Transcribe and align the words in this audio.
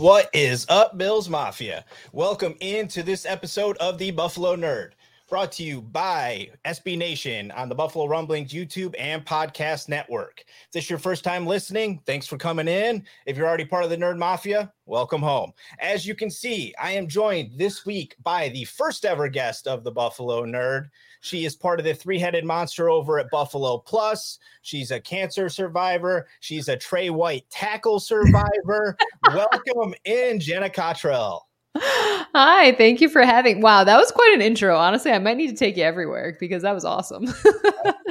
What 0.00 0.30
is 0.32 0.64
up, 0.70 0.96
Bills 0.96 1.28
Mafia? 1.28 1.84
Welcome 2.14 2.54
into 2.60 3.02
this 3.02 3.26
episode 3.26 3.76
of 3.76 3.98
the 3.98 4.12
Buffalo 4.12 4.56
Nerd, 4.56 4.92
brought 5.30 5.52
to 5.52 5.62
you 5.62 5.80
by 5.80 6.50
SB 6.64 6.98
Nation 6.98 7.52
on 7.52 7.68
the 7.68 7.74
Buffalo 7.74 8.06
Rumblings 8.06 8.52
YouTube 8.52 8.96
and 8.98 9.24
podcast 9.24 9.88
network. 9.88 10.40
If 10.40 10.72
this 10.72 10.84
is 10.84 10.90
your 10.90 10.98
first 10.98 11.22
time 11.22 11.46
listening, 11.46 12.02
thanks 12.04 12.26
for 12.26 12.36
coming 12.36 12.66
in. 12.66 13.04
If 13.26 13.36
you're 13.36 13.46
already 13.46 13.64
part 13.64 13.84
of 13.84 13.90
the 13.90 13.96
Nerd 13.96 14.18
Mafia, 14.18 14.72
welcome 14.86 15.22
home. 15.22 15.52
As 15.78 16.04
you 16.04 16.16
can 16.16 16.30
see, 16.30 16.74
I 16.82 16.90
am 16.90 17.06
joined 17.06 17.52
this 17.56 17.86
week 17.86 18.16
by 18.24 18.48
the 18.48 18.64
first 18.64 19.04
ever 19.04 19.28
guest 19.28 19.68
of 19.68 19.84
the 19.84 19.92
Buffalo 19.92 20.44
Nerd. 20.44 20.88
She 21.20 21.44
is 21.44 21.54
part 21.54 21.78
of 21.78 21.84
the 21.84 21.94
three 21.94 22.18
headed 22.18 22.44
monster 22.44 22.90
over 22.90 23.20
at 23.20 23.30
Buffalo 23.30 23.78
Plus. 23.78 24.40
She's 24.62 24.90
a 24.90 24.98
cancer 24.98 25.48
survivor. 25.48 26.26
She's 26.40 26.68
a 26.68 26.76
Tre 26.76 27.08
White 27.08 27.48
tackle 27.50 28.00
survivor. 28.00 28.96
Welcome 29.28 29.94
in, 30.04 30.40
Jenna 30.40 30.70
Cottrell. 30.70 31.46
Hi, 31.76 32.72
thank 32.72 33.00
you 33.00 33.08
for 33.08 33.22
having. 33.22 33.60
Wow, 33.60 33.84
that 33.84 33.96
was 33.96 34.10
quite 34.10 34.32
an 34.34 34.42
intro. 34.42 34.76
Honestly, 34.76 35.12
I 35.12 35.18
might 35.18 35.36
need 35.36 35.48
to 35.48 35.56
take 35.56 35.76
you 35.76 35.84
everywhere 35.84 36.36
because 36.40 36.62
that 36.62 36.74
was 36.74 36.84
awesome. 36.84 37.26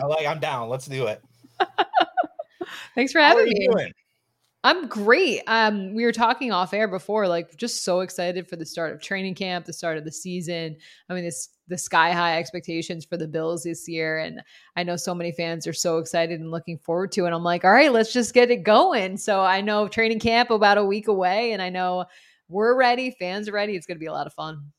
I 0.02 0.06
like. 0.06 0.26
I'm 0.26 0.40
down. 0.40 0.70
Let's 0.70 0.86
do 0.86 1.08
it. 1.08 1.22
Thanks 2.96 3.12
for 3.12 3.20
having 3.20 3.46
me. 3.46 3.68
Doing? 3.72 3.92
I'm 4.64 4.88
great. 4.88 5.42
Um, 5.48 5.94
we 5.94 6.04
were 6.04 6.12
talking 6.12 6.52
off 6.52 6.74
air 6.74 6.90
before, 6.90 7.30
like 7.30 7.56
just 7.56 7.86
so 7.86 8.02
excited 8.02 8.48
for 8.48 8.58
the 8.58 8.66
start 8.66 8.94
of 8.94 9.02
training 9.02 9.36
camp, 9.36 9.66
the 9.66 9.72
start 9.72 9.98
of 9.98 10.04
the 10.04 10.12
season. 10.12 10.76
I 11.10 11.14
mean, 11.14 11.24
this 11.24 11.50
the 11.70 11.78
sky 11.78 12.12
high 12.12 12.40
expectations 12.40 13.06
for 13.06 13.16
the 13.16 13.28
Bills 13.28 13.64
this 13.64 13.88
year, 13.88 14.18
and 14.18 14.42
I 14.76 14.84
know 14.84 14.98
so 14.98 15.16
many 15.16 15.32
fans 15.32 15.66
are 15.66 15.74
so 15.74 16.00
excited 16.00 16.42
and 16.42 16.52
looking 16.52 16.78
forward 16.78 17.12
to 17.14 17.26
it. 17.26 17.32
I'm 17.32 17.44
like, 17.44 17.64
all 17.64 17.72
right, 17.72 17.94
let's 17.94 18.12
just 18.12 18.34
get 18.34 18.52
it 18.52 18.64
going. 18.64 19.18
So 19.18 19.42
I 19.42 19.62
know 19.62 19.88
training 19.88 20.20
camp 20.20 20.50
about 20.50 20.78
a 20.78 20.84
week 20.84 21.08
away, 21.08 21.54
and 21.54 21.62
I 21.62 21.70
know 21.70 22.06
we're 22.50 22.76
ready, 22.76 23.16
fans 23.20 23.48
are 23.48 23.54
ready. 23.54 23.76
It's 23.76 23.86
going 23.86 23.98
to 23.98 24.00
be 24.00 24.08
a 24.08 24.12
lot 24.12 24.28
of 24.28 24.34
fun. 24.34 24.72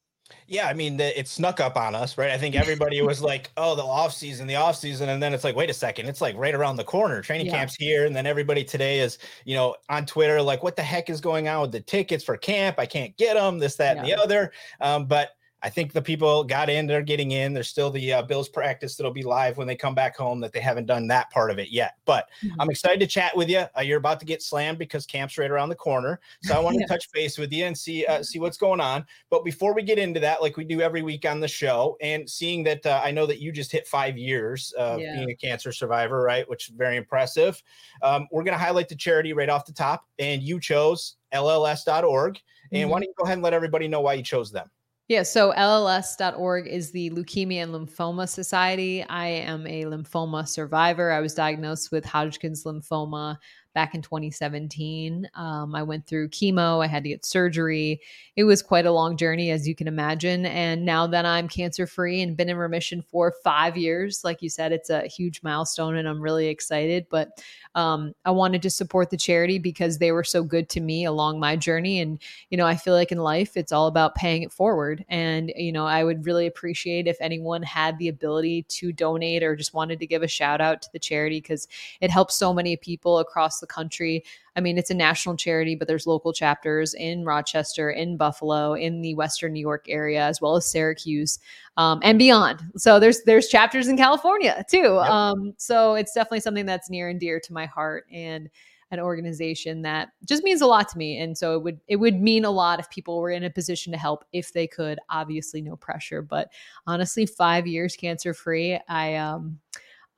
Yeah, 0.46 0.68
I 0.68 0.74
mean, 0.74 0.96
the, 0.96 1.18
it 1.18 1.28
snuck 1.28 1.60
up 1.60 1.76
on 1.76 1.94
us, 1.94 2.16
right? 2.16 2.30
I 2.30 2.38
think 2.38 2.54
everybody 2.54 3.02
was 3.02 3.20
like, 3.22 3.50
"Oh, 3.56 3.74
the 3.74 3.82
off 3.82 4.12
season, 4.12 4.46
the 4.46 4.56
off 4.56 4.76
season," 4.76 5.08
and 5.08 5.22
then 5.22 5.34
it's 5.34 5.44
like, 5.44 5.56
"Wait 5.56 5.70
a 5.70 5.74
second, 5.74 6.06
it's 6.06 6.20
like 6.20 6.36
right 6.36 6.54
around 6.54 6.76
the 6.76 6.84
corner. 6.84 7.20
Training 7.20 7.46
yeah. 7.46 7.52
camp's 7.52 7.74
here." 7.74 8.06
And 8.06 8.14
then 8.14 8.26
everybody 8.26 8.64
today 8.64 9.00
is, 9.00 9.18
you 9.44 9.54
know, 9.54 9.74
on 9.88 10.06
Twitter, 10.06 10.40
like, 10.40 10.62
"What 10.62 10.76
the 10.76 10.82
heck 10.82 11.10
is 11.10 11.20
going 11.20 11.48
on 11.48 11.62
with 11.62 11.72
the 11.72 11.80
tickets 11.80 12.24
for 12.24 12.36
camp? 12.36 12.78
I 12.78 12.86
can't 12.86 13.16
get 13.16 13.34
them. 13.34 13.58
This, 13.58 13.76
that, 13.76 13.96
yeah. 13.96 14.02
and 14.02 14.08
the 14.08 14.22
other." 14.22 14.52
Um, 14.80 15.06
but 15.06 15.30
I 15.62 15.68
think 15.68 15.92
the 15.92 16.00
people 16.00 16.44
got 16.44 16.70
in, 16.70 16.86
they're 16.86 17.02
getting 17.02 17.32
in. 17.32 17.52
There's 17.52 17.68
still 17.68 17.90
the 17.90 18.14
uh, 18.14 18.22
Bills 18.22 18.48
practice 18.48 18.96
that'll 18.96 19.12
be 19.12 19.22
live 19.22 19.58
when 19.58 19.66
they 19.66 19.76
come 19.76 19.94
back 19.94 20.16
home 20.16 20.40
that 20.40 20.52
they 20.52 20.60
haven't 20.60 20.86
done 20.86 21.06
that 21.08 21.30
part 21.30 21.50
of 21.50 21.58
it 21.58 21.70
yet. 21.70 21.96
But 22.06 22.28
mm-hmm. 22.42 22.60
I'm 22.60 22.70
excited 22.70 23.00
to 23.00 23.06
chat 23.06 23.36
with 23.36 23.50
you. 23.50 23.64
Uh, 23.76 23.82
you're 23.82 23.98
about 23.98 24.20
to 24.20 24.26
get 24.26 24.42
slammed 24.42 24.78
because 24.78 25.06
camp's 25.06 25.36
right 25.36 25.50
around 25.50 25.68
the 25.68 25.74
corner. 25.74 26.20
So 26.42 26.54
I 26.54 26.60
want 26.60 26.78
to 26.78 26.86
touch 26.88 27.10
base 27.12 27.36
with 27.36 27.52
you 27.52 27.66
and 27.66 27.76
see 27.76 28.06
uh, 28.06 28.22
see 28.22 28.38
what's 28.38 28.56
going 28.56 28.80
on. 28.80 29.04
But 29.28 29.44
before 29.44 29.74
we 29.74 29.82
get 29.82 29.98
into 29.98 30.20
that, 30.20 30.40
like 30.40 30.56
we 30.56 30.64
do 30.64 30.80
every 30.80 31.02
week 31.02 31.26
on 31.26 31.40
the 31.40 31.48
show, 31.48 31.96
and 32.00 32.28
seeing 32.28 32.62
that 32.64 32.86
uh, 32.86 33.02
I 33.04 33.10
know 33.10 33.26
that 33.26 33.40
you 33.40 33.52
just 33.52 33.70
hit 33.70 33.86
five 33.86 34.16
years 34.16 34.72
of 34.72 35.00
yeah. 35.00 35.14
being 35.14 35.30
a 35.30 35.34
cancer 35.34 35.72
survivor, 35.72 36.22
right? 36.22 36.48
Which 36.48 36.68
is 36.68 36.74
very 36.74 36.96
impressive. 36.96 37.62
Um, 38.02 38.28
we're 38.30 38.44
going 38.44 38.56
to 38.56 38.64
highlight 38.64 38.88
the 38.88 38.96
charity 38.96 39.32
right 39.32 39.48
off 39.48 39.66
the 39.66 39.72
top, 39.72 40.06
and 40.18 40.42
you 40.42 40.58
chose 40.58 41.16
LLS.org. 41.32 42.40
And 42.72 42.82
mm-hmm. 42.82 42.90
why 42.90 43.00
don't 43.00 43.08
you 43.08 43.14
go 43.16 43.24
ahead 43.24 43.34
and 43.34 43.42
let 43.42 43.52
everybody 43.52 43.88
know 43.88 44.00
why 44.00 44.14
you 44.14 44.22
chose 44.22 44.52
them? 44.52 44.70
Yeah, 45.10 45.24
so 45.24 45.52
LLS.org 45.54 46.68
is 46.68 46.92
the 46.92 47.10
Leukemia 47.10 47.64
and 47.64 47.74
Lymphoma 47.74 48.28
Society. 48.28 49.02
I 49.02 49.26
am 49.26 49.66
a 49.66 49.82
lymphoma 49.82 50.46
survivor. 50.46 51.10
I 51.10 51.18
was 51.18 51.34
diagnosed 51.34 51.90
with 51.90 52.04
Hodgkin's 52.04 52.62
lymphoma 52.62 53.36
back 53.74 53.94
in 53.94 54.02
2017. 54.02 55.28
Um, 55.34 55.74
I 55.74 55.82
went 55.82 56.06
through 56.06 56.28
chemo, 56.28 56.82
I 56.82 56.86
had 56.86 57.04
to 57.04 57.10
get 57.10 57.24
surgery. 57.24 58.00
It 58.36 58.44
was 58.44 58.62
quite 58.62 58.86
a 58.86 58.92
long 58.92 59.16
journey, 59.16 59.50
as 59.50 59.68
you 59.68 59.74
can 59.74 59.86
imagine. 59.86 60.46
And 60.46 60.84
now 60.84 61.06
that 61.06 61.24
I'm 61.24 61.48
cancer 61.48 61.86
free 61.86 62.20
and 62.22 62.36
been 62.36 62.48
in 62.48 62.56
remission 62.56 63.02
for 63.02 63.32
five 63.44 63.76
years, 63.76 64.22
like 64.24 64.42
you 64.42 64.48
said, 64.48 64.72
it's 64.72 64.90
a 64.90 65.06
huge 65.06 65.42
milestone 65.42 65.96
and 65.96 66.08
I'm 66.08 66.20
really 66.20 66.48
excited. 66.48 67.06
But 67.10 67.42
um, 67.74 68.14
I 68.24 68.32
wanted 68.32 68.62
to 68.62 68.70
support 68.70 69.10
the 69.10 69.16
charity 69.16 69.58
because 69.58 69.98
they 69.98 70.10
were 70.10 70.24
so 70.24 70.42
good 70.42 70.68
to 70.70 70.80
me 70.80 71.04
along 71.04 71.38
my 71.38 71.54
journey. 71.54 72.00
And, 72.00 72.20
you 72.50 72.56
know, 72.56 72.66
I 72.66 72.74
feel 72.74 72.94
like 72.94 73.12
in 73.12 73.18
life, 73.18 73.56
it's 73.56 73.72
all 73.72 73.86
about 73.86 74.16
paying 74.16 74.42
it 74.42 74.52
forward. 74.52 75.04
And, 75.08 75.52
you 75.54 75.70
know, 75.70 75.86
I 75.86 76.02
would 76.02 76.26
really 76.26 76.46
appreciate 76.46 77.06
if 77.06 77.16
anyone 77.20 77.62
had 77.62 77.98
the 77.98 78.08
ability 78.08 78.64
to 78.64 78.92
donate 78.92 79.42
or 79.42 79.54
just 79.54 79.74
wanted 79.74 80.00
to 80.00 80.06
give 80.06 80.22
a 80.22 80.28
shout 80.28 80.60
out 80.60 80.82
to 80.82 80.88
the 80.92 80.98
charity 80.98 81.40
because 81.40 81.68
it 82.00 82.10
helps 82.10 82.36
so 82.36 82.52
many 82.52 82.76
people 82.76 83.18
across 83.18 83.59
the 83.60 83.66
country. 83.66 84.24
I 84.56 84.60
mean, 84.60 84.78
it's 84.78 84.90
a 84.90 84.94
national 84.94 85.36
charity, 85.36 85.74
but 85.74 85.86
there's 85.88 86.06
local 86.06 86.32
chapters 86.32 86.94
in 86.94 87.24
Rochester, 87.24 87.90
in 87.90 88.16
Buffalo, 88.16 88.74
in 88.74 89.02
the 89.02 89.14
Western 89.14 89.52
New 89.52 89.60
York 89.60 89.86
area, 89.88 90.22
as 90.24 90.40
well 90.40 90.56
as 90.56 90.66
Syracuse 90.66 91.38
um, 91.76 92.00
and 92.02 92.18
beyond. 92.18 92.62
So 92.76 92.98
there's 92.98 93.22
there's 93.22 93.48
chapters 93.48 93.88
in 93.88 93.96
California 93.96 94.64
too. 94.68 94.78
Yep. 94.78 95.10
Um, 95.10 95.54
so 95.56 95.94
it's 95.94 96.12
definitely 96.12 96.40
something 96.40 96.66
that's 96.66 96.90
near 96.90 97.08
and 97.08 97.20
dear 97.20 97.40
to 97.40 97.52
my 97.52 97.66
heart 97.66 98.06
and 98.12 98.50
an 98.90 99.00
organization 99.00 99.82
that 99.82 100.08
just 100.26 100.42
means 100.42 100.60
a 100.60 100.66
lot 100.66 100.88
to 100.88 100.98
me. 100.98 101.18
And 101.18 101.36
so 101.36 101.54
it 101.54 101.62
would 101.62 101.80
it 101.86 101.96
would 101.96 102.20
mean 102.20 102.44
a 102.44 102.50
lot 102.50 102.80
if 102.80 102.90
people 102.90 103.20
were 103.20 103.30
in 103.30 103.44
a 103.44 103.50
position 103.50 103.92
to 103.92 103.98
help 103.98 104.24
if 104.32 104.52
they 104.52 104.66
could. 104.66 104.98
Obviously, 105.08 105.62
no 105.62 105.76
pressure, 105.76 106.22
but 106.22 106.50
honestly, 106.86 107.26
five 107.26 107.66
years 107.66 107.94
cancer 107.94 108.34
free. 108.34 108.78
I 108.88 109.16
um 109.16 109.60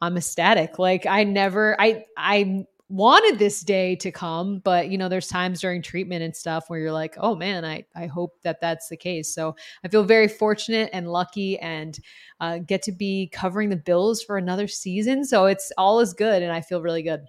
I'm 0.00 0.16
ecstatic. 0.16 0.78
Like 0.78 1.06
I 1.06 1.24
never 1.24 1.78
I 1.80 2.06
I 2.16 2.66
wanted 2.92 3.38
this 3.38 3.62
day 3.62 3.96
to 3.96 4.10
come 4.10 4.58
but 4.58 4.90
you 4.90 4.98
know 4.98 5.08
there's 5.08 5.26
times 5.26 5.62
during 5.62 5.80
treatment 5.80 6.22
and 6.22 6.36
stuff 6.36 6.68
where 6.68 6.78
you're 6.78 6.92
like 6.92 7.14
oh 7.16 7.34
man 7.34 7.64
i 7.64 7.82
i 7.96 8.04
hope 8.04 8.34
that 8.42 8.60
that's 8.60 8.90
the 8.90 8.96
case. 8.98 9.34
So 9.34 9.56
i 9.82 9.88
feel 9.88 10.04
very 10.04 10.28
fortunate 10.28 10.90
and 10.92 11.10
lucky 11.10 11.58
and 11.58 11.98
uh, 12.38 12.58
get 12.58 12.82
to 12.82 12.92
be 12.92 13.30
covering 13.32 13.70
the 13.70 13.76
bills 13.76 14.22
for 14.22 14.36
another 14.36 14.68
season 14.68 15.24
so 15.24 15.46
it's 15.46 15.72
all 15.78 16.00
is 16.00 16.12
good 16.12 16.42
and 16.42 16.52
i 16.52 16.60
feel 16.60 16.82
really 16.82 17.02
good 17.02 17.22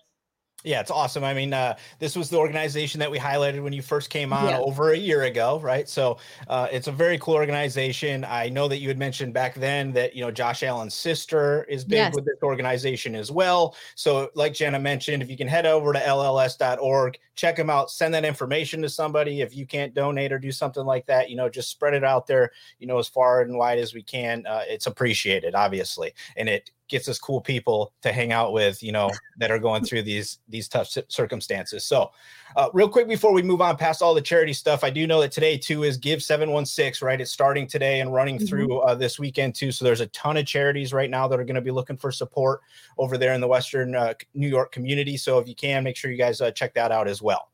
yeah, 0.63 0.79
it's 0.79 0.91
awesome. 0.91 1.23
I 1.23 1.33
mean, 1.33 1.53
uh, 1.53 1.75
this 1.99 2.15
was 2.15 2.29
the 2.29 2.37
organization 2.37 2.99
that 2.99 3.11
we 3.11 3.19
highlighted 3.19 3.61
when 3.61 3.73
you 3.73 3.81
first 3.81 4.09
came 4.09 4.31
on 4.31 4.47
yeah. 4.47 4.59
over 4.59 4.91
a 4.91 4.97
year 4.97 5.23
ago, 5.23 5.59
right? 5.59 5.89
So 5.89 6.17
uh, 6.47 6.67
it's 6.71 6.87
a 6.87 6.91
very 6.91 7.17
cool 7.19 7.33
organization. 7.33 8.25
I 8.25 8.49
know 8.49 8.67
that 8.69 8.79
you 8.79 8.87
had 8.87 8.97
mentioned 8.97 9.33
back 9.33 9.55
then 9.55 9.91
that 9.93 10.15
you 10.15 10.21
know 10.21 10.31
Josh 10.31 10.63
Allen's 10.63 10.93
sister 10.93 11.63
is 11.65 11.83
big 11.83 11.97
yes. 11.97 12.15
with 12.15 12.25
this 12.25 12.37
organization 12.41 13.15
as 13.15 13.31
well. 13.31 13.75
So, 13.95 14.29
like 14.35 14.53
Jenna 14.53 14.79
mentioned, 14.79 15.21
if 15.21 15.29
you 15.29 15.35
can 15.37 15.47
head 15.47 15.65
over 15.65 15.91
to 15.91 15.99
lls.org, 15.99 17.17
check 17.35 17.55
them 17.57 17.69
out, 17.69 17.91
send 17.91 18.13
that 18.13 18.23
information 18.23 18.81
to 18.83 18.89
somebody. 18.89 19.41
If 19.41 19.55
you 19.55 19.65
can't 19.65 19.93
donate 19.93 20.31
or 20.31 20.39
do 20.39 20.51
something 20.51 20.85
like 20.85 21.05
that, 21.07 21.29
you 21.29 21.35
know, 21.35 21.49
just 21.49 21.69
spread 21.69 21.93
it 21.93 22.03
out 22.03 22.25
there, 22.25 22.51
you 22.79 22.87
know, 22.87 22.99
as 22.99 23.07
far 23.07 23.41
and 23.41 23.57
wide 23.57 23.79
as 23.79 23.93
we 23.93 24.03
can. 24.03 24.45
Uh, 24.45 24.63
it's 24.67 24.87
appreciated, 24.87 25.55
obviously, 25.55 26.13
and 26.37 26.47
it 26.47 26.71
gets 26.93 27.09
us 27.09 27.19
cool 27.19 27.41
people 27.41 27.91
to 28.03 28.13
hang 28.13 28.31
out 28.31 28.53
with, 28.53 28.81
you 28.81 28.91
know, 28.91 29.09
that 29.37 29.51
are 29.51 29.59
going 29.59 29.83
through 29.83 30.03
these 30.03 30.39
these 30.47 30.69
tough 30.69 30.87
circumstances. 31.09 31.83
So, 31.83 32.11
uh, 32.55 32.69
real 32.71 32.87
quick 32.87 33.09
before 33.09 33.33
we 33.33 33.41
move 33.41 33.61
on 33.61 33.75
past 33.75 34.01
all 34.01 34.13
the 34.13 34.21
charity 34.21 34.53
stuff, 34.53 34.83
I 34.83 34.91
do 34.91 35.07
know 35.07 35.19
that 35.21 35.31
today 35.31 35.57
too 35.57 35.83
is 35.83 35.97
Give 35.97 36.21
Seven 36.21 36.51
One 36.51 36.65
Six. 36.65 37.01
Right, 37.01 37.19
it's 37.19 37.31
starting 37.31 37.67
today 37.67 37.99
and 37.99 38.13
running 38.13 38.37
mm-hmm. 38.37 38.45
through 38.45 38.79
uh, 38.79 38.95
this 38.95 39.19
weekend 39.19 39.55
too. 39.55 39.71
So 39.71 39.83
there's 39.83 40.01
a 40.01 40.07
ton 40.07 40.37
of 40.37 40.45
charities 40.45 40.93
right 40.93 41.09
now 41.09 41.27
that 41.27 41.39
are 41.39 41.43
going 41.43 41.55
to 41.55 41.61
be 41.61 41.71
looking 41.71 41.97
for 41.97 42.11
support 42.11 42.61
over 42.97 43.17
there 43.17 43.33
in 43.33 43.41
the 43.41 43.47
Western 43.47 43.95
uh, 43.95 44.13
New 44.35 44.47
York 44.47 44.71
community. 44.71 45.17
So 45.17 45.39
if 45.39 45.47
you 45.47 45.55
can, 45.55 45.83
make 45.83 45.97
sure 45.97 46.11
you 46.11 46.17
guys 46.17 46.39
uh, 46.41 46.51
check 46.51 46.75
that 46.75 46.91
out 46.91 47.07
as 47.07 47.21
well. 47.21 47.49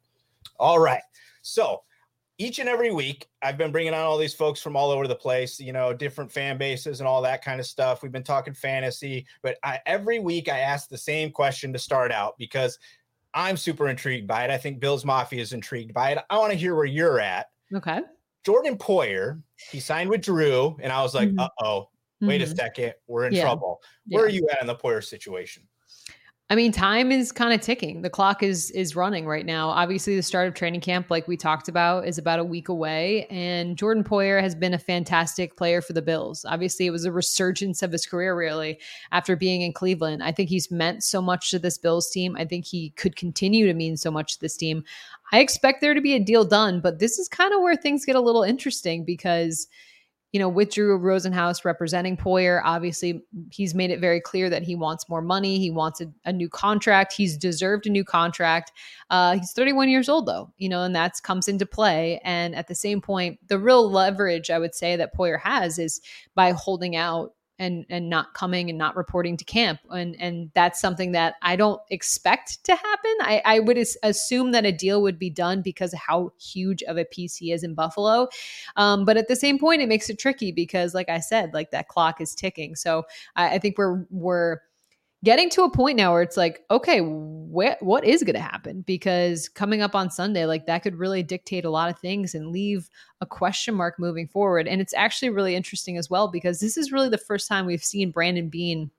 All 0.60 0.80
right, 0.80 1.02
so 1.42 1.84
each 2.40 2.58
and 2.58 2.70
every 2.70 2.92
week 2.92 3.28
i've 3.44 3.58
been 3.58 3.72
bringing 3.72 3.94
on 3.94 4.00
all 4.00 4.18
these 4.18 4.34
folks 4.34 4.62
from 4.62 4.76
all 4.76 4.90
over 4.90 5.08
the 5.08 5.16
place 5.16 5.60
you 5.60 5.72
know 5.72 5.94
different 5.94 6.32
fan 6.32 6.58
bases 6.58 7.02
and 7.02 7.08
all 7.08 7.22
that 7.22 7.44
kind 7.44 7.60
of 7.60 7.66
stuff 7.66 8.02
we've 8.02 8.12
been 8.12 8.24
talking 8.24 8.54
fantasy 8.54 9.26
but 9.44 9.58
I, 9.64 9.80
every 9.86 10.20
week 10.20 10.50
i 10.50 10.60
ask 10.60 10.90
the 10.90 10.98
same 10.98 11.32
question 11.32 11.72
to 11.74 11.80
start 11.80 12.12
out 12.12 12.38
because 12.40 12.80
i'm 13.34 13.58
super 13.58 13.90
intrigued 13.90 14.28
by 14.28 14.46
it 14.46 14.50
i 14.50 14.58
think 14.58 14.80
bill's 14.80 15.06
mafia 15.06 15.42
is 15.42 15.54
intrigued 15.54 15.94
by 15.94 16.12
it 16.12 16.18
i 16.30 16.38
want 16.38 16.52
to 16.52 16.58
hear 16.58 16.76
where 16.76 16.86
you're 16.86 17.20
at 17.20 17.48
okay 17.76 18.00
jordan 18.46 18.78
poyer 18.78 19.42
he 19.70 19.80
signed 19.80 20.10
with 20.10 20.22
drew 20.22 20.76
and 20.82 20.92
i 20.92 21.04
was 21.04 21.14
like 21.14 21.30
mm-hmm. 21.30 21.40
uh-oh 21.40 21.90
wait 22.22 22.42
mm-hmm. 22.42 22.52
a 22.52 22.56
second 22.56 22.94
we're 23.08 23.26
in 23.26 23.34
yeah. 23.34 23.42
trouble 23.42 23.82
where 24.08 24.28
yeah. 24.28 24.32
are 24.32 24.36
you 24.36 24.50
at 24.50 24.62
in 24.62 24.68
the 24.68 24.76
poyer 24.76 25.04
situation 25.04 25.64
I 26.52 26.56
mean, 26.56 26.72
time 26.72 27.12
is 27.12 27.32
kind 27.32 27.54
of 27.54 27.62
ticking. 27.62 28.02
The 28.02 28.10
clock 28.10 28.42
is 28.42 28.72
is 28.72 28.96
running 28.96 29.28
right 29.28 29.46
now. 29.46 29.70
Obviously, 29.70 30.16
the 30.16 30.24
start 30.24 30.48
of 30.48 30.56
training 30.56 30.82
camp, 30.82 31.12
like 31.12 31.28
we 31.28 31.38
talked 31.38 31.68
about, 31.68 32.08
is 32.08 32.18
about 32.18 32.40
a 32.40 32.44
week 32.44 32.70
away. 32.70 33.28
And 33.30 33.78
Jordan 33.78 34.04
Poyer 34.04 34.42
has 34.42 34.56
been 34.56 34.74
a 34.74 34.80
fantastic 34.80 35.56
player 35.58 35.80
for 35.80 35.94
the 35.94 36.02
Bills. 36.02 36.46
Obviously, 36.50 36.88
it 36.88 36.92
was 36.92 37.06
a 37.06 37.12
resurgence 37.12 37.84
of 37.84 37.92
his 37.92 38.08
career, 38.08 38.36
really, 38.36 38.80
after 39.12 39.36
being 39.36 39.62
in 39.62 39.74
Cleveland. 39.74 40.24
I 40.24 40.32
think 40.32 40.50
he's 40.50 40.72
meant 40.72 41.04
so 41.04 41.22
much 41.22 41.52
to 41.52 41.60
this 41.60 41.78
Bills 41.78 42.10
team. 42.10 42.36
I 42.36 42.46
think 42.46 42.66
he 42.66 42.90
could 42.92 43.16
continue 43.16 43.68
to 43.68 43.74
mean 43.76 43.96
so 43.96 44.10
much 44.10 44.34
to 44.34 44.42
this 44.42 44.58
team. 44.58 44.84
I 45.32 45.42
expect 45.42 45.82
there 45.82 45.94
to 45.94 46.02
be 46.02 46.16
a 46.16 46.20
deal 46.20 46.46
done, 46.46 46.82
but 46.82 46.98
this 46.98 47.20
is 47.20 47.28
kind 47.28 47.54
of 47.54 47.62
where 47.62 47.76
things 47.76 48.06
get 48.06 48.16
a 48.16 48.22
little 48.22 48.44
interesting 48.44 49.06
because– 49.06 49.68
you 50.32 50.40
know, 50.40 50.50
with 50.50 50.74
Drew 50.74 50.98
Rosenhaus 51.00 51.66
representing 51.66 52.16
Poyer, 52.16 52.62
obviously 52.64 53.24
he's 53.52 53.74
made 53.74 53.90
it 53.90 54.00
very 54.00 54.22
clear 54.22 54.50
that 54.50 54.62
he 54.62 54.76
wants 54.76 55.10
more 55.10 55.22
money. 55.22 55.58
He 55.58 55.72
wants 55.72 56.02
a, 56.02 56.12
a 56.26 56.32
new 56.32 56.48
contract. 56.48 57.14
He's 57.14 57.36
deserved 57.36 57.88
a 57.88 57.90
new 57.90 58.04
contract. 58.04 58.72
Uh, 59.10 59.38
he's 59.38 59.52
31 59.54 59.90
years 59.90 60.08
old, 60.08 60.28
though, 60.28 60.52
you 60.58 60.70
know, 60.70 60.84
and 60.84 60.96
that 60.96 61.22
comes 61.24 61.48
into 61.48 61.66
play. 61.66 62.22
And 62.24 62.56
at 62.56 62.68
the 62.68 62.76
same 62.76 63.02
point, 63.02 63.40
the 63.48 63.58
real 63.58 63.90
leverage 63.90 64.52
I 64.52 64.60
would 64.60 64.76
say 64.76 64.96
that 64.96 65.16
Poyer 65.16 65.40
has 65.40 65.80
is 65.80 66.00
by 66.36 66.52
holding 66.52 66.96
out 66.96 67.34
and 67.60 67.86
and 67.90 68.10
not 68.10 68.34
coming 68.34 68.70
and 68.70 68.78
not 68.78 68.96
reporting 68.96 69.38
to 69.38 69.46
camp 69.46 69.80
and 69.92 70.16
and 70.20 70.50
that's 70.56 70.80
something 70.80 71.12
that 71.12 71.36
I 71.42 71.56
don't 71.56 71.82
expect 71.90 72.64
to 72.64 72.76
happen. 72.76 73.16
I, 73.22 73.42
I 73.46 73.60
would 73.60 73.78
assume 74.04 74.52
that 74.52 74.66
a 74.66 74.72
deal 74.72 75.02
would 75.02 75.20
be 75.20 75.30
done 75.30 75.62
because 75.62 75.94
how 75.94 76.32
huge 76.40 76.82
of 76.84 76.98
a 76.98 77.06
piece 77.06 77.36
he 77.36 77.52
is 77.52 77.64
in 77.64 77.74
Buffalo. 77.74 78.30
Um, 78.76 79.06
but 79.06 79.18
at 79.18 79.28
the 79.28 79.36
same 79.36 79.60
point, 79.60 79.82
it 79.82 79.90
makes 79.90 80.10
it 80.10 80.18
tricky 80.18 80.52
because, 80.52 80.94
like 80.94 81.10
I 81.10 81.20
said, 81.20 81.54
like 81.54 81.72
that 81.72 81.88
clock 81.88 82.22
is 82.22 82.34
ticking. 82.34 82.76
So 82.76 83.04
I, 83.36 83.56
I 83.56 83.60
think 83.60 83.78
we're 83.78 84.06
we're 84.10 84.60
getting 85.24 85.50
to 85.52 85.64
a 85.64 85.72
point 85.72 85.98
now 85.98 86.14
where 86.14 86.22
it's 86.22 86.38
like, 86.38 86.64
okay, 86.72 87.00
wh- 87.00 87.82
what 87.82 88.04
is 88.04 88.24
going 88.24 88.36
to 88.36 88.42
happen? 88.42 88.82
Because 88.82 89.50
coming 89.50 89.82
up 89.82 89.96
on 89.96 90.10
Sunday, 90.10 90.46
like 90.46 90.66
that 90.68 90.84
could 90.84 90.96
really 90.96 91.24
dictate 91.24 91.66
a 91.66 91.70
lot 91.70 91.90
of 91.90 92.00
things 92.00 92.34
and 92.34 92.48
leave 92.48 92.90
a 93.22 93.26
question 93.26 93.76
mark 93.76 93.96
moving 94.00 94.28
forward. 94.28 94.68
And 94.68 94.82
it's 94.82 94.94
actually 94.94 95.30
really 95.30 95.56
interesting 95.56 95.98
as 95.98 96.10
well 96.10 96.30
because 96.30 96.60
this 96.60 96.78
is 96.78 96.92
really 96.92 97.10
the 97.10 97.18
first 97.18 97.48
time 97.48 97.66
we've 97.66 97.84
seen 97.84 98.12
Brandon 98.12 98.50
Beane 98.50 98.92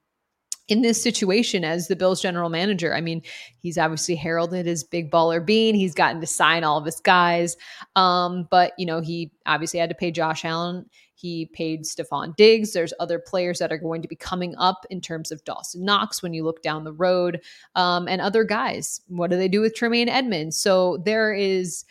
in 0.71 0.83
this 0.83 1.03
situation 1.03 1.65
as 1.65 1.89
the 1.89 1.97
Bills 1.97 2.23
general 2.23 2.49
manager. 2.49 2.95
I 2.95 3.01
mean, 3.01 3.23
he's 3.59 3.77
obviously 3.77 4.15
heralded 4.15 4.69
as 4.69 4.85
big 4.85 5.11
baller 5.11 5.45
Beane. 5.45 5.75
He's 5.75 5.95
gotten 5.95 6.21
to 6.21 6.27
sign 6.27 6.63
all 6.63 6.79
of 6.79 6.85
his 6.85 7.01
guys. 7.01 7.57
Um, 7.97 8.47
but, 8.51 8.73
you 8.79 8.87
know, 8.87 9.01
he 9.01 9.33
obviously 9.47 9.81
had 9.81 9.91
to 9.91 9.97
pay 9.97 10.11
Josh 10.11 10.45
Allen. 10.45 10.87
He 11.17 11.47
paid 11.47 11.83
Stefon 11.83 12.35
Diggs. 12.37 12.73
There's 12.73 12.95
other 13.01 13.19
players 13.19 13.59
that 13.59 13.73
are 13.73 13.79
going 13.79 14.01
to 14.01 14.09
be 14.09 14.17
coming 14.17 14.55
up 14.57 14.87
in 14.89 15.01
terms 15.01 15.31
of 15.31 15.45
Dawson 15.45 15.85
Knox 15.85 16.23
when 16.23 16.33
you 16.33 16.45
look 16.45 16.63
down 16.63 16.85
the 16.85 16.93
road 16.93 17.43
um, 17.75 18.09
and 18.09 18.23
other 18.23 18.45
guys. 18.45 19.03
What 19.09 19.31
do 19.31 19.37
they 19.37 19.49
do 19.49 19.61
with 19.61 19.75
Tremaine 19.75 20.09
Edmunds? 20.09 20.57
So 20.57 21.03
there 21.05 21.35
is, 21.35 21.85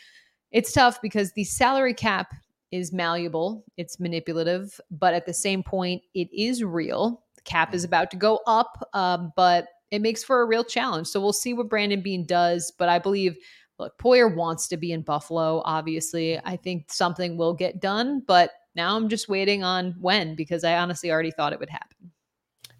it's 0.51 0.71
tough 0.71 1.01
because 1.01 1.33
the 1.33 1.43
salary 1.43 1.93
cap 1.93 2.33
is 2.71 2.93
malleable, 2.93 3.63
it's 3.77 3.99
manipulative, 3.99 4.79
but 4.89 5.13
at 5.13 5.25
the 5.25 5.33
same 5.33 5.63
point, 5.63 6.03
it 6.13 6.29
is 6.31 6.63
real. 6.63 7.23
Cap 7.49 7.73
is 7.73 7.83
about 7.83 8.11
to 8.11 8.17
go 8.17 8.39
up, 8.47 8.87
um, 8.93 9.33
but 9.35 9.67
it 9.91 10.01
makes 10.01 10.23
for 10.23 10.41
a 10.41 10.45
real 10.45 10.63
challenge. 10.63 11.07
So 11.07 11.19
we'll 11.19 11.33
see 11.33 11.53
what 11.53 11.69
Brandon 11.69 12.01
Beane 12.01 12.25
does. 12.25 12.71
But 12.77 12.89
I 12.89 12.99
believe 12.99 13.37
look, 13.79 13.97
Poyer 13.97 14.33
wants 14.33 14.67
to 14.67 14.77
be 14.77 14.91
in 14.91 15.01
Buffalo. 15.01 15.61
Obviously, 15.65 16.39
I 16.45 16.55
think 16.55 16.91
something 16.91 17.37
will 17.37 17.53
get 17.53 17.81
done, 17.81 18.21
but 18.27 18.51
now 18.75 18.95
I'm 18.95 19.09
just 19.09 19.29
waiting 19.29 19.63
on 19.63 19.95
when 19.99 20.35
because 20.35 20.63
I 20.63 20.77
honestly 20.77 21.11
already 21.11 21.31
thought 21.31 21.53
it 21.53 21.59
would 21.59 21.69
happen. 21.69 22.11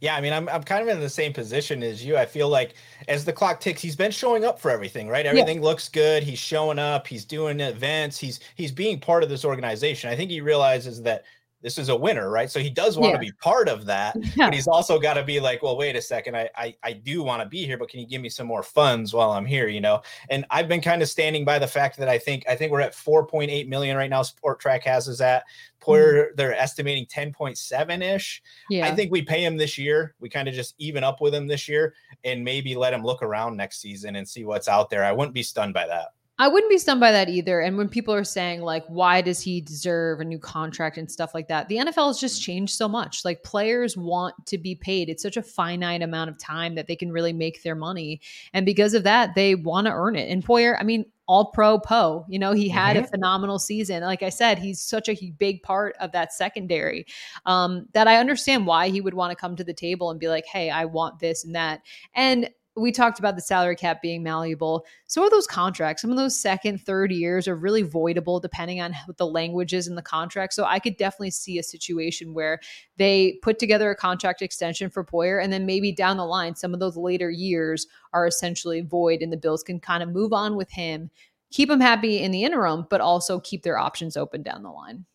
Yeah, 0.02 0.16
I 0.16 0.22
mean, 0.22 0.32
I'm 0.32 0.48
I'm 0.48 0.64
kind 0.64 0.82
of 0.82 0.88
in 0.88 1.02
the 1.02 1.10
same 1.10 1.34
position 1.34 1.84
as 1.84 2.06
you. 2.06 2.16
I 2.16 2.26
feel 2.26 2.48
like 2.48 2.76
as 3.10 3.26
the 3.26 3.34
clock 3.34 3.60
ticks, 3.60 3.82
he's 3.82 3.98
been 3.98 4.12
showing 4.12 4.46
up 4.46 4.58
for 4.58 4.72
everything, 4.72 5.10
right? 5.10 5.26
Everything 5.26 5.58
yeah. 5.58 5.64
looks 5.64 5.90
good. 5.90 6.24
He's 6.24 6.40
showing 6.40 6.80
up. 6.80 7.06
He's 7.06 7.26
doing 7.26 7.60
events. 7.60 8.18
He's 8.18 8.40
he's 8.56 8.72
being 8.72 9.00
part 9.00 9.24
of 9.24 9.30
this 9.30 9.44
organization. 9.44 10.10
I 10.10 10.16
think 10.16 10.32
he 10.32 10.40
realizes 10.40 11.02
that 11.02 11.26
this 11.62 11.78
is 11.78 11.90
a 11.90 11.96
winner, 11.96 12.30
right? 12.30 12.50
So 12.50 12.60
he 12.60 12.70
does 12.70 12.98
want 12.98 13.12
yeah. 13.12 13.18
to 13.18 13.20
be 13.20 13.32
part 13.34 13.68
of 13.68 13.86
that, 13.86 14.16
yeah. 14.36 14.48
but 14.48 14.54
he's 14.54 14.68
also 14.68 15.00
got 15.00 15.16
to 15.16 15.24
be 15.24 15.40
like, 15.40 15.62
well, 15.62 15.78
wait 15.78 15.96
a 15.96 16.02
second, 16.02 16.36
I 16.36 16.50
I, 16.56 16.76
I 16.84 16.94
do 16.94 17.24
want 17.24 17.42
to 17.42 17.48
be 17.48 17.66
here, 17.66 17.78
but 17.78 17.90
can 17.90 18.00
you 18.00 18.08
give 18.08 18.22
me 18.22 18.30
some 18.30 18.48
more 18.48 18.64
funds 18.64 19.14
while 19.14 19.32
I'm 19.32 19.46
here? 19.46 19.68
You 19.68 19.82
know, 19.82 20.02
and 20.30 20.46
I've 20.50 20.68
been 20.68 20.82
kind 20.82 21.02
of 21.02 21.10
standing 21.10 21.46
by 21.46 21.60
the 21.60 21.68
fact 21.68 21.98
that 21.98 22.10
I 22.10 22.18
think 22.18 22.44
I 22.48 22.56
think 22.56 22.72
we're 22.72 22.82
at 22.82 22.94
4.8 22.94 23.68
million 23.68 23.98
right 23.98 24.10
now. 24.10 24.22
Spotrac 24.22 24.84
has 24.84 25.08
us 25.08 25.22
at. 25.22 25.44
Poyer, 25.82 26.32
mm 26.32 26.36
they're 26.36 26.56
estimating 26.56 27.06
10.7 27.06 28.16
ish. 28.16 28.42
Yeah. 28.70 28.86
I 28.88 28.96
think 28.96 29.12
we 29.12 29.22
pay 29.22 29.44
him 29.44 29.58
this 29.58 29.78
year. 29.78 30.14
We 30.20 30.30
kind 30.30 30.48
of 30.48 30.54
just 30.54 30.76
even 30.78 31.04
up 31.04 31.22
with 31.22 31.34
him 31.34 31.48
this 31.48 31.68
year 31.68 31.94
and 32.24 32.44
maybe 32.44 32.76
let 32.76 32.94
him 32.94 33.04
look 33.04 33.24
around 33.24 33.58
next 33.58 33.80
season 33.82 34.16
and 34.16 34.28
see 34.28 34.46
what's 34.46 34.68
out 34.68 34.90
there. 34.90 35.04
I 35.04 35.12
wouldn't 35.12 35.34
be 35.34 35.44
stunned 35.44 35.74
by 35.74 35.88
that. 35.88 36.10
I 36.40 36.48
wouldn't 36.48 36.70
be 36.70 36.78
stunned 36.78 37.02
by 37.02 37.12
that 37.12 37.28
either. 37.28 37.60
And 37.60 37.78
when 37.78 37.90
people 37.90 38.14
are 38.14 38.24
saying, 38.24 38.62
like, 38.62 38.86
why 38.88 39.22
does 39.22 39.42
he 39.42 39.60
deserve 39.60 40.22
a 40.22 40.26
new 40.26 40.40
contract 40.40 40.98
and 40.98 41.12
stuff 41.12 41.34
like 41.34 41.50
that, 41.50 41.68
the 41.68 41.76
NFL 41.76 42.08
has 42.08 42.20
just 42.20 42.42
changed 42.42 42.76
so 42.76 42.88
much. 42.88 43.26
Like, 43.26 43.44
players 43.44 43.98
want 43.98 44.34
to 44.48 44.58
be 44.58 44.74
paid. 44.74 45.10
It's 45.10 45.22
such 45.22 45.36
a 45.36 45.44
finite 45.44 46.02
amount 46.02 46.30
of 46.30 46.38
time 46.38 46.76
that 46.76 46.88
they 46.88 46.96
can 46.96 47.12
really 47.12 47.34
make 47.34 47.62
their 47.62 47.76
money. 47.76 48.22
And 48.54 48.66
because 48.66 48.94
of 48.94 49.04
that, 49.04 49.36
they 49.36 49.54
want 49.56 49.88
to 49.88 49.94
earn 49.94 50.16
it. 50.16 50.32
And 50.32 50.44
Poyer, 50.44 50.78
I 50.80 50.84
mean, 50.84 51.06
all 51.30 51.52
pro 51.52 51.78
Poe, 51.78 52.26
you 52.28 52.40
know, 52.40 52.54
he 52.54 52.68
had 52.68 52.96
mm-hmm. 52.96 53.06
a 53.06 53.08
phenomenal 53.08 53.60
season. 53.60 54.02
Like 54.02 54.24
I 54.24 54.30
said, 54.30 54.58
he's 54.58 54.82
such 54.82 55.10
a 55.10 55.32
big 55.38 55.62
part 55.62 55.96
of 56.00 56.12
that 56.14 56.34
secondary 56.34 57.06
um, 57.46 57.86
that 57.94 58.08
I 58.08 58.18
understand 58.18 58.66
why 58.66 58.90
he 58.90 59.00
would 59.00 59.14
want 59.14 59.30
to 59.30 59.36
come 59.36 59.56
to 59.58 59.64
the 59.64 59.74
table 59.74 60.10
and 60.10 60.20
be 60.20 60.28
like, 60.28 60.48
hey, 60.48 60.72
I 60.72 60.86
want 60.86 61.20
this 61.20 61.44
and 61.44 61.54
that. 61.54 61.82
And 62.16 62.50
we 62.80 62.92
talked 62.92 63.20
about 63.20 63.36
the 63.36 63.42
salary 63.42 63.76
cap 63.76 64.02
being 64.02 64.24
malleable. 64.24 64.86
So 65.08 65.24
are 65.24 65.30
those 65.30 65.48
contracts. 65.48 66.02
Some 66.02 66.12
of 66.12 66.18
those 66.18 66.40
second, 66.40 66.80
third 66.80 67.12
years 67.12 67.48
are 67.48 67.56
really 67.56 67.84
voidable 67.84 68.42
depending 68.42 68.82
on 68.82 68.96
what 69.06 69.18
the 69.18 69.28
language 69.28 69.74
is 69.74 69.88
in 69.88 69.96
the 69.96 70.02
contract. 70.02 70.54
So 70.54 70.66
I 70.66 70.80
could 70.80 70.98
definitely 70.98 71.32
see 71.32 71.60
a 71.60 71.64
situation 71.64 72.34
where 72.34 72.60
they 72.98 73.40
put 73.42 73.60
together 73.60 73.92
a 73.92 73.96
contract 73.96 74.42
extension 74.42 74.90
for 74.90 75.04
Poyer, 75.04 75.44
and 75.44 75.52
then 75.52 75.66
maybe 75.66 75.92
down 75.92 76.18
the 76.18 76.26
line, 76.26 76.56
some 76.56 76.74
of 76.74 76.80
those 76.80 76.98
later 76.98 77.30
years 77.30 77.88
are 78.14 78.26
essentially 78.26 78.82
void, 78.82 79.22
and 79.22 79.32
the 79.32 79.38
Bills 79.38 79.64
can 79.64 79.80
kind 79.80 80.04
of 80.04 80.10
move 80.10 80.34
on 80.34 80.56
with 80.56 80.72
him, 80.72 81.10
keep 81.52 81.70
him 81.70 81.80
happy 81.80 82.22
in 82.22 82.32
the 82.32 82.44
interim, 82.44 82.86
but 82.90 83.02
also 83.02 83.40
keep 83.40 83.64
their 83.64 83.78
options 83.78 84.18
open 84.18 84.44
down 84.44 84.64
the 84.64 84.70
line. 84.70 85.06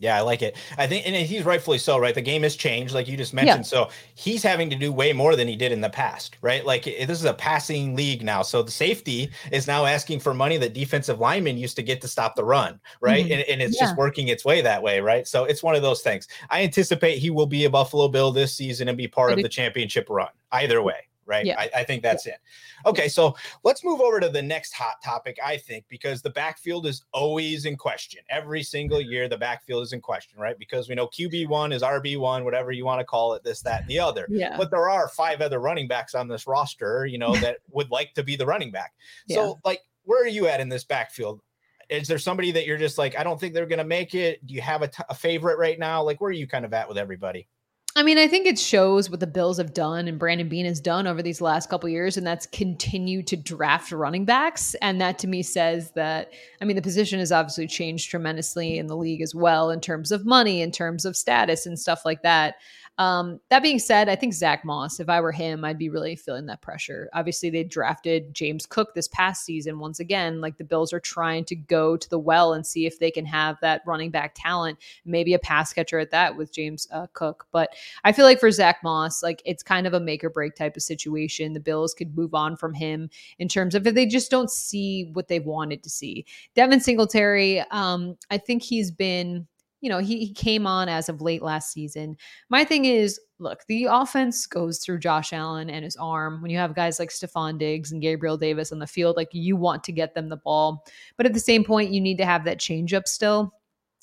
Yeah, 0.00 0.16
I 0.16 0.22
like 0.22 0.40
it. 0.40 0.56
I 0.78 0.86
think, 0.86 1.06
and 1.06 1.14
he's 1.14 1.44
rightfully 1.44 1.76
so, 1.76 1.98
right? 1.98 2.14
The 2.14 2.22
game 2.22 2.42
has 2.42 2.56
changed, 2.56 2.94
like 2.94 3.06
you 3.06 3.18
just 3.18 3.34
mentioned. 3.34 3.58
Yeah. 3.58 3.84
So 3.84 3.90
he's 4.14 4.42
having 4.42 4.70
to 4.70 4.76
do 4.76 4.90
way 4.90 5.12
more 5.12 5.36
than 5.36 5.46
he 5.46 5.56
did 5.56 5.72
in 5.72 5.82
the 5.82 5.90
past, 5.90 6.38
right? 6.40 6.64
Like 6.64 6.84
this 6.84 7.18
is 7.18 7.26
a 7.26 7.34
passing 7.34 7.94
league 7.94 8.22
now. 8.22 8.40
So 8.40 8.62
the 8.62 8.70
safety 8.70 9.30
is 9.52 9.66
now 9.66 9.84
asking 9.84 10.20
for 10.20 10.32
money 10.32 10.56
that 10.56 10.72
defensive 10.72 11.20
linemen 11.20 11.58
used 11.58 11.76
to 11.76 11.82
get 11.82 12.00
to 12.00 12.08
stop 12.08 12.34
the 12.34 12.44
run, 12.44 12.80
right? 13.02 13.24
Mm-hmm. 13.24 13.32
And, 13.32 13.42
and, 13.42 13.60
it's 13.60 13.76
yeah. 13.76 13.88
just 13.88 13.98
working 13.98 14.28
its 14.28 14.42
way 14.42 14.62
that 14.62 14.82
way, 14.82 15.00
right? 15.00 15.28
So 15.28 15.44
it's 15.44 15.62
one 15.62 15.74
of 15.74 15.82
those 15.82 16.00
things. 16.00 16.28
I 16.48 16.62
anticipate 16.62 17.18
he 17.18 17.28
will 17.28 17.46
be 17.46 17.66
a 17.66 17.70
Buffalo 17.70 18.08
Bill 18.08 18.32
this 18.32 18.54
season 18.54 18.88
and 18.88 18.96
be 18.96 19.06
part 19.06 19.32
of 19.32 19.42
the 19.42 19.50
championship 19.50 20.08
run, 20.08 20.30
either 20.50 20.80
way 20.80 21.09
right? 21.30 21.46
Yeah. 21.46 21.58
I, 21.58 21.70
I 21.76 21.84
think 21.84 22.02
that's 22.02 22.26
yeah. 22.26 22.34
it. 22.34 22.40
Okay, 22.84 23.08
so 23.08 23.34
let's 23.62 23.84
move 23.84 24.00
over 24.00 24.20
to 24.20 24.28
the 24.28 24.42
next 24.42 24.72
hot 24.72 24.96
topic, 25.02 25.38
I 25.42 25.56
think, 25.56 25.84
because 25.88 26.20
the 26.20 26.30
backfield 26.30 26.86
is 26.86 27.04
always 27.12 27.64
in 27.64 27.76
question. 27.76 28.20
Every 28.28 28.62
single 28.62 29.00
year, 29.00 29.28
the 29.28 29.38
backfield 29.38 29.84
is 29.84 29.92
in 29.92 30.00
question, 30.00 30.38
right? 30.38 30.58
Because 30.58 30.88
we 30.88 30.96
know 30.96 31.06
QB1 31.06 31.72
is 31.72 31.82
RB1, 31.82 32.44
whatever 32.44 32.72
you 32.72 32.84
want 32.84 33.00
to 33.00 33.04
call 33.04 33.32
it, 33.34 33.44
this, 33.44 33.62
that, 33.62 33.82
and 33.82 33.88
the 33.88 34.00
other. 34.00 34.26
Yeah. 34.28 34.56
But 34.56 34.70
there 34.70 34.90
are 34.90 35.08
five 35.08 35.40
other 35.40 35.60
running 35.60 35.88
backs 35.88 36.14
on 36.14 36.28
this 36.28 36.46
roster, 36.46 37.06
you 37.06 37.16
know, 37.16 37.34
that 37.36 37.58
would 37.70 37.90
like 37.90 38.12
to 38.14 38.22
be 38.22 38.36
the 38.36 38.44
running 38.44 38.72
back. 38.72 38.92
Yeah. 39.26 39.36
So, 39.36 39.60
like, 39.64 39.80
where 40.02 40.22
are 40.22 40.28
you 40.28 40.48
at 40.48 40.60
in 40.60 40.68
this 40.68 40.84
backfield? 40.84 41.40
Is 41.88 42.06
there 42.08 42.18
somebody 42.18 42.52
that 42.52 42.66
you're 42.66 42.78
just 42.78 42.98
like, 42.98 43.18
I 43.18 43.24
don't 43.24 43.38
think 43.38 43.54
they're 43.54 43.66
going 43.66 43.78
to 43.78 43.84
make 43.84 44.14
it? 44.14 44.44
Do 44.46 44.54
you 44.54 44.60
have 44.60 44.82
a, 44.82 44.88
t- 44.88 45.02
a 45.08 45.14
favorite 45.14 45.58
right 45.58 45.78
now? 45.78 46.02
Like, 46.02 46.20
where 46.20 46.30
are 46.30 46.32
you 46.32 46.46
kind 46.46 46.64
of 46.64 46.72
at 46.72 46.88
with 46.88 46.98
everybody? 46.98 47.48
I 47.96 48.04
mean, 48.04 48.18
I 48.18 48.28
think 48.28 48.46
it 48.46 48.58
shows 48.58 49.10
what 49.10 49.18
the 49.18 49.26
Bills 49.26 49.58
have 49.58 49.74
done 49.74 50.06
and 50.06 50.18
Brandon 50.18 50.48
Beane 50.48 50.66
has 50.66 50.80
done 50.80 51.08
over 51.08 51.22
these 51.22 51.40
last 51.40 51.68
couple 51.68 51.88
years, 51.88 52.16
and 52.16 52.24
that's 52.24 52.46
continue 52.46 53.20
to 53.24 53.36
draft 53.36 53.90
running 53.90 54.24
backs. 54.24 54.74
And 54.76 55.00
that 55.00 55.18
to 55.20 55.26
me 55.26 55.42
says 55.42 55.90
that, 55.96 56.32
I 56.62 56.64
mean, 56.64 56.76
the 56.76 56.82
position 56.82 57.18
has 57.18 57.32
obviously 57.32 57.66
changed 57.66 58.08
tremendously 58.08 58.78
in 58.78 58.86
the 58.86 58.96
league 58.96 59.22
as 59.22 59.34
well 59.34 59.70
in 59.70 59.80
terms 59.80 60.12
of 60.12 60.24
money, 60.24 60.62
in 60.62 60.70
terms 60.70 61.04
of 61.04 61.16
status, 61.16 61.66
and 61.66 61.76
stuff 61.76 62.02
like 62.04 62.22
that. 62.22 62.54
Um, 63.00 63.40
that 63.48 63.62
being 63.62 63.78
said, 63.78 64.10
I 64.10 64.14
think 64.14 64.34
Zach 64.34 64.62
Moss, 64.62 65.00
if 65.00 65.08
I 65.08 65.22
were 65.22 65.32
him, 65.32 65.64
I'd 65.64 65.78
be 65.78 65.88
really 65.88 66.14
feeling 66.16 66.44
that 66.46 66.60
pressure. 66.60 67.08
Obviously, 67.14 67.48
they 67.48 67.64
drafted 67.64 68.34
James 68.34 68.66
Cook 68.66 68.92
this 68.92 69.08
past 69.08 69.42
season. 69.42 69.78
Once 69.78 70.00
again, 70.00 70.42
like 70.42 70.58
the 70.58 70.64
Bills 70.64 70.92
are 70.92 71.00
trying 71.00 71.46
to 71.46 71.56
go 71.56 71.96
to 71.96 72.10
the 72.10 72.18
well 72.18 72.52
and 72.52 72.66
see 72.66 72.84
if 72.84 72.98
they 72.98 73.10
can 73.10 73.24
have 73.24 73.56
that 73.62 73.80
running 73.86 74.10
back 74.10 74.34
talent, 74.36 74.78
maybe 75.06 75.32
a 75.32 75.38
pass 75.38 75.72
catcher 75.72 75.98
at 75.98 76.10
that 76.10 76.36
with 76.36 76.52
James 76.52 76.86
uh, 76.92 77.06
Cook. 77.14 77.46
But 77.52 77.70
I 78.04 78.12
feel 78.12 78.26
like 78.26 78.38
for 78.38 78.50
Zach 78.50 78.82
Moss, 78.84 79.22
like 79.22 79.40
it's 79.46 79.62
kind 79.62 79.86
of 79.86 79.94
a 79.94 80.00
make 80.00 80.22
or 80.22 80.28
break 80.28 80.54
type 80.54 80.76
of 80.76 80.82
situation. 80.82 81.54
The 81.54 81.60
Bills 81.60 81.94
could 81.94 82.14
move 82.14 82.34
on 82.34 82.54
from 82.54 82.74
him 82.74 83.08
in 83.38 83.48
terms 83.48 83.74
of 83.74 83.86
if 83.86 83.94
they 83.94 84.04
just 84.04 84.30
don't 84.30 84.50
see 84.50 85.08
what 85.14 85.28
they 85.28 85.40
wanted 85.40 85.82
to 85.84 85.88
see. 85.88 86.26
Devin 86.54 86.80
Singletary, 86.80 87.60
um, 87.70 88.18
I 88.30 88.36
think 88.36 88.62
he's 88.62 88.90
been 88.90 89.46
you 89.80 89.88
know, 89.88 89.98
he, 89.98 90.26
he 90.26 90.32
came 90.32 90.66
on 90.66 90.88
as 90.88 91.08
of 91.08 91.20
late 91.20 91.42
last 91.42 91.72
season. 91.72 92.16
My 92.48 92.64
thing 92.64 92.84
is, 92.84 93.18
look, 93.38 93.60
the 93.66 93.84
offense 93.84 94.46
goes 94.46 94.78
through 94.78 94.98
Josh 94.98 95.32
Allen 95.32 95.70
and 95.70 95.84
his 95.84 95.96
arm. 95.96 96.42
When 96.42 96.50
you 96.50 96.58
have 96.58 96.74
guys 96.74 96.98
like 96.98 97.10
Stefon 97.10 97.58
Diggs 97.58 97.90
and 97.90 98.02
Gabriel 98.02 98.36
Davis 98.36 98.72
on 98.72 98.78
the 98.78 98.86
field, 98.86 99.16
like 99.16 99.28
you 99.32 99.56
want 99.56 99.82
to 99.84 99.92
get 99.92 100.14
them 100.14 100.28
the 100.28 100.36
ball. 100.36 100.84
But 101.16 101.26
at 101.26 101.32
the 101.32 101.40
same 101.40 101.64
point, 101.64 101.92
you 101.92 102.00
need 102.00 102.18
to 102.18 102.26
have 102.26 102.44
that 102.44 102.58
changeup 102.58 103.06
still. 103.06 103.54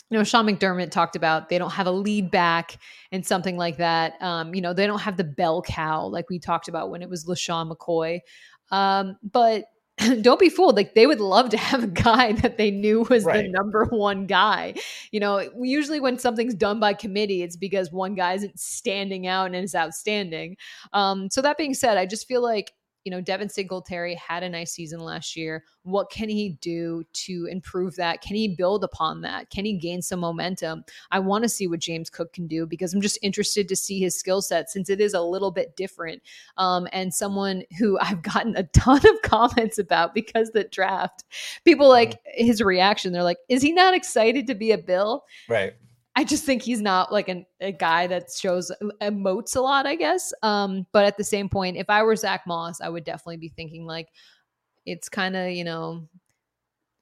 You 0.10 0.18
know, 0.18 0.24
Sean 0.24 0.48
McDermott 0.48 0.90
talked 0.90 1.18
about 1.18 1.50
they 1.50 1.58
don't 1.58 1.72
have 1.72 1.88
a 1.88 1.92
lead 1.92 2.32
back 2.32 2.78
and 3.12 3.26
something 3.26 3.58
like 3.58 3.78
that. 3.78 4.14
Um, 4.22 4.56
you 4.56 4.62
know, 4.62 4.74
they 4.74 4.88
don't 4.88 5.02
have 5.02 5.18
the 5.18 5.26
bell 5.26 5.62
cow 5.62 6.08
like 6.08 6.30
we 6.30 6.40
talked 6.40 6.70
about 6.70 6.90
when 6.90 7.02
it 7.02 7.10
was 7.10 7.26
LeSean 7.26 7.72
McCoy. 7.72 8.20
Um, 8.72 9.18
but 9.22 9.66
don't 10.22 10.40
be 10.40 10.50
fooled. 10.50 10.76
Like 10.76 10.94
they 10.94 11.08
would 11.08 11.20
love 11.20 11.50
to 11.50 11.58
have 11.58 11.84
a 11.84 11.88
guy 11.88 12.34
that 12.34 12.58
they 12.58 12.70
knew 12.72 13.06
was 13.10 13.24
right. 13.24 13.44
the 13.44 13.50
number 13.50 13.86
one 13.86 14.28
guy. 14.28 14.76
You 15.12 15.20
know, 15.20 15.50
usually 15.60 16.00
when 16.00 16.20
something's 16.20 16.54
done 16.54 16.80
by 16.80 16.94
committee, 16.94 17.42
it's 17.42 17.56
because 17.56 17.92
one 17.92 18.14
guy 18.14 18.34
isn't 18.34 18.60
standing 18.60 19.26
out 19.26 19.48
and 19.48 19.56
is 19.56 19.76
outstanding. 19.76 20.58
Um, 20.94 21.30
so 21.30 21.42
that 21.42 21.58
being 21.58 21.74
said, 21.74 21.98
I 21.98 22.06
just 22.06 22.28
feel 22.28 22.44
like 22.44 22.74
you 23.04 23.12
know, 23.12 23.22
Devin 23.22 23.50
Singletary 23.50 24.16
had 24.16 24.44
a 24.44 24.50
nice 24.50 24.72
season 24.74 25.00
last 25.00 25.36
year. 25.36 25.64
What 25.84 26.10
can 26.10 26.30
he 26.30 26.58
do 26.62 27.04
to 27.14 27.48
improve 27.50 27.96
that? 27.96 28.22
Can 28.22 28.36
he 28.36 28.56
build 28.56 28.84
upon 28.84 29.22
that? 29.22 29.50
Can 29.50 29.66
he 29.66 29.78
gain 29.78 30.02
some 30.02 30.20
momentum? 30.20 30.84
I 31.12 31.20
want 31.20 31.44
to 31.44 31.50
see 31.50 31.68
what 31.68 31.80
James 31.80 32.10
Cook 32.10 32.34
can 32.34 32.48
do 32.48 32.66
because 32.66 32.94
I'm 32.94 33.02
just 33.02 33.18
interested 33.22 33.70
to 33.70 33.76
see 33.76 34.00
his 34.00 34.18
skill 34.18 34.42
set 34.42 34.70
since 34.70 34.90
it 34.90 35.00
is 35.00 35.14
a 35.14 35.22
little 35.22 35.52
bit 35.52 35.76
different. 35.76 36.22
Um, 36.58 36.88
and 36.92 37.14
someone 37.14 37.64
who 37.78 37.98
I've 38.02 38.22
gotten 38.22 38.56
a 38.56 38.64
ton 38.64 39.02
of 39.08 39.22
comments 39.24 39.78
about 39.78 40.14
because 40.14 40.52
the 40.52 40.66
draft, 40.66 41.24
people 41.66 41.88
like 41.88 42.12
mm-hmm. 42.12 42.46
his 42.46 42.62
reaction. 42.62 43.14
They're 43.14 43.24
like, 43.24 43.40
is 43.50 43.62
he 43.62 43.72
not 43.72 43.94
excited 43.94 44.48
to 44.48 44.56
be 44.56 44.72
a 44.72 44.78
Bill? 44.78 45.24
Right. 45.48 45.74
I 46.18 46.24
just 46.24 46.46
think 46.46 46.64
he's 46.64 46.82
not 46.82 47.14
like 47.14 47.30
an, 47.30 47.46
a 47.62 47.72
guy 47.72 48.08
that 48.08 48.32
shows 48.32 48.72
emotes 49.04 49.56
a 49.56 49.60
lot, 49.62 49.86
I 49.86 49.94
guess. 49.94 50.34
Um, 50.42 50.88
but 50.92 51.06
at 51.06 51.16
the 51.16 51.24
same 51.24 51.48
point, 51.48 51.78
if 51.78 51.92
I 51.92 52.02
were 52.02 52.16
Zach 52.16 52.42
Moss, 52.48 52.82
I 52.82 52.90
would 52.90 53.04
definitely 53.04 53.38
be 53.38 53.50
thinking 53.50 53.86
like 53.86 54.08
it's 54.88 55.10
kind 55.10 55.36
of, 55.36 55.52
you 55.52 55.64
know, 55.64 56.10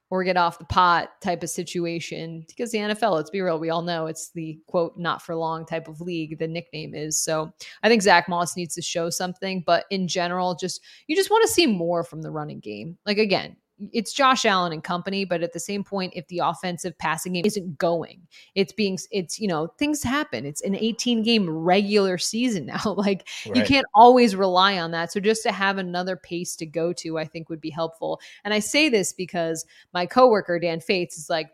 or 0.10 0.26
get 0.26 0.36
off 0.36 0.60
the 0.60 0.66
pot 0.66 1.12
type 1.22 1.44
of 1.44 1.50
situation 1.50 2.44
because 2.50 2.72
the 2.72 2.80
NFL, 2.80 3.14
let's 3.14 3.30
be 3.30 3.40
real, 3.40 3.58
we 3.58 3.70
all 3.70 3.84
know 3.84 4.08
it's 4.08 4.32
the 4.32 4.60
quote, 4.68 4.98
not 4.98 5.22
for 5.22 5.34
long 5.34 5.66
type 5.66 5.88
of 5.88 6.02
league, 6.02 6.38
the 6.38 6.48
nickname 6.48 6.94
is. 6.94 7.18
So 7.18 7.54
I 7.84 7.88
think 7.88 8.02
Zach 8.02 8.28
Moss 8.28 8.58
needs 8.58 8.76
to 8.76 8.82
show 8.82 9.10
something, 9.10 9.64
but 9.66 9.86
in 9.92 10.10
general, 10.10 10.56
just 10.56 10.82
you 11.08 11.16
just 11.16 11.32
want 11.32 11.48
to 11.48 11.54
see 11.54 11.68
more 11.68 12.04
from 12.04 12.22
the 12.22 12.32
running 12.32 12.60
game. 12.60 12.98
Like 13.06 13.18
again, 13.18 13.56
it's 13.91 14.13
Josh 14.13 14.46
Allen 14.46 14.72
and 14.72 14.84
company, 14.84 15.25
but 15.25 15.44
at 15.44 15.53
the 15.53 15.60
same 15.60 15.84
point, 15.84 16.13
if 16.15 16.27
the 16.27 16.39
offensive 16.39 16.98
passing 16.98 17.34
game 17.34 17.46
isn't 17.46 17.77
going, 17.77 18.22
it's 18.55 18.72
being, 18.72 18.98
it's, 19.12 19.39
you 19.39 19.48
know, 19.48 19.67
things 19.77 20.01
happen. 20.01 20.46
It's 20.46 20.62
an 20.62 20.75
18 20.75 21.24
game 21.24 21.50
regular 21.50 22.17
season 22.17 22.65
now. 22.67 22.96
like 22.98 23.27
right. 23.46 23.55
you 23.55 23.63
can't 23.63 23.86
always 23.94 24.36
rely 24.36 24.79
on 24.79 24.91
that. 24.91 25.12
So 25.12 25.20
just 25.20 25.44
to 25.44 25.51
have 25.51 25.77
another 25.77 26.15
pace 26.15 26.55
to 26.58 26.65
go 26.65 26.94
to, 26.94 27.17
I 27.17 27.25
think 27.25 27.50
would 27.50 27.62
be 27.62 27.70
helpful. 27.70 28.20
And 28.44 28.53
I 28.53 28.60
say 28.60 28.89
this 28.89 29.12
because 29.12 29.65
my 29.94 30.05
coworker, 30.05 30.58
Dan 30.60 30.79
Fetes, 30.79 31.17
is 31.17 31.29
like, 31.29 31.50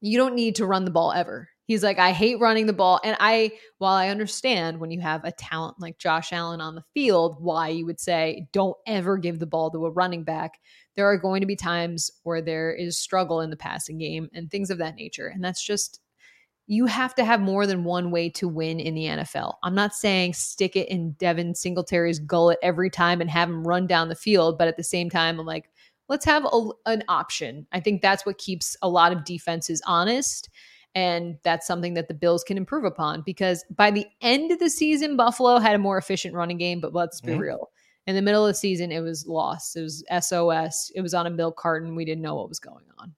you 0.00 0.18
don't 0.18 0.34
need 0.34 0.56
to 0.56 0.66
run 0.66 0.84
the 0.84 0.90
ball 0.90 1.12
ever. 1.12 1.48
He's 1.66 1.84
like, 1.84 1.98
I 1.98 2.10
hate 2.10 2.40
running 2.40 2.66
the 2.66 2.72
ball. 2.72 3.00
And 3.04 3.16
I, 3.20 3.52
while 3.78 3.94
I 3.94 4.08
understand 4.08 4.80
when 4.80 4.90
you 4.90 5.00
have 5.00 5.24
a 5.24 5.30
talent 5.30 5.76
like 5.78 5.96
Josh 5.96 6.32
Allen 6.32 6.60
on 6.60 6.74
the 6.74 6.84
field, 6.92 7.36
why 7.40 7.68
you 7.68 7.86
would 7.86 8.00
say, 8.00 8.48
don't 8.52 8.76
ever 8.86 9.16
give 9.16 9.38
the 9.38 9.46
ball 9.46 9.70
to 9.70 9.86
a 9.86 9.90
running 9.90 10.24
back 10.24 10.58
there 10.96 11.06
are 11.06 11.18
going 11.18 11.40
to 11.40 11.46
be 11.46 11.56
times 11.56 12.10
where 12.22 12.42
there 12.42 12.72
is 12.72 12.98
struggle 12.98 13.40
in 13.40 13.50
the 13.50 13.56
passing 13.56 13.98
game 13.98 14.28
and 14.34 14.50
things 14.50 14.70
of 14.70 14.78
that 14.78 14.96
nature. 14.96 15.28
And 15.28 15.42
that's 15.42 15.64
just, 15.64 16.00
you 16.66 16.86
have 16.86 17.14
to 17.16 17.24
have 17.24 17.40
more 17.40 17.66
than 17.66 17.84
one 17.84 18.10
way 18.10 18.28
to 18.30 18.46
win 18.46 18.78
in 18.78 18.94
the 18.94 19.04
NFL. 19.04 19.54
I'm 19.62 19.74
not 19.74 19.94
saying 19.94 20.34
stick 20.34 20.76
it 20.76 20.88
in 20.88 21.12
Devin 21.12 21.54
Singletary's 21.54 22.18
gullet 22.18 22.58
every 22.62 22.90
time 22.90 23.20
and 23.20 23.30
have 23.30 23.48
him 23.48 23.66
run 23.66 23.86
down 23.86 24.08
the 24.08 24.14
field, 24.14 24.58
but 24.58 24.68
at 24.68 24.76
the 24.76 24.84
same 24.84 25.10
time, 25.10 25.40
I'm 25.40 25.46
like, 25.46 25.70
let's 26.08 26.24
have 26.24 26.44
a, 26.44 26.68
an 26.86 27.02
option. 27.08 27.66
I 27.72 27.80
think 27.80 28.02
that's 28.02 28.26
what 28.26 28.38
keeps 28.38 28.76
a 28.82 28.88
lot 28.88 29.12
of 29.12 29.24
defenses 29.24 29.82
honest. 29.86 30.50
And 30.94 31.38
that's 31.42 31.66
something 31.66 31.94
that 31.94 32.08
the 32.08 32.14
Bills 32.14 32.44
can 32.44 32.58
improve 32.58 32.84
upon 32.84 33.22
because 33.22 33.64
by 33.74 33.90
the 33.90 34.06
end 34.20 34.52
of 34.52 34.58
the 34.58 34.68
season, 34.68 35.16
Buffalo 35.16 35.58
had 35.58 35.74
a 35.74 35.78
more 35.78 35.96
efficient 35.96 36.34
running 36.34 36.58
game. 36.58 36.80
But 36.80 36.92
let's 36.92 37.22
be 37.22 37.32
mm-hmm. 37.32 37.40
real, 37.40 37.70
in 38.06 38.16
the 38.16 38.22
middle 38.22 38.44
of 38.44 38.50
the 38.50 38.58
season, 38.58 38.90
it 38.90 39.00
was 39.00 39.26
lost. 39.26 39.76
It 39.76 39.82
was 39.82 40.04
SOS. 40.20 40.90
It 40.94 41.00
was 41.00 41.14
on 41.14 41.26
a 41.26 41.30
milk 41.30 41.56
carton. 41.56 41.94
We 41.94 42.04
didn't 42.04 42.22
know 42.22 42.34
what 42.34 42.48
was 42.48 42.58
going 42.58 42.84
on. 42.98 43.14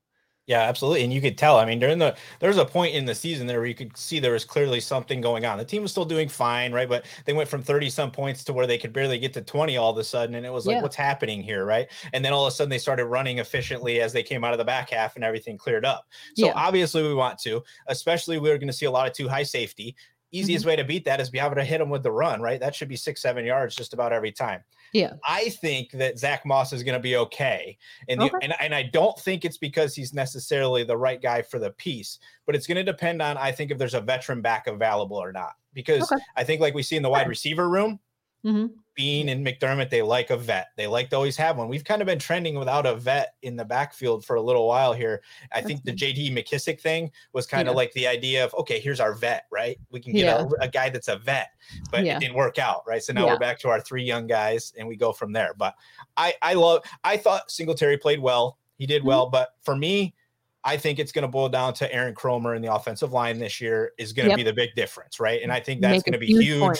Yeah, 0.47 0.61
absolutely. 0.61 1.05
And 1.05 1.13
you 1.13 1.23
could 1.23 1.39
tell. 1.39 1.57
I 1.57 1.65
mean, 1.65 1.79
during 1.79 1.99
the 1.99 2.15
there 2.39 2.51
was 2.51 2.59
a 2.59 2.67
point 2.67 2.95
in 2.95 3.07
the 3.07 3.15
season 3.15 3.47
there 3.47 3.61
where 3.61 3.67
you 3.67 3.75
could 3.75 3.97
see 3.97 4.19
there 4.21 4.35
was 4.35 4.45
clearly 4.45 4.79
something 4.79 5.23
going 5.23 5.47
on. 5.47 5.57
The 5.57 5.65
team 5.65 5.81
was 5.81 5.91
still 5.91 6.05
doing 6.05 6.29
fine, 6.29 6.71
right? 6.71 6.89
But 6.89 7.07
they 7.25 7.33
went 7.33 7.49
from 7.49 7.63
30 7.63 7.89
some 7.89 8.11
points 8.11 8.45
to 8.45 8.53
where 8.53 8.67
they 8.67 8.77
could 8.77 8.93
barely 8.93 9.19
get 9.19 9.33
to 9.35 9.41
20 9.41 9.79
all 9.79 9.93
of 9.93 9.97
a 9.97 10.05
sudden. 10.05 10.35
And 10.35 10.45
it 10.45 10.53
was 10.53 10.67
like, 10.67 10.77
yeah. 10.77 10.83
what's 10.83 10.97
happening 10.97 11.43
here? 11.43 11.65
Right. 11.65 11.89
And 12.13 12.23
then 12.23 12.35
all 12.35 12.47
of 12.47 12.53
a 12.53 12.55
sudden 12.55 12.69
they 12.69 12.79
started 12.79 13.07
running 13.07 13.39
efficiently 13.39 14.03
as 14.03 14.13
they 14.13 14.23
came 14.23 14.45
out 14.45 14.53
of 14.53 14.59
the 14.59 14.67
back 14.67 14.91
half 14.91 15.17
and 15.17 15.25
everything 15.25 15.57
cleared 15.57 15.87
up. 15.87 16.07
So 16.37 16.47
yeah. 16.47 16.53
obviously 16.55 17.03
we 17.03 17.15
want 17.15 17.39
to, 17.39 17.63
especially 17.87 18.39
we're 18.39 18.59
going 18.59 18.67
to 18.67 18.75
see 18.75 18.87
a 18.87 18.91
lot 18.91 19.07
of 19.07 19.15
too 19.15 19.29
high 19.29 19.45
safety. 19.45 19.97
Easiest 20.37 20.63
mm-hmm. 20.63 20.71
way 20.71 20.77
to 20.77 20.85
beat 20.85 21.05
that 21.05 21.21
is 21.21 21.31
be 21.31 21.39
able 21.39 21.55
to 21.55 21.65
hit 21.65 21.79
them 21.79 21.91
with 21.91 22.03
the 22.03 22.11
run, 22.11 22.43
right? 22.43 22.59
That 22.59 22.75
should 22.75 22.89
be 22.89 22.97
six, 22.97 23.23
seven 23.23 23.45
yards 23.45 23.77
just 23.77 23.93
about 23.93 24.13
every 24.13 24.33
time. 24.33 24.63
Yeah. 24.93 25.13
I 25.27 25.51
think 25.51 25.91
that 25.93 26.19
Zach 26.19 26.45
Moss 26.45 26.73
is 26.73 26.83
going 26.83 26.95
to 26.95 27.03
be 27.03 27.17
okay. 27.17 27.79
And, 28.09 28.21
the, 28.21 28.31
and, 28.43 28.55
and 28.61 28.75
I 28.75 28.85
don't 28.85 29.19
think 29.19 29.45
it's 29.45 29.59
because 29.59 29.95
he's 29.95 30.13
necessarily 30.13 30.85
the 30.85 30.97
right 30.97 31.21
guy 31.21 31.43
for 31.43 31.59
the 31.59 31.71
piece, 31.71 32.19
but 32.47 32.55
it's 32.55 32.67
going 32.67 32.77
to 32.77 32.85
depend 32.85 33.23
on, 33.23 33.37
I 33.37 33.53
think, 33.53 33.71
if 33.71 33.79
there's 33.79 33.95
a 33.95 34.01
veteran 34.01 34.41
back 34.41 34.67
available 34.67 35.17
or 35.17 35.33
not. 35.33 35.53
Because 35.73 36.11
okay. 36.11 36.23
I 36.37 36.45
think, 36.45 36.61
like 36.61 36.75
we 36.75 36.85
see 36.85 36.97
in 36.97 37.03
the 37.03 37.11
wide 37.11 37.29
receiver 37.29 37.69
room, 37.69 37.99
mm-hmm. 38.45 38.67
Beane 38.95 39.29
and 39.29 39.45
McDermott, 39.45 39.91
they 39.91 40.03
like 40.03 40.31
a 40.31 40.37
vet. 40.37 40.69
They 40.77 40.87
like 40.87 41.11
to 41.11 41.17
always 41.17 41.37
have 41.37 41.57
one. 41.57 41.69
We've 41.69 41.85
kind 41.85 42.01
of 42.01 42.07
been 42.07 42.19
trending 42.19 42.59
without 42.59 42.87
a 42.87 42.95
vet 42.95 43.35
in 43.43 43.57
the 43.57 43.65
backfield 43.65 44.25
for 44.25 44.37
a 44.37 44.43
little 44.43 44.69
while 44.69 44.93
here. 44.93 45.23
I 45.53 45.57
That's 45.57 45.67
think 45.67 45.85
the 45.85 45.93
JD 45.93 46.33
McKissic 46.33 46.81
thing 46.81 47.11
was 47.33 47.47
kind 47.47 47.67
yeah. 47.67 47.71
of 47.71 47.77
like 47.77 47.93
the 47.93 48.07
idea 48.07 48.45
of, 48.45 48.55
okay, 48.55 48.79
here's 48.79 49.01
our 49.01 49.15
vet, 49.15 49.47
right? 49.51 49.79
We 49.91 50.01
can 50.01 50.13
get 50.13 50.25
yeah. 50.25 50.45
a, 50.61 50.65
a, 50.65 50.69
guy 50.69 50.91
that's 50.91 51.09
a 51.09 51.17
vet, 51.17 51.51
but 51.91 52.05
yeah. 52.05 52.17
it 52.17 52.21
didn't 52.21 52.37
work 52.37 52.59
out, 52.59 52.83
right? 52.87 53.03
So 53.03 53.13
now 53.13 53.27
we're 53.27 53.39
back 53.39 53.59
to 53.61 53.69
our 53.69 53.81
three 53.81 54.05
young 54.05 54.27
guys 54.27 54.73
and 54.79 54.87
we 54.87 54.97
go 54.97 55.13
from 55.13 55.33
there. 55.33 55.55
But 55.57 55.75
I, 56.17 56.35
I 56.41 56.55
love, 56.55 56.83
I 57.03 57.17
thought 57.17 57.51
Singletary 57.51 57.99
played 57.99 58.21
well. 58.21 58.59
He 58.77 58.87
did 58.87 59.01
mm-hmm. 59.01 59.09
well. 59.09 59.31
But 59.31 59.51
for 59.63 59.75
me, 59.75 60.15
I 60.63 60.77
think 60.77 60.99
it's 60.99 61.13
going 61.13 61.23
to 61.23 61.29
boil 61.29 61.49
down 61.49 61.75
to 61.75 61.93
Aaron 61.93 62.15
Kromer 62.15 62.57
in 62.57 62.63
the 62.63 62.73
offensive 62.73 63.13
line 63.13 63.39
this 63.39 63.61
year 63.61 63.93
is 63.99 64.13
going 64.13 64.27
to 64.27 64.31
yep. 64.31 64.37
be 64.39 64.43
the 64.45 64.53
big 64.53 64.75
difference, 64.75 65.21
right? 65.21 65.43
And 65.43 65.53
I 65.53 65.61
think 65.61 65.83
that's 65.83 66.03
going 66.03 66.15
to 66.15 66.19
be 66.19 66.27
huge. 66.27 66.45
huge 66.45 66.79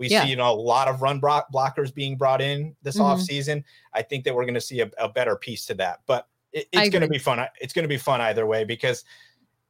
we 0.00 0.08
yeah. 0.08 0.24
see, 0.24 0.30
you 0.30 0.36
know, 0.36 0.50
a 0.50 0.56
lot 0.56 0.88
of 0.88 1.02
run 1.02 1.20
blockers 1.20 1.94
being 1.94 2.16
brought 2.16 2.40
in 2.40 2.74
this 2.82 2.96
mm-hmm. 2.96 3.20
offseason. 3.20 3.62
I 3.92 4.00
think 4.00 4.24
that 4.24 4.34
we're 4.34 4.44
going 4.44 4.54
to 4.54 4.60
see 4.60 4.80
a, 4.80 4.90
a, 4.96 5.10
better 5.10 5.36
piece 5.36 5.66
to 5.66 5.74
that. 5.74 6.00
But 6.06 6.26
it, 6.52 6.68
it's 6.72 6.88
going 6.88 7.02
to 7.02 7.08
be 7.08 7.18
fun. 7.18 7.46
It's 7.60 7.74
going 7.74 7.84
to 7.84 7.88
be 7.88 7.98
fun 7.98 8.22
either 8.22 8.46
way 8.46 8.64
because 8.64 9.04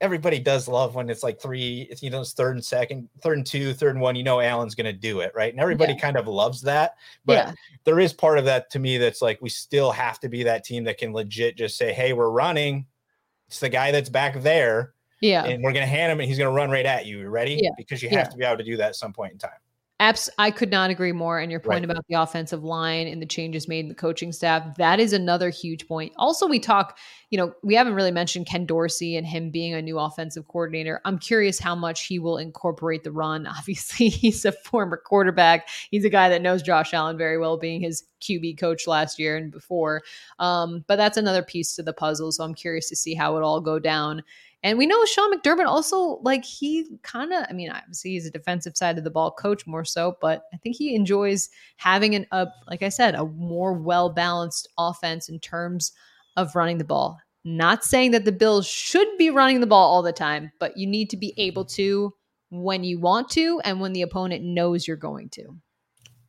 everybody 0.00 0.38
does 0.38 0.68
love 0.68 0.94
when 0.94 1.10
it's 1.10 1.24
like 1.24 1.40
three, 1.40 1.88
it's, 1.90 2.00
you 2.00 2.10
know, 2.10 2.20
it's 2.20 2.32
third 2.32 2.54
and 2.54 2.64
second, 2.64 3.08
third 3.20 3.38
and 3.38 3.46
two, 3.46 3.74
third 3.74 3.96
and 3.96 4.00
one. 4.00 4.14
You 4.14 4.22
know, 4.22 4.40
Allen's 4.40 4.76
going 4.76 4.86
to 4.86 4.92
do 4.92 5.18
it, 5.18 5.32
right? 5.34 5.52
And 5.52 5.60
everybody 5.60 5.94
yeah. 5.94 5.98
kind 5.98 6.16
of 6.16 6.28
loves 6.28 6.62
that. 6.62 6.94
But 7.24 7.32
yeah. 7.32 7.52
there 7.82 7.98
is 7.98 8.12
part 8.12 8.38
of 8.38 8.44
that 8.44 8.70
to 8.70 8.78
me 8.78 8.98
that's 8.98 9.20
like 9.20 9.42
we 9.42 9.48
still 9.48 9.90
have 9.90 10.20
to 10.20 10.28
be 10.28 10.44
that 10.44 10.62
team 10.64 10.84
that 10.84 10.96
can 10.96 11.12
legit 11.12 11.56
just 11.56 11.76
say, 11.76 11.92
hey, 11.92 12.12
we're 12.12 12.30
running. 12.30 12.86
It's 13.48 13.58
the 13.58 13.68
guy 13.68 13.90
that's 13.90 14.08
back 14.08 14.40
there. 14.42 14.94
Yeah. 15.20 15.44
And 15.44 15.62
we're 15.64 15.72
going 15.72 15.84
to 15.84 15.90
hand 15.90 16.12
him 16.12 16.20
and 16.20 16.28
he's 16.28 16.38
going 16.38 16.48
to 16.48 16.56
run 16.56 16.70
right 16.70 16.86
at 16.86 17.04
you. 17.04 17.18
you. 17.18 17.28
Ready? 17.28 17.58
Yeah. 17.60 17.70
Because 17.76 18.00
you 18.00 18.10
have 18.10 18.30
to 18.30 18.36
be 18.36 18.44
able 18.44 18.58
to 18.58 18.64
do 18.64 18.76
that 18.76 18.90
at 18.90 18.96
some 18.96 19.12
point 19.12 19.32
in 19.32 19.38
time. 19.38 19.50
Abs- 20.00 20.30
I 20.38 20.50
could 20.50 20.70
not 20.70 20.88
agree 20.88 21.12
more. 21.12 21.38
And 21.38 21.50
your 21.50 21.60
point 21.60 21.86
right. 21.86 21.90
about 21.90 22.06
the 22.08 22.14
offensive 22.14 22.64
line 22.64 23.06
and 23.06 23.20
the 23.20 23.26
changes 23.26 23.68
made 23.68 23.80
in 23.80 23.88
the 23.88 23.94
coaching 23.94 24.32
staff, 24.32 24.76
that 24.78 24.98
is 24.98 25.12
another 25.12 25.50
huge 25.50 25.86
point. 25.86 26.14
Also, 26.16 26.48
we 26.48 26.58
talk, 26.58 26.98
you 27.28 27.36
know, 27.36 27.52
we 27.62 27.74
haven't 27.74 27.92
really 27.92 28.10
mentioned 28.10 28.46
Ken 28.46 28.64
Dorsey 28.64 29.14
and 29.14 29.26
him 29.26 29.50
being 29.50 29.74
a 29.74 29.82
new 29.82 29.98
offensive 29.98 30.48
coordinator. 30.48 31.02
I'm 31.04 31.18
curious 31.18 31.58
how 31.58 31.74
much 31.74 32.06
he 32.06 32.18
will 32.18 32.38
incorporate 32.38 33.04
the 33.04 33.12
run. 33.12 33.46
Obviously, 33.58 34.08
he's 34.08 34.46
a 34.46 34.52
former 34.52 34.96
quarterback. 34.96 35.68
He's 35.90 36.06
a 36.06 36.10
guy 36.10 36.30
that 36.30 36.40
knows 36.40 36.62
Josh 36.62 36.94
Allen 36.94 37.18
very 37.18 37.36
well, 37.36 37.58
being 37.58 37.82
his 37.82 38.04
QB 38.22 38.58
coach 38.58 38.86
last 38.86 39.18
year 39.18 39.36
and 39.36 39.52
before. 39.52 40.02
Um, 40.38 40.82
but 40.88 40.96
that's 40.96 41.18
another 41.18 41.42
piece 41.42 41.76
to 41.76 41.82
the 41.82 41.92
puzzle. 41.92 42.32
So 42.32 42.42
I'm 42.42 42.54
curious 42.54 42.88
to 42.88 42.96
see 42.96 43.12
how 43.12 43.36
it 43.36 43.42
all 43.42 43.60
go 43.60 43.78
down. 43.78 44.22
And 44.62 44.76
we 44.76 44.86
know 44.86 45.04
Sean 45.04 45.32
McDermott 45.32 45.66
also 45.66 46.20
like 46.22 46.44
he 46.44 46.86
kind 47.02 47.32
of 47.32 47.44
I 47.48 47.52
mean 47.52 47.70
obviously 47.70 48.12
he's 48.12 48.26
a 48.26 48.30
defensive 48.30 48.76
side 48.76 48.98
of 48.98 49.04
the 49.04 49.10
ball 49.10 49.30
coach 49.30 49.66
more 49.66 49.84
so, 49.84 50.16
but 50.20 50.42
I 50.52 50.58
think 50.58 50.76
he 50.76 50.94
enjoys 50.94 51.48
having 51.76 52.14
an 52.14 52.26
a 52.30 52.48
like 52.68 52.82
I 52.82 52.90
said 52.90 53.14
a 53.14 53.24
more 53.24 53.72
well 53.72 54.10
balanced 54.10 54.68
offense 54.78 55.28
in 55.28 55.40
terms 55.40 55.92
of 56.36 56.54
running 56.54 56.78
the 56.78 56.84
ball. 56.84 57.18
Not 57.42 57.84
saying 57.84 58.10
that 58.10 58.26
the 58.26 58.32
Bills 58.32 58.66
should 58.66 59.08
be 59.16 59.30
running 59.30 59.60
the 59.60 59.66
ball 59.66 59.90
all 59.90 60.02
the 60.02 60.12
time, 60.12 60.52
but 60.60 60.76
you 60.76 60.86
need 60.86 61.08
to 61.10 61.16
be 61.16 61.32
able 61.38 61.64
to 61.66 62.12
when 62.50 62.84
you 62.84 62.98
want 62.98 63.30
to 63.30 63.60
and 63.64 63.80
when 63.80 63.94
the 63.94 64.02
opponent 64.02 64.44
knows 64.44 64.86
you're 64.86 64.96
going 64.96 65.30
to. 65.30 65.56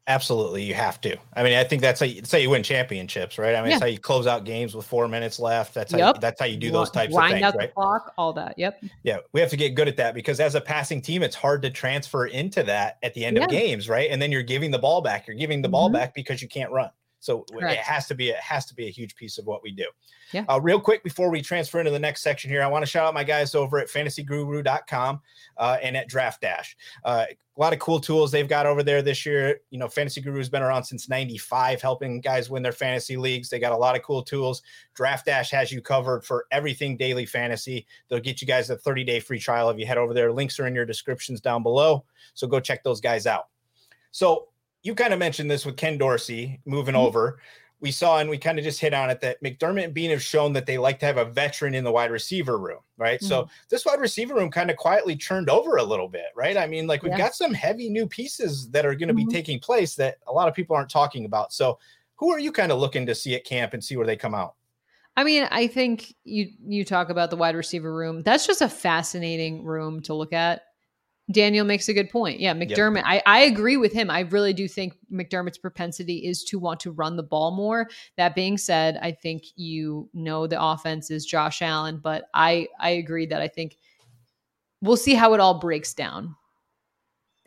Absolutely, 0.07 0.63
you 0.63 0.73
have 0.73 0.99
to. 1.01 1.15
I 1.33 1.43
mean, 1.43 1.53
I 1.53 1.63
think 1.63 1.81
that's 1.81 1.99
how 1.99 2.07
you, 2.07 2.15
that's 2.15 2.31
how 2.31 2.39
you 2.39 2.49
win 2.49 2.63
championships, 2.63 3.37
right? 3.37 3.55
I 3.55 3.61
mean, 3.61 3.69
yeah. 3.69 3.75
that's 3.75 3.81
how 3.81 3.87
you 3.87 3.99
close 3.99 4.25
out 4.25 4.45
games 4.45 4.73
with 4.75 4.85
four 4.85 5.07
minutes 5.07 5.39
left. 5.39 5.75
That's 5.75 5.91
how 5.91 5.99
yep. 5.99 6.15
you, 6.15 6.21
that's 6.21 6.39
how 6.39 6.47
you 6.47 6.57
do 6.57 6.71
those 6.71 6.89
types 6.89 7.15
of 7.15 7.29
things, 7.29 7.53
right? 7.55 7.73
Clock, 7.73 8.11
all 8.17 8.33
that. 8.33 8.55
Yep. 8.57 8.83
Yeah, 9.03 9.17
we 9.31 9.39
have 9.41 9.51
to 9.51 9.57
get 9.57 9.75
good 9.75 9.87
at 9.87 9.97
that 9.97 10.15
because 10.15 10.39
as 10.39 10.55
a 10.55 10.61
passing 10.61 11.01
team, 11.01 11.21
it's 11.21 11.35
hard 11.35 11.61
to 11.61 11.69
transfer 11.69 12.25
into 12.25 12.63
that 12.63 12.97
at 13.03 13.13
the 13.13 13.23
end 13.23 13.37
yeah. 13.37 13.43
of 13.43 13.49
games, 13.51 13.87
right? 13.87 14.09
And 14.09 14.19
then 14.19 14.31
you're 14.31 14.41
giving 14.41 14.71
the 14.71 14.79
ball 14.79 15.01
back. 15.01 15.27
You're 15.27 15.37
giving 15.37 15.61
the 15.61 15.69
ball 15.69 15.87
mm-hmm. 15.87 15.97
back 15.97 16.15
because 16.15 16.41
you 16.41 16.47
can't 16.47 16.71
run. 16.71 16.89
So 17.21 17.45
Correct. 17.51 17.73
it 17.73 17.79
has 17.79 18.07
to 18.07 18.15
be 18.15 18.29
it 18.29 18.37
has 18.37 18.65
to 18.65 18.75
be 18.75 18.87
a 18.87 18.89
huge 18.89 19.15
piece 19.15 19.37
of 19.37 19.45
what 19.45 19.63
we 19.63 19.71
do. 19.71 19.85
Yeah. 20.33 20.43
Uh, 20.49 20.59
real 20.59 20.79
quick 20.79 21.03
before 21.03 21.29
we 21.29 21.41
transfer 21.41 21.79
into 21.79 21.91
the 21.91 21.99
next 21.99 22.23
section 22.23 22.49
here, 22.49 22.63
I 22.63 22.67
want 22.67 22.81
to 22.81 22.89
shout 22.89 23.05
out 23.05 23.13
my 23.13 23.23
guys 23.23 23.53
over 23.53 23.79
at 23.79 23.87
fantasyguru.com 23.87 25.21
uh, 25.57 25.77
and 25.81 25.95
at 25.95 26.09
Draft 26.09 26.41
Dash. 26.41 26.75
Uh, 27.05 27.25
a 27.29 27.59
lot 27.61 27.73
of 27.73 27.79
cool 27.79 27.99
tools 27.99 28.31
they've 28.31 28.47
got 28.47 28.65
over 28.65 28.81
there 28.81 29.03
this 29.03 29.23
year. 29.23 29.59
You 29.69 29.77
know, 29.77 29.87
Fantasy 29.87 30.19
Guru 30.19 30.37
has 30.37 30.49
been 30.49 30.63
around 30.63 30.83
since 30.83 31.09
95, 31.09 31.81
helping 31.81 32.21
guys 32.21 32.49
win 32.49 32.63
their 32.63 32.71
fantasy 32.71 33.17
leagues. 33.17 33.49
They 33.49 33.59
got 33.59 33.73
a 33.73 33.77
lot 33.77 33.95
of 33.95 34.01
cool 34.01 34.23
tools. 34.23 34.63
Draft 34.95 35.27
Dash 35.27 35.51
has 35.51 35.71
you 35.71 35.79
covered 35.79 36.23
for 36.23 36.47
everything 36.49 36.97
daily 36.97 37.27
fantasy. 37.27 37.85
They'll 38.09 38.19
get 38.19 38.41
you 38.41 38.47
guys 38.47 38.69
a 38.71 38.77
30 38.77 39.03
day 39.03 39.19
free 39.19 39.39
trial 39.39 39.69
if 39.69 39.77
you 39.77 39.85
head 39.85 39.99
over 39.99 40.13
there. 40.13 40.31
Links 40.31 40.59
are 40.59 40.65
in 40.65 40.73
your 40.73 40.85
descriptions 40.85 41.39
down 41.39 41.61
below. 41.61 42.03
So 42.33 42.47
go 42.47 42.59
check 42.59 42.83
those 42.83 43.01
guys 43.01 43.27
out. 43.27 43.49
So 44.11 44.47
you 44.83 44.95
kind 44.95 45.13
of 45.13 45.19
mentioned 45.19 45.49
this 45.49 45.65
with 45.65 45.77
Ken 45.77 45.97
Dorsey 45.97 46.59
moving 46.65 46.95
mm-hmm. 46.95 47.05
over. 47.05 47.39
We 47.79 47.91
saw 47.91 48.19
and 48.19 48.29
we 48.29 48.37
kind 48.37 48.59
of 48.59 48.63
just 48.63 48.79
hit 48.79 48.93
on 48.93 49.09
it 49.09 49.21
that 49.21 49.41
McDermott 49.41 49.85
and 49.85 49.93
Beane 49.93 50.11
have 50.11 50.21
shown 50.21 50.53
that 50.53 50.67
they 50.67 50.77
like 50.77 50.99
to 50.99 51.07
have 51.07 51.17
a 51.17 51.25
veteran 51.25 51.73
in 51.73 51.83
the 51.83 51.91
wide 51.91 52.11
receiver 52.11 52.59
room, 52.59 52.81
right? 52.97 53.19
Mm-hmm. 53.19 53.27
So 53.27 53.49
this 53.69 53.85
wide 53.85 53.99
receiver 53.99 54.35
room 54.35 54.51
kind 54.51 54.69
of 54.69 54.77
quietly 54.77 55.15
churned 55.15 55.49
over 55.49 55.77
a 55.77 55.83
little 55.83 56.07
bit, 56.07 56.27
right? 56.35 56.57
I 56.57 56.67
mean, 56.67 56.85
like 56.85 57.01
we've 57.01 57.11
yeah. 57.11 57.17
got 57.17 57.33
some 57.33 57.55
heavy 57.55 57.89
new 57.89 58.05
pieces 58.05 58.69
that 58.69 58.85
are 58.85 58.93
going 58.93 59.07
to 59.07 59.15
mm-hmm. 59.15 59.27
be 59.27 59.33
taking 59.33 59.59
place 59.59 59.95
that 59.95 60.17
a 60.27 60.31
lot 60.31 60.47
of 60.47 60.53
people 60.53 60.75
aren't 60.75 60.91
talking 60.91 61.25
about. 61.25 61.53
So 61.53 61.79
who 62.17 62.31
are 62.31 62.39
you 62.39 62.51
kind 62.51 62.71
of 62.71 62.79
looking 62.79 63.07
to 63.07 63.15
see 63.15 63.33
at 63.33 63.45
camp 63.45 63.73
and 63.73 63.83
see 63.83 63.97
where 63.97 64.05
they 64.05 64.15
come 64.15 64.35
out? 64.35 64.53
I 65.17 65.23
mean, 65.23 65.47
I 65.51 65.67
think 65.67 66.15
you 66.23 66.49
you 66.65 66.85
talk 66.85 67.09
about 67.09 67.31
the 67.31 67.35
wide 67.35 67.55
receiver 67.55 67.93
room. 67.93 68.21
That's 68.21 68.47
just 68.47 68.61
a 68.61 68.69
fascinating 68.69 69.65
room 69.65 70.01
to 70.03 70.13
look 70.13 70.33
at. 70.33 70.61
Daniel 71.31 71.65
makes 71.65 71.87
a 71.87 71.93
good 71.93 72.09
point. 72.09 72.39
Yeah, 72.39 72.53
McDermott, 72.53 72.97
yep. 72.97 73.05
I, 73.05 73.23
I 73.25 73.39
agree 73.41 73.77
with 73.77 73.93
him. 73.93 74.09
I 74.09 74.21
really 74.21 74.53
do 74.53 74.67
think 74.67 74.93
McDermott's 75.11 75.57
propensity 75.57 76.25
is 76.25 76.43
to 76.45 76.59
want 76.59 76.79
to 76.81 76.91
run 76.91 77.15
the 77.15 77.23
ball 77.23 77.51
more. 77.51 77.89
That 78.17 78.35
being 78.35 78.57
said, 78.57 78.97
I 79.01 79.11
think 79.11 79.43
you 79.55 80.09
know 80.13 80.47
the 80.47 80.61
offense 80.61 81.11
is 81.11 81.25
Josh 81.25 81.61
Allen, 81.61 81.99
but 82.03 82.25
I 82.33 82.67
I 82.79 82.91
agree 82.91 83.27
that 83.27 83.41
I 83.41 83.47
think 83.47 83.77
we'll 84.81 84.97
see 84.97 85.13
how 85.13 85.33
it 85.33 85.39
all 85.39 85.59
breaks 85.59 85.93
down. 85.93 86.35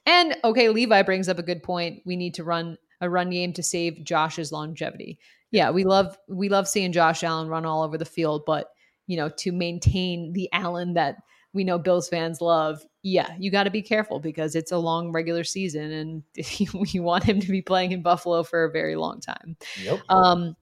And 0.07 0.37
okay, 0.45 0.69
Levi 0.69 1.03
brings 1.03 1.29
up 1.29 1.39
a 1.39 1.43
good 1.43 1.63
point. 1.63 2.03
We 2.05 2.17
need 2.17 2.35
to 2.35 2.45
run 2.45 2.79
a 3.01 3.11
run 3.11 3.31
game 3.31 3.53
to 3.55 3.63
save 3.63 4.05
Josh's 4.05 4.53
longevity. 4.53 5.19
Yeah, 5.51 5.71
we 5.71 5.85
love 5.85 6.17
we 6.29 6.49
love 6.49 6.69
seeing 6.69 6.93
Josh 6.93 7.23
Allen 7.23 7.49
run 7.49 7.67
all 7.67 7.83
over 7.83 7.99
the 7.99 8.05
field, 8.05 8.45
but 8.47 8.69
you 9.07 9.17
know, 9.17 9.29
to 9.29 9.53
maintain 9.53 10.33
the 10.33 10.49
Allen 10.53 10.95
that 10.95 11.17
we 11.55 11.65
know 11.65 11.79
Bills 11.79 12.09
fans 12.09 12.41
love, 12.41 12.85
yeah, 13.03 13.35
you 13.39 13.51
got 13.51 13.65
to 13.65 13.71
be 13.71 13.81
careful 13.81 14.19
because 14.19 14.55
it's 14.55 14.73
a 14.73 14.79
long 14.79 15.13
regular 15.13 15.45
season 15.45 15.93
and 15.93 16.23
you 16.93 17.03
want 17.03 17.25
him 17.25 17.41
to 17.41 17.51
be 17.51 17.63
playing 17.63 17.93
in 17.93 18.03
Buffalo 18.03 18.43
for 18.43 18.65
a 18.65 18.71
very 18.71 18.97
long 18.97 19.21
time. 19.21 19.57
Yep. 19.83 20.01
Um, 20.09 20.57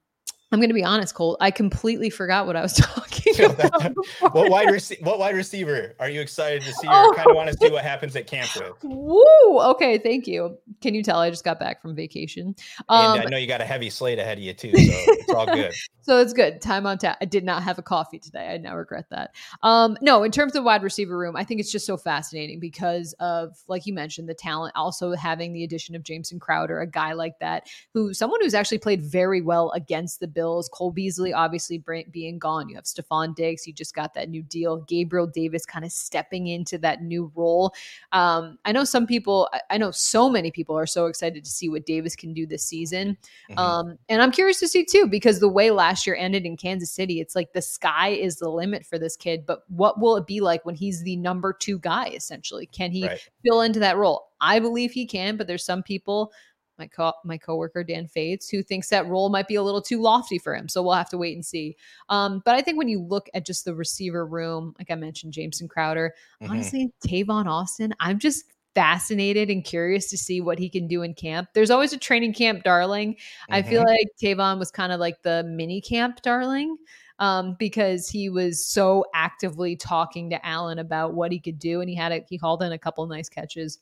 I'm 0.53 0.59
going 0.59 0.69
to 0.69 0.75
be 0.75 0.85
honest, 0.85 1.15
Cole. 1.15 1.39
I 1.41 1.51
completely 1.51 2.11
forgot 2.11 2.47
what 2.47 2.57
I 2.57 2.63
was 2.63 2.75
talking 2.77 3.41
about. 3.45 3.95
what 4.33 4.51
wide 4.51 4.71
rec- 4.71 5.01
What 5.01 5.19
wide 5.19 5.35
receiver 5.35 5.95
are 5.99 6.11
you 6.11 6.21
excited 6.21 6.61
to 6.63 6.73
see, 6.75 6.87
or 6.87 6.93
oh. 6.93 7.15
kind 7.17 7.31
of 7.31 7.35
want 7.35 7.51
to 7.51 7.57
see 7.57 7.71
what 7.71 7.83
happens 7.83 8.15
at 8.17 8.27
camp 8.27 8.51
with? 8.55 8.73
Woo! 8.83 9.61
Okay, 9.61 9.97
thank 9.97 10.27
you. 10.27 10.59
Can 10.83 10.95
you 10.95 11.03
tell 11.03 11.19
I 11.19 11.31
just 11.31 11.43
got 11.43 11.59
back 11.59 11.81
from 11.81 11.95
vacation? 11.95 12.55
Um, 12.91 13.19
and 13.19 13.27
I 13.27 13.31
know 13.31 13.39
you 13.39 13.47
got 13.47 13.63
a 13.63 13.65
heavy 13.65 13.89
slate 13.89 14.19
ahead 14.19 14.37
of 14.37 14.45
you 14.45 14.53
too, 14.53 14.73
so 14.73 14.77
it's 14.77 15.33
all 15.33 15.47
good. 15.47 15.73
so 16.03 16.19
it's 16.19 16.35
good. 16.35 16.61
Time 16.61 16.85
on 16.85 16.99
tap. 16.99 17.17
I 17.23 17.25
did 17.25 17.45
not 17.45 17.63
have 17.63 17.79
a 17.79 17.83
coffee 17.83 18.19
today. 18.19 18.49
I 18.49 18.59
now 18.59 18.77
regret 18.77 19.07
that. 19.11 19.35
Um, 19.63 19.97
no, 20.03 20.23
in 20.23 20.31
terms 20.33 20.55
of 20.55 20.65
wide 20.65 20.83
receiver 20.83 21.17
room, 21.17 21.35
I 21.35 21.45
think 21.45 21.61
it's 21.61 21.73
just 21.73 21.87
so 21.87 21.97
fascinating 21.97 22.61
because 22.61 23.15
of, 23.21 23.57
like 23.69 23.87
you 23.87 23.95
mentioned, 23.95 24.29
the 24.29 24.35
talent. 24.35 24.75
Also 24.77 25.13
having 25.15 25.55
the 25.55 25.65
addition 25.65 25.95
of 25.95 26.03
Jameson 26.03 26.39
Crowder, 26.39 26.81
a 26.81 26.87
guy 26.87 27.15
like 27.15 27.39
that, 27.39 27.69
who 27.95 28.13
someone 28.13 28.41
who's 28.43 28.55
actually 28.55 28.79
played 28.79 29.03
very 29.03 29.41
well 29.41 29.71
against 29.71 30.21
the 30.21 30.29
Bills. 30.29 30.42
Cole 30.73 30.91
Beasley 30.91 31.33
obviously 31.33 31.83
being 32.11 32.39
gone. 32.39 32.69
You 32.69 32.75
have 32.77 32.85
Stefon 32.85 33.35
Diggs. 33.35 33.67
You 33.67 33.73
just 33.73 33.95
got 33.95 34.15
that 34.15 34.29
new 34.29 34.43
deal. 34.43 34.79
Gabriel 34.83 35.27
Davis 35.27 35.67
kind 35.67 35.85
of 35.85 35.93
stepping 35.93 36.49
into 36.49 36.79
that 36.79 37.03
new 37.03 37.31
role. 37.35 37.75
Um, 38.13 38.59
I 38.65 38.73
know 38.73 38.85
some 38.85 39.07
people. 39.07 39.49
I 39.71 39.79
know 39.79 39.91
so 39.91 40.29
many 40.29 40.51
people 40.51 40.77
are 40.79 40.87
so 40.87 41.07
excited 41.07 41.45
to 41.45 41.51
see 41.51 41.69
what 41.69 41.87
Davis 41.87 42.17
can 42.17 42.33
do 42.33 42.47
this 42.47 42.65
season. 42.65 43.17
Mm-hmm. 43.51 43.59
Um, 43.59 43.99
and 44.09 44.23
I'm 44.23 44.33
curious 44.33 44.61
to 44.61 44.69
see 44.69 44.85
too 44.85 45.07
because 45.07 45.41
the 45.41 45.49
way 45.49 45.71
last 45.71 46.07
year 46.07 46.17
ended 46.17 46.45
in 46.45 46.57
Kansas 46.57 46.91
City, 46.91 47.21
it's 47.21 47.37
like 47.37 47.53
the 47.53 47.63
sky 47.63 48.09
is 48.09 48.37
the 48.37 48.49
limit 48.49 48.85
for 48.85 48.99
this 48.99 49.17
kid. 49.17 49.47
But 49.47 49.63
what 49.69 50.01
will 50.01 50.17
it 50.17 50.27
be 50.27 50.41
like 50.41 50.65
when 50.65 50.75
he's 50.75 51.03
the 51.03 51.17
number 51.17 51.53
two 51.53 51.79
guy? 51.79 52.09
Essentially, 52.09 52.67
can 52.67 52.91
he 52.91 53.07
right. 53.07 53.29
fill 53.45 53.63
into 53.63 53.81
that 53.81 53.97
role? 53.97 54.29
I 54.41 54.59
believe 54.59 54.91
he 54.91 55.07
can, 55.07 55.37
but 55.37 55.47
there's 55.47 55.65
some 55.65 55.83
people 55.83 56.33
my 56.79 56.87
co- 56.87 57.13
my 57.25 57.39
coworker 57.39 57.85
Dan 57.85 58.07
Fetes, 58.07 58.49
who 58.49 58.63
thinks 58.63 58.89
that 58.89 59.07
role 59.07 59.29
might 59.29 59.49
be 59.49 59.55
a 59.55 59.63
little 59.63 59.83
too 59.83 60.01
lofty 60.01 60.39
for 60.39 60.55
him. 60.55 60.69
So 60.69 60.83
we'll 60.83 60.95
have 60.95 61.11
to 61.11 61.19
wait 61.19 61.35
and 61.35 61.45
see. 61.45 61.77
Um, 62.09 62.43
but 62.45 62.55
I 62.55 62.63
think 62.63 62.79
when 62.79 62.89
you 62.89 63.01
look 63.01 63.29
at 63.35 63.47
just 63.47 63.65
the 63.65 63.75
receiver 63.75 64.27
room, 64.27 64.75
like 64.79 64.91
I 64.91 64.95
mentioned, 64.95 65.33
Jameson 65.33 65.69
Crowder, 65.69 66.15
mm-hmm. 66.43 66.53
honestly, 66.53 66.93
Tavon 67.07 67.47
Austin, 67.47 67.95
I'm 68.01 68.19
just 68.19 68.45
fascinated 68.75 69.51
and 69.51 69.65
curious 69.65 70.09
to 70.09 70.17
see 70.17 70.41
what 70.41 70.59
he 70.59 70.71
can 70.71 70.89
do 70.89 71.03
in 71.03 71.13
camp. 71.15 71.49
There's 71.53 71.71
always 71.71 71.93
a 71.93 71.99
training 71.99 72.33
camp 72.33 72.63
darling. 72.65 73.15
Mm-hmm. 73.15 73.55
I 73.55 73.63
feel 73.63 73.85
mm-hmm. 73.85 73.91
like 73.91 74.09
Tavon 74.23 74.59
was 74.59 74.71
kind 74.71 74.93
of 74.93 75.01
like 75.01 75.23
the 75.23 75.45
mini 75.45 75.81
camp 75.81 76.23
darling. 76.23 76.77
Um, 77.19 77.55
because 77.57 78.09
he 78.09 78.31
was 78.31 78.67
so 78.67 79.05
actively 79.15 79.77
talking 79.77 80.31
to 80.31 80.45
Allen 80.45 80.81
about 80.81 81.15
what 81.15 81.31
he 81.31 81.39
could 81.39 81.59
do, 81.59 81.81
and 81.81 81.89
he 81.89 81.95
had 81.95 82.11
a, 82.11 82.25
he 82.29 82.37
called 82.37 82.65
in 82.65 82.73
a 82.73 82.79
couple 82.79 83.07
nice 83.07 83.29
catches 83.29 83.79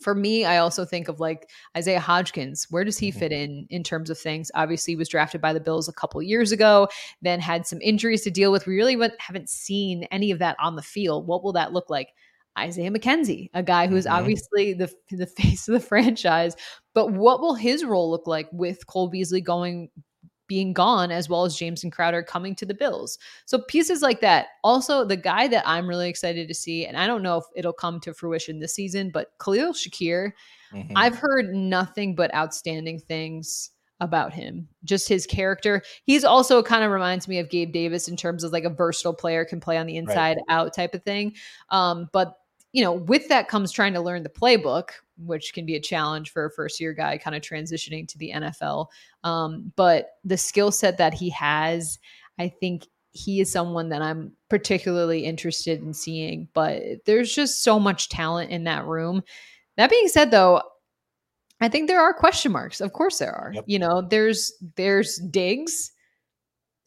for 0.00 0.14
me, 0.14 0.44
I 0.44 0.58
also 0.58 0.84
think 0.84 1.08
of 1.08 1.20
like 1.20 1.50
Isaiah 1.76 2.00
Hodgins. 2.00 2.66
Where 2.70 2.84
does 2.84 2.98
he 2.98 3.10
mm-hmm. 3.10 3.18
fit 3.18 3.32
in 3.32 3.66
in 3.70 3.82
terms 3.82 4.10
of 4.10 4.18
things? 4.18 4.50
Obviously, 4.54 4.96
was 4.96 5.08
drafted 5.08 5.40
by 5.40 5.52
the 5.52 5.60
Bills 5.60 5.88
a 5.88 5.92
couple 5.92 6.22
years 6.22 6.52
ago, 6.52 6.88
then 7.22 7.40
had 7.40 7.66
some 7.66 7.80
injuries 7.82 8.22
to 8.22 8.30
deal 8.30 8.50
with. 8.50 8.66
We 8.66 8.76
really 8.76 8.96
haven't 9.18 9.50
seen 9.50 10.04
any 10.04 10.30
of 10.30 10.38
that 10.38 10.56
on 10.58 10.76
the 10.76 10.82
field. 10.82 11.26
What 11.26 11.44
will 11.44 11.52
that 11.52 11.72
look 11.72 11.90
like? 11.90 12.08
Isaiah 12.58 12.90
McKenzie, 12.90 13.48
a 13.54 13.62
guy 13.62 13.86
who's 13.86 14.06
mm-hmm. 14.06 14.16
obviously 14.16 14.72
the 14.72 14.92
the 15.10 15.26
face 15.26 15.68
of 15.68 15.74
the 15.74 15.80
franchise, 15.80 16.56
but 16.94 17.12
what 17.12 17.40
will 17.40 17.54
his 17.54 17.84
role 17.84 18.10
look 18.10 18.26
like 18.26 18.48
with 18.52 18.86
Cole 18.86 19.08
Beasley 19.08 19.40
going 19.40 19.90
being 20.50 20.72
gone, 20.72 21.12
as 21.12 21.28
well 21.28 21.44
as 21.44 21.54
Jameson 21.54 21.92
Crowder 21.92 22.24
coming 22.24 22.56
to 22.56 22.66
the 22.66 22.74
Bills. 22.74 23.18
So 23.46 23.60
pieces 23.68 24.02
like 24.02 24.20
that. 24.20 24.48
Also, 24.64 25.04
the 25.04 25.16
guy 25.16 25.46
that 25.46 25.62
I'm 25.64 25.88
really 25.88 26.08
excited 26.08 26.48
to 26.48 26.54
see, 26.54 26.84
and 26.84 26.96
I 26.96 27.06
don't 27.06 27.22
know 27.22 27.36
if 27.36 27.44
it'll 27.54 27.72
come 27.72 28.00
to 28.00 28.12
fruition 28.12 28.58
this 28.58 28.74
season, 28.74 29.10
but 29.10 29.28
Khalil 29.38 29.72
Shakir, 29.72 30.32
mm-hmm. 30.74 30.92
I've 30.96 31.16
heard 31.16 31.54
nothing 31.54 32.16
but 32.16 32.34
outstanding 32.34 32.98
things 32.98 33.70
about 34.00 34.32
him. 34.32 34.66
Just 34.82 35.08
his 35.08 35.24
character. 35.24 35.82
He's 36.02 36.24
also 36.24 36.64
kind 36.64 36.82
of 36.82 36.90
reminds 36.90 37.28
me 37.28 37.38
of 37.38 37.48
Gabe 37.48 37.72
Davis 37.72 38.08
in 38.08 38.16
terms 38.16 38.42
of 38.42 38.50
like 38.50 38.64
a 38.64 38.70
versatile 38.70 39.14
player, 39.14 39.44
can 39.44 39.60
play 39.60 39.78
on 39.78 39.86
the 39.86 39.98
inside 39.98 40.38
right. 40.48 40.56
out 40.56 40.74
type 40.74 40.96
of 40.96 41.04
thing. 41.04 41.34
Um, 41.68 42.10
but 42.12 42.34
you 42.72 42.82
know, 42.82 42.92
with 42.92 43.28
that 43.28 43.46
comes 43.46 43.70
trying 43.70 43.92
to 43.92 44.00
learn 44.00 44.24
the 44.24 44.28
playbook, 44.28 44.90
which 45.24 45.52
can 45.54 45.66
be 45.66 45.76
a 45.76 45.80
challenge 45.80 46.30
for 46.30 46.46
a 46.46 46.50
first 46.50 46.80
year 46.80 46.92
guy 46.92 47.18
kind 47.18 47.36
of 47.36 47.42
transitioning 47.42 48.06
to 48.08 48.18
the 48.18 48.32
NFL. 48.34 48.86
Um, 49.24 49.72
but 49.76 50.10
the 50.24 50.36
skill 50.36 50.72
set 50.72 50.98
that 50.98 51.14
he 51.14 51.30
has, 51.30 51.98
I 52.38 52.48
think 52.48 52.86
he 53.12 53.40
is 53.40 53.50
someone 53.50 53.88
that 53.88 54.02
I'm 54.02 54.32
particularly 54.48 55.24
interested 55.24 55.80
in 55.80 55.92
seeing. 55.92 56.48
But 56.54 56.82
there's 57.06 57.34
just 57.34 57.62
so 57.62 57.80
much 57.80 58.08
talent 58.08 58.50
in 58.50 58.64
that 58.64 58.86
room. 58.86 59.22
That 59.76 59.90
being 59.90 60.08
said, 60.08 60.30
though, 60.30 60.62
I 61.60 61.68
think 61.68 61.88
there 61.88 62.00
are 62.00 62.14
question 62.14 62.52
marks. 62.52 62.80
Of 62.80 62.92
course, 62.92 63.18
there 63.18 63.32
are. 63.32 63.52
Yep. 63.54 63.64
You 63.66 63.78
know, 63.78 64.02
there's 64.02 64.52
there's 64.76 65.18
Diggs 65.18 65.92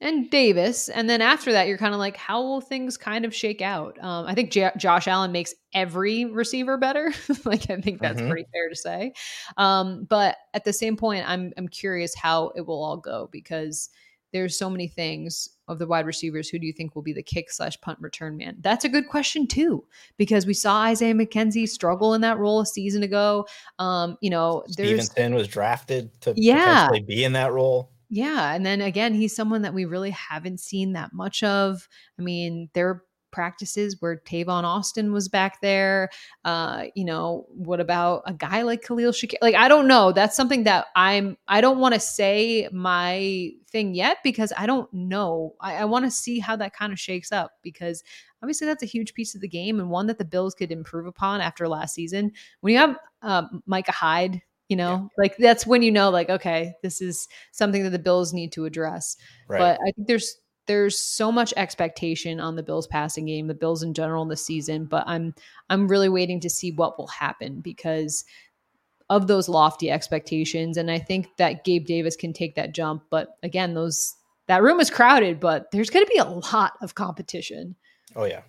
and 0.04 0.30
Davis. 0.30 0.90
And 0.90 1.10
then 1.10 1.22
after 1.22 1.54
that, 1.54 1.68
you're 1.68 1.78
kind 1.78 1.94
of 1.94 2.00
like, 2.00 2.18
how 2.18 2.42
will 2.42 2.62
things 2.62 2.98
kind 2.98 3.24
of 3.24 3.34
shake 3.34 3.62
out? 3.62 3.98
Um, 4.04 4.28
I 4.28 4.36
think 4.36 4.52
J- 4.52 4.72
Josh 4.78 5.08
Allen 5.08 5.32
makes 5.32 5.56
every 5.74 6.26
receiver 6.26 6.78
better. 6.78 7.14
like, 7.46 7.70
I 7.70 7.80
think 7.80 8.02
that's 8.02 8.20
mm-hmm. 8.20 8.30
pretty 8.30 8.48
fair 8.52 8.70
to 8.70 8.76
say. 8.76 9.14
Um, 9.58 10.04
but 10.04 10.36
at 10.54 10.66
the 10.66 10.74
same 10.74 10.98
point, 10.98 11.28
I'm 11.28 11.54
I'm 11.58 11.70
curious 11.70 12.14
how 12.14 12.52
it 12.56 12.62
will 12.62 12.84
all 12.84 12.98
go 12.98 13.30
because 13.32 13.90
there's 14.34 14.58
so 14.58 14.70
many 14.70 14.88
things 14.88 15.48
of 15.68 15.80
the 15.80 15.88
wide 15.88 16.06
receivers. 16.06 16.50
Who 16.50 16.60
do 16.60 16.66
you 16.66 16.74
think 16.74 16.96
will 16.96 17.04
be 17.04 17.14
the 17.14 17.24
kick 17.24 17.50
slash 17.50 17.80
punt 17.80 18.00
return 18.02 18.36
man? 18.36 18.58
That's 18.60 18.84
a 18.84 18.90
good 18.90 19.08
question 19.08 19.48
too, 19.48 19.86
because 20.18 20.46
we 20.46 20.54
saw 20.54 20.82
Isaiah 20.82 21.14
McKenzie 21.14 21.70
struggle 21.70 22.14
in 22.14 22.22
that 22.22 22.40
role 22.40 22.60
a 22.60 22.66
season 22.66 23.04
ago. 23.04 23.48
Um, 23.80 24.18
you 24.22 24.30
know, 24.30 24.64
Stevenson 24.68 25.36
was 25.36 25.48
drafted 25.48 26.10
to 26.22 26.34
yeah. 26.36 26.90
be 27.08 27.24
in 27.24 27.34
that 27.34 27.54
role. 27.54 27.93
Yeah. 28.14 28.54
And 28.54 28.64
then 28.64 28.80
again, 28.80 29.16
he's 29.16 29.36
someone 29.36 29.64
that 29.64 29.74
we 29.74 29.86
really 29.86 30.12
haven't 30.12 30.60
seen 30.60 30.94
that 30.94 31.14
much 31.14 31.42
of. 31.42 31.88
I 32.20 32.22
mean, 32.22 32.70
there 32.76 32.88
are 32.88 33.04
practices 33.32 33.98
where 34.00 34.18
Tavon 34.18 34.66
Austin 34.66 35.12
was 35.12 35.28
back 35.28 35.62
there? 35.62 36.10
Uh, 36.46 36.84
you 36.94 37.06
know, 37.06 37.48
what 37.50 37.80
about 37.80 38.22
a 38.28 38.34
guy 38.34 38.62
like 38.62 38.84
Khalil 38.84 39.14
Shakir? 39.14 39.38
Like, 39.42 39.56
I 39.56 39.68
don't 39.68 39.88
know. 39.88 40.12
That's 40.12 40.38
something 40.38 40.66
that 40.66 40.86
I'm, 40.96 41.38
I 41.48 41.60
don't 41.60 41.80
want 41.80 41.96
to 41.96 42.00
say 42.00 42.70
my 42.72 43.50
thing 43.72 43.96
yet 43.96 44.18
because 44.24 44.54
I 44.56 44.68
don't 44.68 44.94
know. 44.94 45.56
I, 45.60 45.78
I 45.78 45.86
want 45.86 46.06
to 46.06 46.12
see 46.12 46.38
how 46.38 46.56
that 46.58 46.76
kind 46.76 46.94
of 46.94 47.00
shakes 47.00 47.32
up 47.32 47.54
because 47.64 48.04
obviously 48.44 48.68
that's 48.68 48.84
a 48.84 48.86
huge 48.86 49.16
piece 49.16 49.34
of 49.34 49.42
the 49.42 49.48
game 49.48 49.80
and 49.80 49.90
one 49.90 50.06
that 50.06 50.20
the 50.20 50.26
Bills 50.26 50.54
could 50.54 50.72
improve 50.72 51.08
upon 51.08 51.42
after 51.42 51.68
last 51.68 51.96
season. 51.96 52.32
When 52.62 52.74
you 52.74 52.80
have 52.80 52.96
uh, 53.24 53.48
Micah 53.66 53.92
Hyde, 53.92 54.44
you 54.74 54.78
know, 54.78 54.94
yeah. 54.94 55.24
like 55.24 55.38
that's 55.38 55.68
when 55.68 55.84
you 55.84 55.92
know, 55.92 56.10
like, 56.10 56.32
okay, 56.32 56.74
this 56.82 57.00
is 57.00 57.28
something 57.52 57.84
that 57.84 57.92
the 57.92 58.00
Bills 58.00 58.34
need 58.34 58.52
to 58.54 58.66
address. 58.66 59.16
Right. 59.48 59.60
But 59.60 59.80
I 59.88 59.92
think 59.92 60.08
there's 60.08 60.36
there's 60.66 60.98
so 60.98 61.32
much 61.32 61.54
expectation 61.58 62.40
on 62.40 62.56
the 62.56 62.64
Bills 62.64 62.88
passing 62.88 63.28
game, 63.28 63.46
the 63.46 63.54
Bills 63.54 63.84
in 63.84 63.94
general 63.94 64.24
in 64.24 64.30
the 64.30 64.36
season, 64.36 64.86
but 64.86 65.04
I'm 65.06 65.36
I'm 65.70 65.88
really 65.88 66.10
waiting 66.10 66.40
to 66.40 66.50
see 66.50 66.72
what 66.72 66.98
will 66.98 67.06
happen 67.06 67.62
because 67.62 68.26
of 69.12 69.28
those 69.28 69.48
lofty 69.48 69.92
expectations 69.92 70.78
and 70.78 70.90
I 70.90 70.98
think 70.98 71.28
that 71.38 71.64
Gabe 71.64 71.86
Davis 71.86 72.16
can 72.16 72.34
take 72.34 72.56
that 72.56 72.74
jump, 72.74 73.04
but 73.12 73.38
again, 73.44 73.76
those 73.76 74.16
that 74.48 74.64
room 74.64 74.80
is 74.80 74.90
crowded, 74.90 75.40
but 75.40 75.70
there's 75.72 75.92
going 75.92 76.04
to 76.04 76.12
be 76.12 76.18
a 76.18 76.26
lot 76.26 76.74
of 76.82 76.96
competition. 76.96 77.76
Oh 78.16 78.26
yeah. 78.26 78.42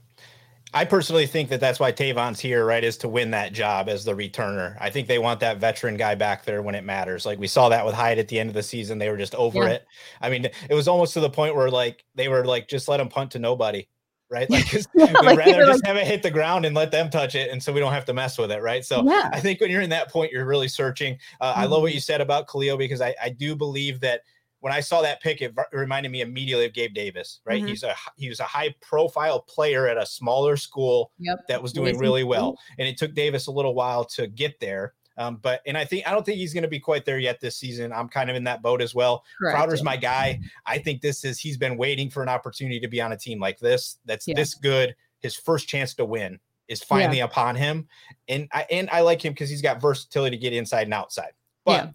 I 0.75 0.85
personally 0.85 1.29
think 1.29 1.51
that 1.51 1.61
that's 1.61 1.79
why 1.79 1.93
Tavon's 1.93 2.41
here, 2.41 2.67
right? 2.67 2.83
Is 2.83 2.97
to 2.99 3.09
win 3.09 3.31
that 3.31 3.53
job 3.53 3.89
as 3.89 4.05
the 4.05 4.13
returner. 4.13 4.77
I 4.81 4.91
think 4.91 5.07
they 5.07 5.21
want 5.21 5.39
that 5.39 5.59
veteran 5.59 5.97
guy 5.97 6.17
back 6.17 6.45
there 6.45 6.63
when 6.63 6.75
it 6.75 6.83
matters. 6.83 7.25
Like 7.25 7.39
we 7.39 7.47
saw 7.47 7.69
that 7.69 7.87
with 7.87 7.95
Hyde 7.95 8.19
at 8.19 8.27
the 8.27 8.41
end 8.41 8.51
of 8.51 8.55
the 8.55 8.63
season. 8.63 8.99
They 8.99 9.09
were 9.09 9.17
just 9.17 9.37
over 9.37 9.63
yeah. 9.63 9.71
it. 9.71 9.87
I 10.21 10.31
mean, 10.31 10.47
it 10.47 10.75
was 10.75 10.89
almost 10.89 11.15
to 11.15 11.21
the 11.21 11.31
point 11.31 11.55
where 11.55 11.71
like 11.71 12.05
they 12.17 12.27
were 12.27 12.45
like, 12.45 12.67
just 12.67 12.89
let 12.89 12.99
him 12.99 13.09
punt 13.09 13.31
to 13.33 13.39
nobody. 13.39 13.87
Right. 14.29 14.51
Like, 14.51 14.73
yeah, 14.73 14.83
we'd 14.95 15.13
like 15.13 15.39
rather 15.39 15.65
just 15.65 15.85
like, 15.85 15.87
have 15.87 15.97
it 15.97 16.09
hit 16.09 16.25
the 16.25 16.31
ground 16.31 16.65
and 16.65 16.75
let 16.75 16.91
them 16.91 17.09
touch 17.09 17.37
it. 17.37 17.53
And 17.53 17.63
so 17.63 17.73
we 17.73 17.79
don't 17.79 17.93
have 17.93 18.07
to 18.07 18.15
mess 18.15 18.37
with 18.37 18.51
it. 18.51 18.61
Right. 18.61 18.85
So 18.85 19.05
yeah. 19.05 19.31
I 19.33 19.39
think 19.39 19.61
when 19.61 19.71
you're 19.71 19.83
in 19.83 19.91
that 19.91 20.11
point, 20.11 20.33
you're 20.33 20.45
really 20.45 20.67
searching. 20.67 21.19
Uh, 21.41 21.53
mm-hmm. 21.53 21.61
I 21.61 21.65
love 21.67 21.83
what 21.83 21.89
mm-hmm. 21.89 21.95
you 21.95 22.01
said 22.01 22.21
about 22.21 22.49
Khalil 22.49 22.77
because 22.77 23.01
I, 23.01 23.15
I 23.23 23.29
do 23.29 23.55
believe 23.55 24.01
that 24.01 24.23
when 24.65 24.73
I 24.73 24.81
saw 24.81 25.03
that 25.03 25.21
pick, 25.21 25.43
it 25.43 25.55
reminded 25.75 26.11
me 26.11 26.23
immediately 26.23 26.65
of 26.65 26.73
Gabe 26.73 26.95
Davis, 26.95 27.41
right? 27.45 27.59
Mm-hmm. 27.59 27.67
He's 27.67 27.83
a 27.83 27.95
he 28.17 28.31
was 28.31 28.41
a 28.41 28.45
high 28.45 28.75
profile 28.81 29.41
player 29.41 29.87
at 29.87 29.99
a 29.99 30.07
smaller 30.07 30.57
school 30.57 31.13
yep. 31.19 31.47
that 31.49 31.63
was 31.63 31.71
doing 31.75 31.99
really 31.99 32.25
well, 32.25 32.59
and 32.79 32.89
it 32.89 32.97
took 32.97 33.13
Davis 33.13 33.47
a 33.47 33.51
little 33.51 33.75
while 33.75 34.07
to 34.07 34.27
get 34.27 34.59
there. 34.61 34.95
Um, 35.19 35.37
but 35.37 35.61
and 35.67 35.77
I 35.77 35.85
think 35.85 36.09
I 36.09 36.13
don't 36.13 36.25
think 36.25 36.39
he's 36.39 36.55
going 36.55 36.63
to 36.63 36.69
be 36.69 36.81
quite 36.81 37.05
there 37.05 37.19
yet 37.19 37.43
this 37.43 37.59
season. 37.59 37.93
I'm 37.93 38.09
kind 38.09 38.31
of 38.31 38.37
in 38.37 38.45
that 38.45 38.63
boat 38.63 38.81
as 38.81 38.95
well. 38.95 39.23
Correct. 39.39 39.55
Crowder's 39.55 39.83
my 39.83 39.99
guy. 39.99 40.41
I 40.65 40.79
think 40.79 41.03
this 41.03 41.27
is 41.27 41.39
he's 41.39 41.59
been 41.59 41.77
waiting 41.77 42.09
for 42.09 42.23
an 42.23 42.31
opportunity 42.31 42.81
to 42.81 42.89
be 42.89 43.03
on 43.03 43.13
a 43.13 43.19
team 43.19 43.39
like 43.39 43.59
this 43.59 43.99
that's 44.07 44.27
yeah. 44.27 44.35
this 44.35 44.55
good. 44.55 44.97
His 45.21 45.37
first 45.37 45.69
chance 45.69 45.93
to 45.97 46.07
win 46.07 46.41
is 46.69 46.83
finally 46.83 47.19
yeah. 47.19 47.25
upon 47.25 47.55
him, 47.55 47.87
and 48.31 48.49
I 48.51 48.65
and 48.71 48.89
I 48.89 49.03
like 49.03 49.23
him 49.23 49.35
because 49.35 49.51
he's 49.51 49.61
got 49.61 49.79
versatility 49.79 50.39
to 50.39 50.41
get 50.41 50.55
inside 50.55 50.85
and 50.85 50.95
outside. 50.95 51.33
But 51.67 51.85
yeah 51.85 51.91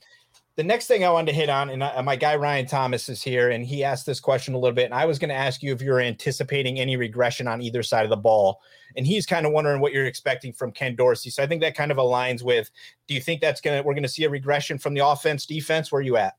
the 0.60 0.64
next 0.66 0.88
thing 0.88 1.06
I 1.06 1.10
wanted 1.10 1.32
to 1.32 1.38
hit 1.38 1.48
on, 1.48 1.70
and 1.70 1.82
I, 1.82 2.02
my 2.02 2.18
guy 2.18 2.36
Ryan 2.36 2.66
Thomas 2.66 3.08
is 3.08 3.24
here, 3.24 3.52
and 3.52 3.66
he 3.66 3.82
asked 3.82 4.06
this 4.06 4.20
question 4.20 4.54
a 4.54 4.58
little 4.58 4.76
bit, 4.76 4.84
and 4.84 4.94
I 4.94 5.06
was 5.06 5.18
going 5.18 5.30
to 5.30 5.36
ask 5.36 5.64
you 5.64 5.72
if 5.72 5.82
you're 5.82 6.02
anticipating 6.02 6.82
any 6.82 6.98
regression 6.98 7.48
on 7.48 7.62
either 7.62 7.82
side 7.82 8.04
of 8.04 8.10
the 8.10 8.18
ball, 8.18 8.60
and 8.98 9.08
he's 9.08 9.26
kind 9.26 9.46
of 9.46 9.54
wondering 9.54 9.80
what 9.80 9.94
you're 9.94 10.06
expecting 10.06 10.52
from 10.52 10.74
Ken 10.74 10.98
Dorsey. 10.98 11.30
So 11.30 11.42
I 11.42 11.48
think 11.48 11.62
that 11.62 11.76
kind 11.76 11.94
of 11.94 11.98
aligns 11.98 12.44
with. 12.44 12.70
Do 13.08 13.14
you 13.14 13.22
think 13.22 13.40
that's 13.40 13.62
gonna 13.62 13.82
we're 13.82 13.94
going 13.94 14.04
to 14.04 14.10
see 14.10 14.26
a 14.26 14.30
regression 14.30 14.78
from 14.78 14.94
the 14.94 15.08
offense 15.08 15.46
defense? 15.46 15.94
Where 15.94 16.00
are 16.00 16.04
you 16.04 16.18
at? 16.18 16.34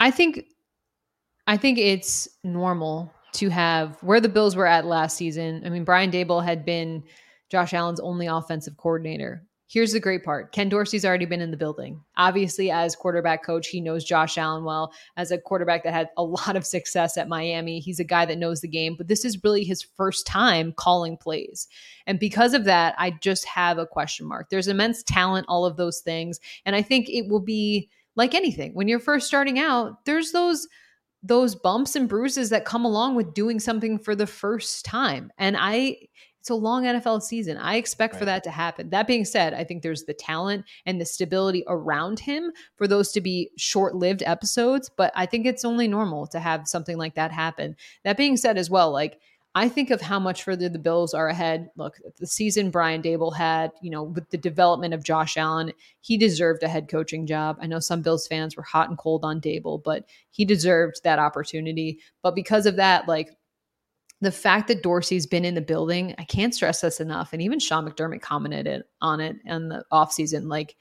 I 0.00 0.10
think, 0.10 0.46
I 1.46 1.58
think 1.58 1.76
it's 1.76 2.26
normal 2.44 3.12
to 3.34 3.50
have 3.50 4.02
where 4.02 4.22
the 4.22 4.30
Bills 4.30 4.56
were 4.56 4.66
at 4.66 4.86
last 4.86 5.18
season. 5.18 5.60
I 5.66 5.68
mean, 5.68 5.84
Brian 5.84 6.10
Daboll 6.10 6.42
had 6.42 6.64
been 6.64 7.04
Josh 7.50 7.74
Allen's 7.74 8.00
only 8.00 8.26
offensive 8.26 8.78
coordinator. 8.78 9.44
Here's 9.68 9.92
the 9.92 10.00
great 10.00 10.22
part 10.22 10.52
Ken 10.52 10.68
Dorsey's 10.68 11.04
already 11.04 11.24
been 11.24 11.40
in 11.40 11.50
the 11.50 11.56
building. 11.56 12.00
Obviously, 12.16 12.70
as 12.70 12.94
quarterback 12.94 13.44
coach, 13.44 13.66
he 13.66 13.80
knows 13.80 14.04
Josh 14.04 14.38
Allen 14.38 14.64
well. 14.64 14.92
As 15.16 15.32
a 15.32 15.38
quarterback 15.38 15.82
that 15.82 15.92
had 15.92 16.10
a 16.16 16.22
lot 16.22 16.54
of 16.56 16.64
success 16.64 17.16
at 17.16 17.28
Miami, 17.28 17.80
he's 17.80 17.98
a 17.98 18.04
guy 18.04 18.26
that 18.26 18.38
knows 18.38 18.60
the 18.60 18.68
game, 18.68 18.94
but 18.96 19.08
this 19.08 19.24
is 19.24 19.42
really 19.42 19.64
his 19.64 19.82
first 19.82 20.26
time 20.26 20.72
calling 20.76 21.16
plays. 21.16 21.66
And 22.06 22.20
because 22.20 22.54
of 22.54 22.64
that, 22.64 22.94
I 22.96 23.10
just 23.20 23.44
have 23.46 23.78
a 23.78 23.86
question 23.86 24.26
mark. 24.26 24.50
There's 24.50 24.68
immense 24.68 25.02
talent, 25.02 25.46
all 25.48 25.64
of 25.64 25.76
those 25.76 26.00
things. 26.00 26.38
And 26.64 26.76
I 26.76 26.82
think 26.82 27.08
it 27.08 27.28
will 27.28 27.40
be 27.40 27.90
like 28.14 28.34
anything. 28.34 28.72
When 28.72 28.86
you're 28.86 29.00
first 29.00 29.26
starting 29.26 29.58
out, 29.58 30.04
there's 30.04 30.30
those 30.32 30.68
those 31.22 31.56
bumps 31.56 31.96
and 31.96 32.08
bruises 32.08 32.50
that 32.50 32.64
come 32.64 32.84
along 32.84 33.16
with 33.16 33.34
doing 33.34 33.58
something 33.58 33.98
for 33.98 34.14
the 34.14 34.26
first 34.26 34.84
time. 34.84 35.32
And 35.38 35.56
I 35.58 35.96
it's 36.46 36.50
a 36.52 36.54
long 36.54 36.84
NFL 36.84 37.22
season. 37.22 37.56
I 37.56 37.74
expect 37.74 38.14
right. 38.14 38.18
for 38.20 38.24
that 38.26 38.44
to 38.44 38.52
happen. 38.52 38.90
That 38.90 39.08
being 39.08 39.24
said, 39.24 39.52
I 39.52 39.64
think 39.64 39.82
there's 39.82 40.04
the 40.04 40.14
talent 40.14 40.64
and 40.84 41.00
the 41.00 41.04
stability 41.04 41.64
around 41.66 42.20
him 42.20 42.52
for 42.76 42.86
those 42.86 43.10
to 43.12 43.20
be 43.20 43.50
short 43.56 43.96
lived 43.96 44.22
episodes, 44.24 44.88
but 44.96 45.10
I 45.16 45.26
think 45.26 45.44
it's 45.44 45.64
only 45.64 45.88
normal 45.88 46.28
to 46.28 46.38
have 46.38 46.68
something 46.68 46.98
like 46.98 47.16
that 47.16 47.32
happen. 47.32 47.74
That 48.04 48.16
being 48.16 48.36
said, 48.36 48.58
as 48.58 48.70
well, 48.70 48.92
like, 48.92 49.18
I 49.56 49.68
think 49.68 49.90
of 49.90 50.00
how 50.00 50.20
much 50.20 50.44
further 50.44 50.68
the 50.68 50.78
Bills 50.78 51.14
are 51.14 51.28
ahead. 51.28 51.68
Look, 51.76 51.96
the 52.20 52.28
season 52.28 52.70
Brian 52.70 53.02
Daboll 53.02 53.34
had, 53.34 53.72
you 53.82 53.90
know, 53.90 54.04
with 54.04 54.30
the 54.30 54.38
development 54.38 54.94
of 54.94 55.02
Josh 55.02 55.36
Allen, 55.36 55.72
he 56.00 56.16
deserved 56.16 56.62
a 56.62 56.68
head 56.68 56.88
coaching 56.88 57.26
job. 57.26 57.56
I 57.60 57.66
know 57.66 57.80
some 57.80 58.02
Bills 58.02 58.28
fans 58.28 58.56
were 58.56 58.62
hot 58.62 58.88
and 58.88 58.96
cold 58.96 59.24
on 59.24 59.40
Daboll, 59.40 59.82
but 59.82 60.04
he 60.30 60.44
deserved 60.44 61.00
that 61.02 61.18
opportunity. 61.18 61.98
But 62.22 62.36
because 62.36 62.66
of 62.66 62.76
that, 62.76 63.08
like 63.08 63.30
the 64.20 64.32
fact 64.32 64.68
that 64.68 64.82
Dorsey's 64.82 65.26
been 65.26 65.44
in 65.44 65.54
the 65.54 65.60
building, 65.60 66.14
I 66.18 66.24
can't 66.24 66.54
stress 66.54 66.80
this 66.80 67.00
enough. 67.00 67.32
And 67.32 67.42
even 67.42 67.58
Sean 67.58 67.88
McDermott 67.88 68.22
commented 68.22 68.82
on 69.00 69.20
it 69.20 69.36
in 69.44 69.68
the 69.68 69.84
offseason. 69.92 70.48
Like, 70.48 70.76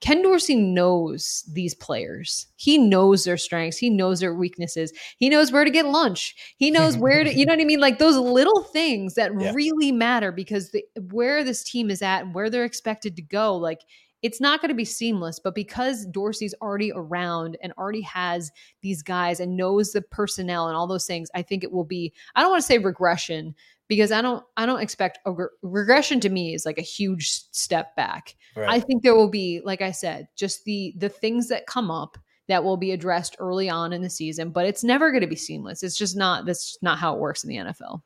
Ken 0.00 0.20
Dorsey 0.20 0.54
knows 0.54 1.48
these 1.54 1.74
players. 1.74 2.46
He 2.56 2.76
knows 2.76 3.24
their 3.24 3.38
strengths. 3.38 3.78
He 3.78 3.88
knows 3.88 4.20
their 4.20 4.34
weaknesses. 4.34 4.92
He 5.16 5.30
knows 5.30 5.50
where 5.50 5.64
to 5.64 5.70
get 5.70 5.86
lunch. 5.86 6.34
He 6.58 6.70
knows 6.70 6.98
where 6.98 7.24
to, 7.24 7.32
you 7.32 7.46
know 7.46 7.54
what 7.54 7.62
I 7.62 7.64
mean? 7.64 7.80
Like 7.80 7.98
those 7.98 8.16
little 8.16 8.64
things 8.64 9.14
that 9.14 9.32
yeah. 9.38 9.52
really 9.54 9.92
matter 9.92 10.30
because 10.30 10.72
the, 10.72 10.84
where 11.10 11.42
this 11.42 11.64
team 11.64 11.90
is 11.90 12.02
at 12.02 12.24
and 12.24 12.34
where 12.34 12.50
they're 12.50 12.66
expected 12.66 13.16
to 13.16 13.22
go, 13.22 13.56
like 13.56 13.80
it's 14.24 14.40
not 14.40 14.62
going 14.62 14.70
to 14.70 14.74
be 14.74 14.86
seamless, 14.86 15.38
but 15.38 15.54
because 15.54 16.06
Dorsey's 16.06 16.54
already 16.62 16.90
around 16.94 17.58
and 17.62 17.74
already 17.76 18.00
has 18.00 18.50
these 18.80 19.02
guys 19.02 19.38
and 19.38 19.54
knows 19.54 19.92
the 19.92 20.00
personnel 20.00 20.66
and 20.66 20.74
all 20.74 20.86
those 20.86 21.06
things, 21.06 21.28
I 21.34 21.42
think 21.42 21.62
it 21.62 21.70
will 21.70 21.84
be 21.84 22.10
I 22.34 22.40
don't 22.40 22.50
want 22.50 22.62
to 22.62 22.66
say 22.66 22.78
regression 22.78 23.54
because 23.86 24.12
I 24.12 24.22
don't 24.22 24.42
I 24.56 24.64
don't 24.64 24.80
expect 24.80 25.18
a 25.26 25.32
re- 25.32 25.48
regression 25.60 26.20
to 26.20 26.30
me 26.30 26.54
is 26.54 26.64
like 26.64 26.78
a 26.78 26.82
huge 26.82 27.28
step 27.52 27.94
back. 27.96 28.34
Right. 28.56 28.70
I 28.70 28.80
think 28.80 29.02
there 29.02 29.14
will 29.14 29.28
be 29.28 29.60
like 29.62 29.82
I 29.82 29.90
said, 29.90 30.26
just 30.36 30.64
the 30.64 30.94
the 30.96 31.10
things 31.10 31.48
that 31.48 31.66
come 31.66 31.90
up 31.90 32.16
that 32.48 32.64
will 32.64 32.78
be 32.78 32.92
addressed 32.92 33.36
early 33.38 33.68
on 33.68 33.92
in 33.92 34.00
the 34.00 34.08
season, 34.08 34.48
but 34.48 34.64
it's 34.64 34.82
never 34.82 35.10
going 35.10 35.20
to 35.20 35.26
be 35.26 35.36
seamless. 35.36 35.82
It's 35.82 35.98
just 35.98 36.16
not 36.16 36.46
that's 36.46 36.78
not 36.80 36.98
how 36.98 37.12
it 37.12 37.20
works 37.20 37.44
in 37.44 37.50
the 37.50 37.56
NFL. 37.56 38.00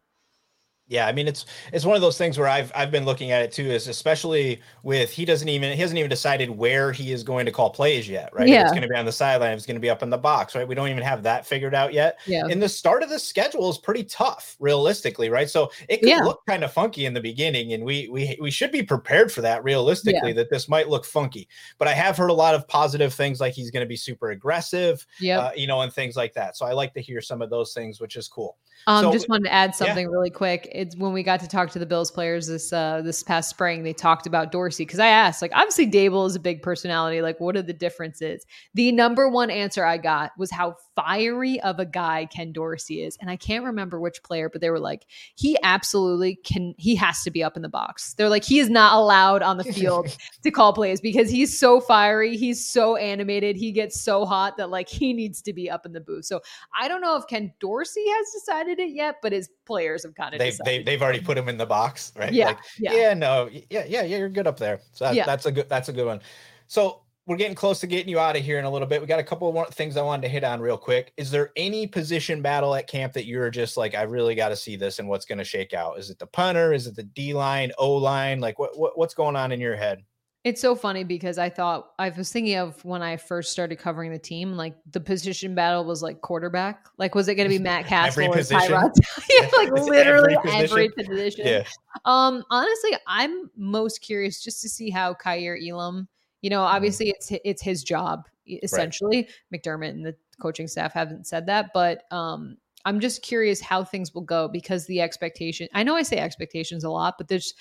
Yeah, 0.88 1.07
I 1.07 1.12
mean 1.12 1.29
it's 1.29 1.44
it's 1.72 1.85
one 1.85 1.96
of 1.96 2.03
those 2.03 2.16
things 2.16 2.38
where 2.38 2.48
I've 2.48 2.72
I've 2.74 2.90
been 2.90 3.05
looking 3.05 3.31
at 3.31 3.42
it 3.42 3.53
too, 3.53 3.66
is 3.66 3.88
especially 3.88 4.61
with 4.83 5.11
he 5.11 5.27
doesn't 5.27 5.48
even 5.48 5.72
he 5.72 5.81
hasn't 5.81 5.98
even 5.98 6.09
decided 6.09 6.51
where 6.51 6.92
he 6.92 7.12
is 7.12 7.22
going 7.22 7.44
to 7.44 7.53
call 7.53 7.68
plays 7.68 8.09
yet, 8.09 8.31
right? 8.33 8.48
Yeah. 8.48 8.61
If 8.61 8.62
it's 8.64 8.72
going 8.72 8.83
to 8.83 8.88
be 8.88 8.96
on 8.96 9.05
the 9.05 9.12
sideline, 9.12 9.53
it's 9.53 9.66
going 9.66 9.77
to 9.77 9.81
be 9.81 9.90
up 9.90 10.03
in 10.03 10.09
the 10.09 10.18
box, 10.18 10.55
right? 10.55 10.66
We 10.66 10.74
don't 10.74 10.88
even 10.88 11.03
have 11.03 11.22
that 11.24 11.46
figured 11.46 11.74
out 11.74 11.92
yet. 11.92 12.18
Yeah. 12.27 12.46
And 12.48 12.62
the 12.62 12.70
start 12.70 13.03
of 13.03 13.11
the 13.11 13.18
schedule 13.18 13.68
is 13.68 13.77
pretty 13.77 14.05
tough, 14.05 14.57
realistically, 14.61 15.29
right? 15.29 15.51
So 15.51 15.70
it 15.90 15.98
could 15.98 16.09
yeah. 16.09 16.20
look 16.20 16.40
kind 16.48 16.64
of 16.64 16.72
funky 16.72 17.05
in 17.05 17.12
the 17.12 17.20
beginning, 17.20 17.74
and 17.74 17.85
we 17.85 18.09
we 18.09 18.38
we 18.40 18.51
should 18.51 18.72
be 18.72 18.83
prepared 18.83 19.31
for 19.31 19.42
that 19.42 19.62
realistically, 19.64 20.29
yeah. 20.29 20.37
that 20.37 20.51
this 20.51 20.70
might 20.70 20.88
look 20.88 21.05
funky. 21.05 21.48
But 21.77 21.88
I 21.88 21.92
have 21.92 22.16
heard 22.16 22.31
a 22.31 22.35
lot 22.35 22.55
of 22.55 22.66
positive 22.66 23.12
things, 23.12 23.40
like 23.40 23.53
he's 23.53 23.70
going 23.70 23.85
to 23.85 23.88
be 23.88 23.96
super 23.96 24.31
aggressive, 24.31 25.07
yeah, 25.20 25.38
uh, 25.38 25.51
you 25.55 25.66
know, 25.66 25.83
and 25.83 25.92
things 25.92 26.16
like 26.16 26.33
that. 26.33 26.57
So 26.57 26.64
I 26.64 26.72
like 26.72 26.94
to 26.94 27.01
hear 27.01 27.20
some 27.20 27.42
of 27.42 27.51
those 27.51 27.74
things, 27.74 28.01
which 28.01 28.16
is 28.16 28.27
cool. 28.27 28.57
Um, 28.87 29.05
so, 29.05 29.12
just 29.12 29.29
wanted 29.29 29.44
to 29.44 29.53
add 29.53 29.74
something 29.74 30.07
yeah. 30.07 30.12
really 30.12 30.31
quick. 30.31 30.68
It's 30.79 30.97
when 30.97 31.12
we 31.12 31.25
got 31.25 31.41
to 31.41 31.49
talk 31.49 31.71
to 31.71 31.81
the 31.81 31.87
Bills 31.87 32.12
players 32.12 32.47
this 32.47 32.73
uh, 32.73 33.03
this 33.03 33.25
past 33.25 33.51
spring. 33.51 33.83
They 33.83 33.93
talked 33.93 34.29
about 34.29 34.53
Dorsey 34.53 34.85
because 34.85 35.01
I 35.01 35.09
asked, 35.09 35.43
like, 35.43 35.51
obviously 35.53 35.91
Daboll 35.91 36.25
is 36.29 36.37
a 36.37 36.41
big 36.41 36.62
personality. 36.62 37.21
Like, 37.21 37.41
what 37.41 37.57
are 37.57 37.62
the 37.62 37.73
differences? 37.73 38.47
The 38.75 38.93
number 38.93 39.29
one 39.29 39.51
answer 39.51 39.85
I 39.85 39.99
got 39.99 40.31
was 40.38 40.53
how 40.53 40.77
fiery 40.95 41.61
of 41.62 41.81
a 41.81 41.85
guy 41.85 42.27
Ken 42.27 42.53
Dorsey 42.53 43.03
is, 43.03 43.17
and 43.21 43.29
I 43.29 43.35
can't 43.35 43.64
remember 43.64 43.99
which 43.99 44.23
player, 44.23 44.49
but 44.49 44.61
they 44.61 44.71
were 44.71 44.79
like, 44.79 45.05
he 45.35 45.57
absolutely 45.64 46.37
can. 46.45 46.75
He 46.79 46.95
has 46.95 47.25
to 47.25 47.33
be 47.33 47.43
up 47.43 47.57
in 47.57 47.62
the 47.62 47.69
box. 47.69 48.14
They're 48.14 48.29
like, 48.29 48.45
he 48.45 48.61
is 48.61 48.71
not 48.71 48.95
allowed 48.95 49.43
on 49.43 49.57
the 49.57 49.64
field 49.73 50.17
to 50.45 50.51
call 50.53 50.73
plays 50.73 51.01
because 51.01 51.29
he's 51.29 51.59
so 51.59 51.81
fiery. 51.81 52.37
He's 52.37 52.64
so 52.64 52.95
animated. 52.95 53.57
He 53.57 53.73
gets 53.73 54.01
so 54.01 54.25
hot 54.25 54.57
that 54.59 54.71
like 54.71 54.88
he 54.88 55.12
needs 55.12 55.43
to 55.43 55.53
be 55.53 55.69
up 55.69 55.87
in 55.87 55.93
the 55.93 56.01
booth. 56.01 56.27
So 56.27 56.41
I 56.81 56.87
don't 56.87 57.01
know 57.01 57.17
if 57.17 57.27
Ken 57.27 57.53
Dorsey 57.59 58.05
has 58.09 58.27
decided 58.33 58.79
it 58.79 58.91
yet, 58.91 59.17
but 59.23 59.33
his 59.33 59.49
players 59.68 60.02
have 60.02 60.14
kind 60.16 60.35
of 60.35 60.40
they've 60.40 60.59
they, 60.64 60.83
they've 60.83 61.00
already 61.00 61.20
put 61.20 61.38
him 61.38 61.48
in 61.48 61.57
the 61.57 61.66
box, 61.66 62.12
right? 62.16 62.33
Yeah, 62.33 62.46
like, 62.46 62.59
yeah, 62.78 62.92
yeah, 62.94 63.14
no, 63.14 63.48
yeah, 63.52 63.85
yeah, 63.87 64.02
yeah, 64.02 64.16
you're 64.16 64.28
good 64.28 64.48
up 64.48 64.59
there. 64.59 64.81
So 64.92 65.04
that, 65.04 65.14
yeah. 65.14 65.24
that's 65.24 65.46
a 65.46 65.52
good 65.52 65.68
that's 65.68 65.88
a 65.88 65.92
good 65.92 66.07
one. 66.07 66.20
So 66.66 67.02
we're 67.26 67.37
getting 67.37 67.54
close 67.54 67.78
to 67.81 67.87
getting 67.87 68.09
you 68.09 68.18
out 68.18 68.37
of 68.37 68.42
here 68.42 68.59
in 68.59 68.64
a 68.64 68.70
little 68.70 68.88
bit. 68.88 69.02
We 69.02 69.07
got 69.07 69.20
a 69.20 69.24
couple 69.24 69.46
of 69.48 69.54
more 69.54 69.66
things 69.66 69.98
I 69.98 70.02
wanted 70.02 70.22
to 70.22 70.28
hit 70.28 70.44
on 70.44 70.62
real 70.62 70.78
quick. 70.78 71.12
Is 71.18 71.31
there 71.31 71.52
any 71.57 71.87
position 71.87 72.40
battle 72.40 72.74
at 72.74 72.88
camp 72.88 73.12
that 73.12 73.26
you're 73.26 73.50
just 73.50 73.76
like, 73.76 73.94
I 73.94 74.02
really 74.02 74.35
got 74.35 74.48
to 74.48 74.57
see 74.57 74.76
this 74.76 74.98
and 74.98 75.07
what's 75.07 75.26
going 75.26 75.37
to 75.37 75.44
shake 75.44 75.74
out? 75.74 75.98
Is 75.98 76.09
it 76.09 76.18
the 76.18 76.26
punter? 76.26 76.72
Is 76.72 76.87
it 76.87 76.96
the 76.96 77.02
D 77.02 77.35
line, 77.35 77.70
O 77.76 77.92
line? 77.92 78.40
Like, 78.40 78.59
what, 78.59 78.78
what 78.78 78.96
what's 78.96 79.12
going 79.12 79.37
on 79.37 79.52
in 79.52 79.61
your 79.61 79.76
head? 79.76 80.02
It's 80.48 80.61
so 80.61 80.74
funny 80.74 81.04
because 81.04 81.38
I 81.38 81.50
thought 81.50 81.90
I 81.98 82.08
was 82.11 82.32
thinking 82.32 82.56
of 82.56 82.84
when 82.84 83.02
I 83.02 83.16
first 83.16 83.52
started 83.52 83.76
covering 83.76 84.11
the 84.11 84.18
team, 84.18 84.52
like 84.52 84.74
the 84.90 85.00
position 85.00 85.54
battle 85.54 85.84
was 85.84 86.02
like 86.02 86.20
quarterback. 86.20 86.87
Like, 86.96 87.14
was 87.14 87.28
it 87.28 87.34
going 87.34 87.48
to 87.48 87.54
be 87.56 87.62
Matt 87.62 87.87
Cassel 87.87 88.24
or 88.24 88.37
Tyrod? 88.37 88.92
yeah, 89.30 89.48
like 89.56 89.70
literally 89.72 90.34
every 90.34 90.37
position. 90.37 90.64
every 90.64 90.88
position. 90.90 91.46
Yeah. 91.46 91.64
Um, 92.04 92.44
honestly, 92.50 92.92
I'm 93.06 93.50
most 93.56 94.00
curious 94.00 94.42
just 94.42 94.62
to 94.62 94.68
see 94.68 94.90
how 94.90 95.14
Kaiir 95.14 95.56
Elam 95.56 96.08
you 96.42 96.50
know, 96.50 96.61
mm-hmm. 96.61 96.74
obviously 96.74 97.11
it's 97.11 97.32
it's 97.44 97.62
his 97.62 97.82
job 97.82 98.26
essentially. 98.46 99.28
Right. 99.52 99.62
McDermott 99.62 99.90
and 99.90 100.06
the 100.06 100.16
coaching 100.40 100.68
staff 100.68 100.92
haven't 100.92 101.26
said 101.26 101.46
that, 101.46 101.70
but 101.74 102.04
um, 102.11 102.56
I'm 102.84 103.00
just 103.00 103.22
curious 103.22 103.61
how 103.61 103.84
things 103.84 104.14
will 104.14 104.22
go 104.22 104.48
because 104.48 104.87
the 104.87 105.00
expectation. 105.00 105.68
I 105.74 105.82
know 105.82 105.96
I 105.96 106.02
say 106.02 106.18
expectations 106.18 106.84
a 106.84 106.90
lot, 106.90 107.16
but 107.18 107.28
there's 107.28 107.54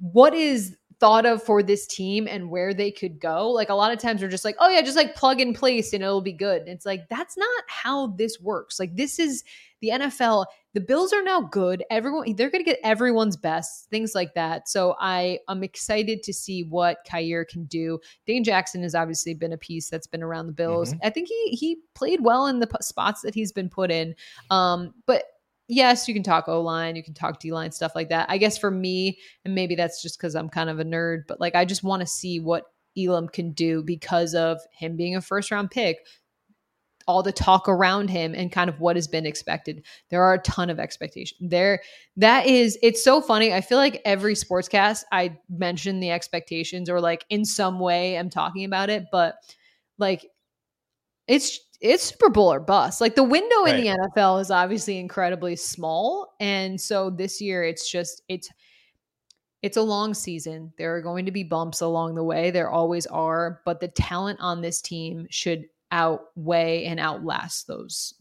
what 0.00 0.34
is 0.34 0.76
thought 1.00 1.24
of 1.24 1.42
for 1.42 1.62
this 1.62 1.86
team 1.86 2.28
and 2.28 2.50
where 2.50 2.74
they 2.74 2.90
could 2.90 3.18
go. 3.18 3.50
Like 3.50 3.70
a 3.70 3.74
lot 3.74 3.90
of 3.90 3.98
times 3.98 4.20
we're 4.20 4.28
just 4.28 4.44
like, 4.44 4.56
oh 4.60 4.68
yeah, 4.68 4.82
just 4.82 4.96
like 4.96 5.16
plug 5.16 5.40
and 5.40 5.54
place 5.54 5.94
and 5.94 6.02
it'll 6.02 6.20
be 6.20 6.32
good. 6.32 6.60
And 6.60 6.68
it's 6.68 6.84
like 6.84 7.08
that's 7.08 7.38
not 7.38 7.64
how 7.68 8.08
this 8.08 8.38
works. 8.38 8.78
Like 8.78 8.94
this 8.94 9.18
is 9.18 9.42
the 9.80 9.88
NFL. 9.88 10.44
The 10.74 10.80
Bills 10.80 11.14
are 11.14 11.22
now 11.22 11.40
good. 11.40 11.82
Everyone 11.90 12.34
they're 12.36 12.50
going 12.50 12.62
to 12.62 12.70
get 12.70 12.78
everyone's 12.84 13.36
best, 13.36 13.88
things 13.88 14.14
like 14.14 14.34
that. 14.34 14.68
So 14.68 14.94
I 15.00 15.38
am 15.48 15.64
excited 15.64 16.22
to 16.22 16.34
see 16.34 16.64
what 16.64 16.98
Kaiir 17.10 17.46
can 17.46 17.64
do. 17.64 17.98
Dane 18.26 18.44
Jackson 18.44 18.82
has 18.82 18.94
obviously 18.94 19.32
been 19.32 19.54
a 19.54 19.58
piece 19.58 19.88
that's 19.88 20.06
been 20.06 20.22
around 20.22 20.48
the 20.48 20.52
Bills. 20.52 20.90
Mm-hmm. 20.90 21.06
I 21.06 21.10
think 21.10 21.28
he 21.28 21.56
he 21.56 21.78
played 21.94 22.20
well 22.22 22.46
in 22.46 22.60
the 22.60 22.68
spots 22.82 23.22
that 23.22 23.34
he's 23.34 23.52
been 23.52 23.70
put 23.70 23.90
in. 23.90 24.14
Um, 24.50 24.92
but 25.06 25.24
yes, 25.70 26.08
you 26.08 26.14
can 26.14 26.22
talk 26.22 26.48
O 26.48 26.60
line, 26.60 26.96
you 26.96 27.02
can 27.02 27.14
talk 27.14 27.38
D 27.38 27.52
line, 27.52 27.70
stuff 27.72 27.92
like 27.94 28.08
that. 28.08 28.26
I 28.28 28.38
guess 28.38 28.58
for 28.58 28.70
me, 28.70 29.18
and 29.44 29.54
maybe 29.54 29.74
that's 29.74 30.02
just 30.02 30.18
because 30.18 30.34
I'm 30.34 30.48
kind 30.48 30.68
of 30.68 30.80
a 30.80 30.84
nerd, 30.84 31.22
but 31.28 31.40
like 31.40 31.54
I 31.54 31.64
just 31.64 31.84
want 31.84 32.00
to 32.00 32.06
see 32.06 32.40
what 32.40 32.64
Elam 32.98 33.28
can 33.28 33.52
do 33.52 33.82
because 33.82 34.34
of 34.34 34.60
him 34.72 34.96
being 34.96 35.14
a 35.16 35.20
first 35.20 35.50
round 35.50 35.70
pick, 35.70 35.98
all 37.06 37.22
the 37.22 37.32
talk 37.32 37.68
around 37.68 38.10
him 38.10 38.34
and 38.34 38.52
kind 38.52 38.68
of 38.68 38.80
what 38.80 38.96
has 38.96 39.06
been 39.06 39.26
expected. 39.26 39.84
There 40.10 40.22
are 40.22 40.34
a 40.34 40.42
ton 40.42 40.70
of 40.70 40.80
expectation. 40.80 41.38
There 41.40 41.80
that 42.16 42.46
is 42.46 42.76
it's 42.82 43.02
so 43.02 43.20
funny. 43.20 43.52
I 43.54 43.60
feel 43.60 43.78
like 43.78 44.02
every 44.04 44.34
sportscast 44.34 45.04
I 45.12 45.38
mention 45.48 46.00
the 46.00 46.10
expectations 46.10 46.90
or 46.90 47.00
like 47.00 47.24
in 47.30 47.44
some 47.44 47.78
way 47.78 48.16
I'm 48.18 48.30
talking 48.30 48.64
about 48.64 48.90
it, 48.90 49.04
but 49.12 49.36
like 49.98 50.26
it's 51.28 51.60
it's 51.80 52.02
Super 52.02 52.28
Bowl 52.28 52.52
or 52.52 52.60
bust. 52.60 53.00
Like 53.00 53.14
the 53.14 53.22
window 53.22 53.64
right. 53.64 53.76
in 53.76 53.84
the 53.84 53.98
NFL 54.16 54.40
is 54.40 54.50
obviously 54.50 54.98
incredibly 54.98 55.56
small, 55.56 56.34
and 56.40 56.80
so 56.80 57.10
this 57.10 57.40
year 57.40 57.64
it's 57.64 57.90
just 57.90 58.22
it's 58.28 58.48
it's 59.62 59.76
a 59.76 59.82
long 59.82 60.14
season. 60.14 60.72
There 60.78 60.94
are 60.96 61.02
going 61.02 61.26
to 61.26 61.32
be 61.32 61.44
bumps 61.44 61.80
along 61.80 62.14
the 62.14 62.24
way. 62.24 62.50
There 62.50 62.70
always 62.70 63.06
are, 63.06 63.60
but 63.64 63.80
the 63.80 63.88
talent 63.88 64.40
on 64.40 64.62
this 64.62 64.80
team 64.80 65.26
should 65.30 65.64
outweigh 65.90 66.84
and 66.84 66.98
outlast 66.98 67.66
those. 67.66 68.14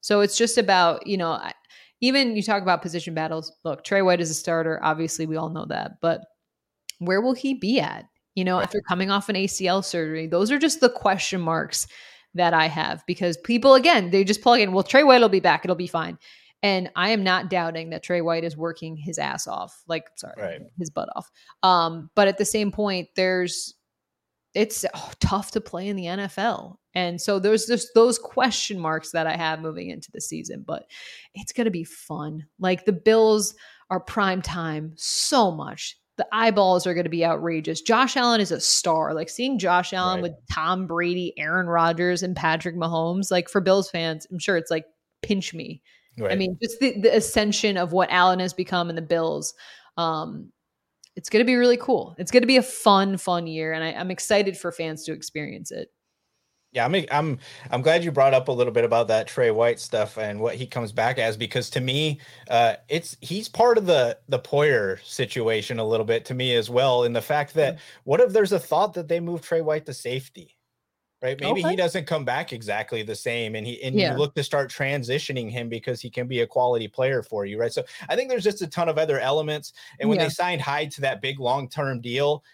So 0.00 0.20
it's 0.20 0.38
just 0.38 0.56
about, 0.56 1.06
you 1.06 1.16
know, 1.16 1.40
even 2.00 2.36
you 2.36 2.42
talk 2.42 2.62
about 2.62 2.82
position 2.82 3.14
battles. 3.14 3.52
Look, 3.64 3.84
Tre 3.84 4.00
White 4.02 4.20
is 4.20 4.30
a 4.30 4.34
starter. 4.34 4.80
Obviously, 4.82 5.26
we 5.26 5.36
all 5.36 5.50
know 5.50 5.66
that, 5.66 6.00
but 6.00 6.22
where 6.98 7.20
will 7.20 7.34
he 7.34 7.54
be 7.54 7.80
at? 7.80 8.06
You 8.34 8.44
know, 8.44 8.56
right. 8.56 8.62
after 8.62 8.80
coming 8.86 9.10
off 9.10 9.28
an 9.28 9.36
ACL 9.36 9.84
surgery, 9.84 10.26
those 10.26 10.50
are 10.50 10.58
just 10.58 10.80
the 10.80 10.90
question 10.90 11.40
marks 11.40 11.86
that 12.36 12.54
I 12.54 12.66
have 12.66 13.04
because 13.06 13.36
people, 13.38 13.74
again, 13.74 14.10
they 14.10 14.24
just 14.24 14.42
plug 14.42 14.60
in, 14.60 14.72
well, 14.72 14.82
Tre 14.82 15.02
White 15.02 15.20
will 15.20 15.28
be 15.28 15.40
back. 15.40 15.64
It'll 15.64 15.76
be 15.76 15.86
fine. 15.86 16.18
And 16.62 16.90
I 16.96 17.10
am 17.10 17.22
not 17.22 17.50
doubting 17.50 17.90
that 17.90 18.02
Tre 18.02 18.20
White 18.20 18.44
is 18.44 18.56
working 18.56 18.96
his 18.96 19.18
ass 19.18 19.46
off, 19.46 19.82
like, 19.86 20.06
sorry, 20.16 20.34
right. 20.38 20.60
his 20.78 20.90
butt 20.90 21.08
off. 21.14 21.30
Um, 21.62 22.10
but 22.14 22.28
at 22.28 22.38
the 22.38 22.44
same 22.44 22.72
point, 22.72 23.08
there's, 23.14 23.74
it's 24.54 24.84
oh, 24.94 25.12
tough 25.20 25.50
to 25.52 25.60
play 25.60 25.88
in 25.88 25.96
the 25.96 26.04
NFL. 26.04 26.76
And 26.94 27.20
so 27.20 27.38
there's 27.38 27.66
just 27.66 27.90
those 27.94 28.18
question 28.18 28.80
marks 28.80 29.10
that 29.10 29.26
I 29.26 29.36
have 29.36 29.60
moving 29.60 29.90
into 29.90 30.10
the 30.12 30.20
season, 30.20 30.64
but 30.66 30.86
it's 31.34 31.52
going 31.52 31.66
to 31.66 31.70
be 31.70 31.84
fun. 31.84 32.46
Like 32.58 32.86
the 32.86 32.92
Bills 32.92 33.54
are 33.90 34.00
prime 34.00 34.40
time 34.40 34.92
so 34.96 35.50
much 35.50 35.98
the 36.16 36.26
eyeballs 36.32 36.86
are 36.86 36.94
going 36.94 37.04
to 37.04 37.10
be 37.10 37.24
outrageous. 37.24 37.82
Josh 37.82 38.16
Allen 38.16 38.40
is 38.40 38.50
a 38.50 38.60
star. 38.60 39.14
Like 39.14 39.28
seeing 39.28 39.58
Josh 39.58 39.92
Allen 39.92 40.16
right. 40.16 40.22
with 40.22 40.32
Tom 40.52 40.86
Brady, 40.86 41.34
Aaron 41.36 41.66
Rodgers, 41.66 42.22
and 42.22 42.34
Patrick 42.34 42.76
Mahomes, 42.76 43.30
like 43.30 43.48
for 43.48 43.60
Bills 43.60 43.90
fans, 43.90 44.26
I'm 44.30 44.38
sure 44.38 44.56
it's 44.56 44.70
like 44.70 44.86
pinch 45.22 45.52
me. 45.52 45.82
Right. 46.18 46.32
I 46.32 46.36
mean, 46.36 46.56
just 46.62 46.80
the, 46.80 46.98
the 47.00 47.14
ascension 47.14 47.76
of 47.76 47.92
what 47.92 48.10
Allen 48.10 48.40
has 48.40 48.54
become 48.54 48.88
in 48.88 48.96
the 48.96 49.02
Bills. 49.02 49.52
Um, 49.98 50.52
it's 51.14 51.28
going 51.28 51.44
to 51.44 51.46
be 51.46 51.56
really 51.56 51.76
cool. 51.76 52.14
It's 52.18 52.30
going 52.30 52.42
to 52.42 52.46
be 52.46 52.56
a 52.56 52.62
fun, 52.62 53.18
fun 53.18 53.46
year, 53.46 53.72
and 53.72 53.84
I, 53.84 53.92
I'm 53.92 54.10
excited 54.10 54.56
for 54.56 54.72
fans 54.72 55.04
to 55.04 55.12
experience 55.12 55.70
it. 55.70 55.88
Yeah, 56.72 56.84
I'm 56.84 56.94
I'm 57.10 57.38
I'm 57.70 57.80
glad 57.80 58.04
you 58.04 58.12
brought 58.12 58.34
up 58.34 58.48
a 58.48 58.52
little 58.52 58.72
bit 58.72 58.84
about 58.84 59.08
that 59.08 59.26
Tre 59.26 59.50
White 59.50 59.80
stuff 59.80 60.18
and 60.18 60.40
what 60.40 60.56
he 60.56 60.66
comes 60.66 60.92
back 60.92 61.18
as 61.18 61.36
because 61.36 61.70
to 61.70 61.80
me, 61.80 62.20
uh, 62.50 62.74
it's 62.88 63.16
he's 63.22 63.48
part 63.48 63.78
of 63.78 63.86
the 63.86 64.18
the 64.28 64.38
Poyer 64.38 65.02
situation 65.02 65.78
a 65.78 65.84
little 65.84 66.04
bit 66.04 66.26
to 66.26 66.34
me 66.34 66.54
as 66.54 66.68
well. 66.68 67.04
In 67.04 67.14
the 67.14 67.22
fact 67.22 67.54
that 67.54 67.76
mm-hmm. 67.76 68.00
what 68.04 68.20
if 68.20 68.32
there's 68.32 68.52
a 68.52 68.58
thought 68.58 68.92
that 68.94 69.08
they 69.08 69.20
move 69.20 69.40
Tre 69.40 69.62
White 69.62 69.86
to 69.86 69.94
safety, 69.94 70.56
right? 71.22 71.40
Maybe 71.40 71.60
okay. 71.60 71.70
he 71.70 71.76
doesn't 71.76 72.06
come 72.06 72.26
back 72.26 72.52
exactly 72.52 73.02
the 73.02 73.14
same, 73.14 73.54
and 73.54 73.66
he 73.66 73.82
and 73.82 73.94
yeah. 73.94 74.12
you 74.12 74.18
look 74.18 74.34
to 74.34 74.44
start 74.44 74.70
transitioning 74.70 75.50
him 75.50 75.70
because 75.70 76.02
he 76.02 76.10
can 76.10 76.26
be 76.26 76.40
a 76.40 76.46
quality 76.46 76.88
player 76.88 77.22
for 77.22 77.46
you, 77.46 77.58
right? 77.58 77.72
So 77.72 77.84
I 78.10 78.16
think 78.16 78.28
there's 78.28 78.44
just 78.44 78.60
a 78.60 78.66
ton 78.66 78.90
of 78.90 78.98
other 78.98 79.18
elements. 79.18 79.72
And 79.98 80.10
when 80.10 80.18
yeah. 80.18 80.24
they 80.24 80.30
signed 80.30 80.60
Hyde 80.60 80.90
to 80.92 81.00
that 81.02 81.22
big 81.22 81.40
long 81.40 81.70
term 81.70 82.02
deal, 82.02 82.44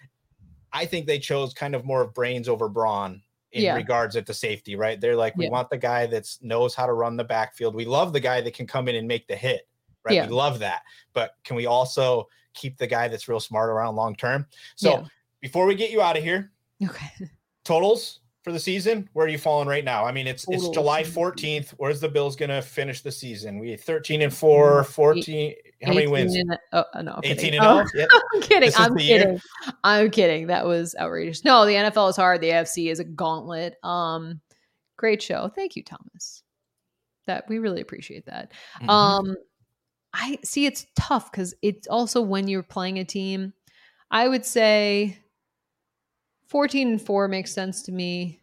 I 0.72 0.86
think 0.86 1.06
they 1.06 1.18
chose 1.18 1.52
kind 1.54 1.74
of 1.74 1.84
more 1.84 2.02
of 2.02 2.14
brains 2.14 2.48
over 2.48 2.68
brawn 2.68 3.20
in 3.52 3.62
yeah. 3.62 3.74
regards 3.74 4.16
at 4.16 4.26
the 4.26 4.34
safety, 4.34 4.76
right? 4.76 5.00
They're 5.00 5.16
like, 5.16 5.36
we 5.36 5.44
yeah. 5.44 5.50
want 5.50 5.70
the 5.70 5.78
guy 5.78 6.06
that 6.06 6.26
knows 6.40 6.74
how 6.74 6.86
to 6.86 6.92
run 6.92 7.16
the 7.16 7.24
backfield. 7.24 7.74
We 7.74 7.84
love 7.84 8.12
the 8.12 8.20
guy 8.20 8.40
that 8.40 8.54
can 8.54 8.66
come 8.66 8.88
in 8.88 8.96
and 8.96 9.06
make 9.06 9.28
the 9.28 9.36
hit, 9.36 9.68
right? 10.04 10.14
Yeah. 10.14 10.26
We 10.26 10.32
love 10.32 10.58
that. 10.60 10.82
But 11.12 11.34
can 11.44 11.56
we 11.56 11.66
also 11.66 12.28
keep 12.54 12.78
the 12.78 12.86
guy 12.86 13.08
that's 13.08 13.28
real 13.28 13.40
smart 13.40 13.68
around 13.68 13.94
long 13.94 14.16
term? 14.16 14.46
So 14.76 15.04
before 15.40 15.66
we 15.66 15.74
get 15.74 15.90
you 15.90 16.00
out 16.00 16.16
of 16.16 16.22
here, 16.22 16.50
okay. 16.82 17.10
Totals 17.64 18.21
for 18.42 18.52
the 18.52 18.58
season? 18.58 19.08
Where 19.12 19.26
are 19.26 19.28
you 19.28 19.38
falling 19.38 19.68
right 19.68 19.84
now? 19.84 20.04
I 20.04 20.12
mean, 20.12 20.26
it's 20.26 20.44
it's 20.48 20.68
July 20.70 21.02
14th. 21.02 21.70
Where's 21.76 22.00
the 22.00 22.08
Bills 22.08 22.36
gonna 22.36 22.60
finish 22.60 23.02
the 23.02 23.12
season? 23.12 23.58
We 23.58 23.76
13 23.76 24.22
and 24.22 24.34
4, 24.34 24.84
14. 24.84 25.54
How 25.84 25.94
many 25.94 26.06
wins? 26.06 26.34
And, 26.34 26.58
oh, 26.72 26.84
no, 27.02 27.20
18 27.22 27.54
and 27.54 27.64
oh, 27.64 27.84
0. 27.92 28.08
I'm 28.34 28.42
kidding. 28.42 28.72
I'm 28.76 28.96
kidding. 28.96 29.28
Year. 29.28 29.40
I'm 29.84 30.10
kidding. 30.10 30.46
That 30.48 30.66
was 30.66 30.94
outrageous. 30.98 31.44
No, 31.44 31.64
the 31.64 31.72
NFL 31.72 32.10
is 32.10 32.16
hard. 32.16 32.40
The 32.40 32.50
AFC 32.50 32.90
is 32.90 33.00
a 33.00 33.04
gauntlet. 33.04 33.76
Um, 33.82 34.40
great 34.96 35.22
show. 35.22 35.50
Thank 35.54 35.76
you, 35.76 35.84
Thomas. 35.84 36.42
That 37.26 37.44
we 37.48 37.58
really 37.58 37.80
appreciate 37.80 38.26
that. 38.26 38.52
Mm-hmm. 38.80 38.90
Um, 38.90 39.36
I 40.12 40.38
see 40.44 40.66
it's 40.66 40.86
tough 40.96 41.30
because 41.30 41.54
it's 41.62 41.86
also 41.86 42.20
when 42.20 42.48
you're 42.48 42.62
playing 42.62 42.98
a 42.98 43.04
team. 43.04 43.52
I 44.10 44.28
would 44.28 44.44
say 44.44 45.16
14 46.52 46.86
and 46.86 47.00
4 47.00 47.28
makes 47.28 47.50
sense 47.50 47.80
to 47.84 47.92
me. 47.92 48.42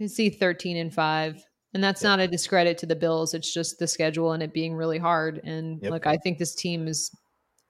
I 0.00 0.06
see 0.06 0.30
13 0.30 0.76
and 0.76 0.92
5. 0.92 1.44
And 1.72 1.84
that's 1.84 2.02
yep. 2.02 2.08
not 2.08 2.20
a 2.20 2.26
discredit 2.26 2.76
to 2.78 2.86
the 2.86 2.96
Bills. 2.96 3.34
It's 3.34 3.54
just 3.54 3.78
the 3.78 3.86
schedule 3.86 4.32
and 4.32 4.42
it 4.42 4.52
being 4.52 4.74
really 4.74 4.98
hard. 4.98 5.40
And 5.44 5.80
yep. 5.80 5.92
like 5.92 6.08
I 6.08 6.16
think 6.16 6.38
this 6.38 6.56
team 6.56 6.88
is 6.88 7.16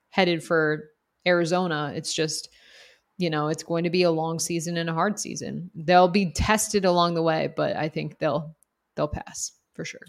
headed 0.09 0.43
for 0.43 0.89
Arizona. 1.27 1.93
It's 1.95 2.15
just, 2.15 2.49
you 3.19 3.29
know, 3.29 3.49
it's 3.49 3.63
going 3.63 3.85
to 3.85 3.91
be 3.91 4.05
a 4.05 4.11
long 4.11 4.39
season 4.39 4.79
and 4.79 4.89
a 4.89 4.95
hard 4.95 5.21
season. 5.21 5.71
They'll 5.75 6.09
be 6.09 6.33
tested 6.33 6.87
along 6.87 7.13
the 7.13 7.23
way, 7.23 7.53
but 7.55 7.77
I 7.77 7.91
think 7.91 8.19
they'll 8.19 8.57
they'll 8.95 9.09
pass 9.09 9.53
for 9.75 9.85
sure. 9.85 10.07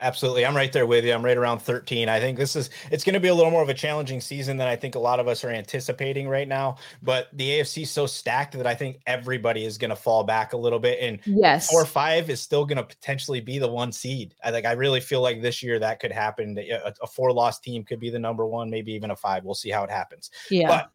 Absolutely. 0.00 0.46
I'm 0.46 0.54
right 0.54 0.72
there 0.72 0.86
with 0.86 1.04
you. 1.04 1.12
I'm 1.12 1.24
right 1.24 1.36
around 1.36 1.58
13. 1.58 2.08
I 2.08 2.20
think 2.20 2.38
this 2.38 2.54
is 2.54 2.70
it's 2.92 3.02
going 3.02 3.14
to 3.14 3.20
be 3.20 3.28
a 3.28 3.34
little 3.34 3.50
more 3.50 3.62
of 3.62 3.68
a 3.68 3.74
challenging 3.74 4.20
season 4.20 4.56
than 4.56 4.68
I 4.68 4.76
think 4.76 4.94
a 4.94 4.98
lot 4.98 5.18
of 5.18 5.26
us 5.26 5.42
are 5.42 5.50
anticipating 5.50 6.28
right 6.28 6.46
now, 6.46 6.76
but 7.02 7.28
the 7.32 7.50
AFC 7.50 7.82
is 7.82 7.90
so 7.90 8.06
stacked 8.06 8.56
that 8.56 8.66
I 8.66 8.76
think 8.76 9.00
everybody 9.08 9.64
is 9.64 9.76
going 9.76 9.90
to 9.90 9.96
fall 9.96 10.22
back 10.22 10.52
a 10.52 10.56
little 10.56 10.78
bit 10.78 11.00
and 11.00 11.18
yes. 11.24 11.68
4 11.70 11.84
5 11.84 12.30
is 12.30 12.40
still 12.40 12.64
going 12.64 12.76
to 12.76 12.84
potentially 12.84 13.40
be 13.40 13.58
the 13.58 13.68
one 13.68 13.90
seed. 13.90 14.34
I 14.44 14.52
think 14.52 14.66
I 14.66 14.72
really 14.72 15.00
feel 15.00 15.20
like 15.20 15.42
this 15.42 15.64
year 15.64 15.80
that 15.80 15.98
could 15.98 16.12
happen. 16.12 16.56
A, 16.58 16.94
a 17.02 17.06
four 17.06 17.32
loss 17.32 17.58
team 17.58 17.82
could 17.82 17.98
be 17.98 18.10
the 18.10 18.20
number 18.20 18.46
1, 18.46 18.70
maybe 18.70 18.92
even 18.92 19.10
a 19.10 19.16
5. 19.16 19.44
We'll 19.44 19.54
see 19.54 19.70
how 19.70 19.82
it 19.82 19.90
happens. 19.90 20.30
Yeah. 20.48 20.68
But 20.68 20.90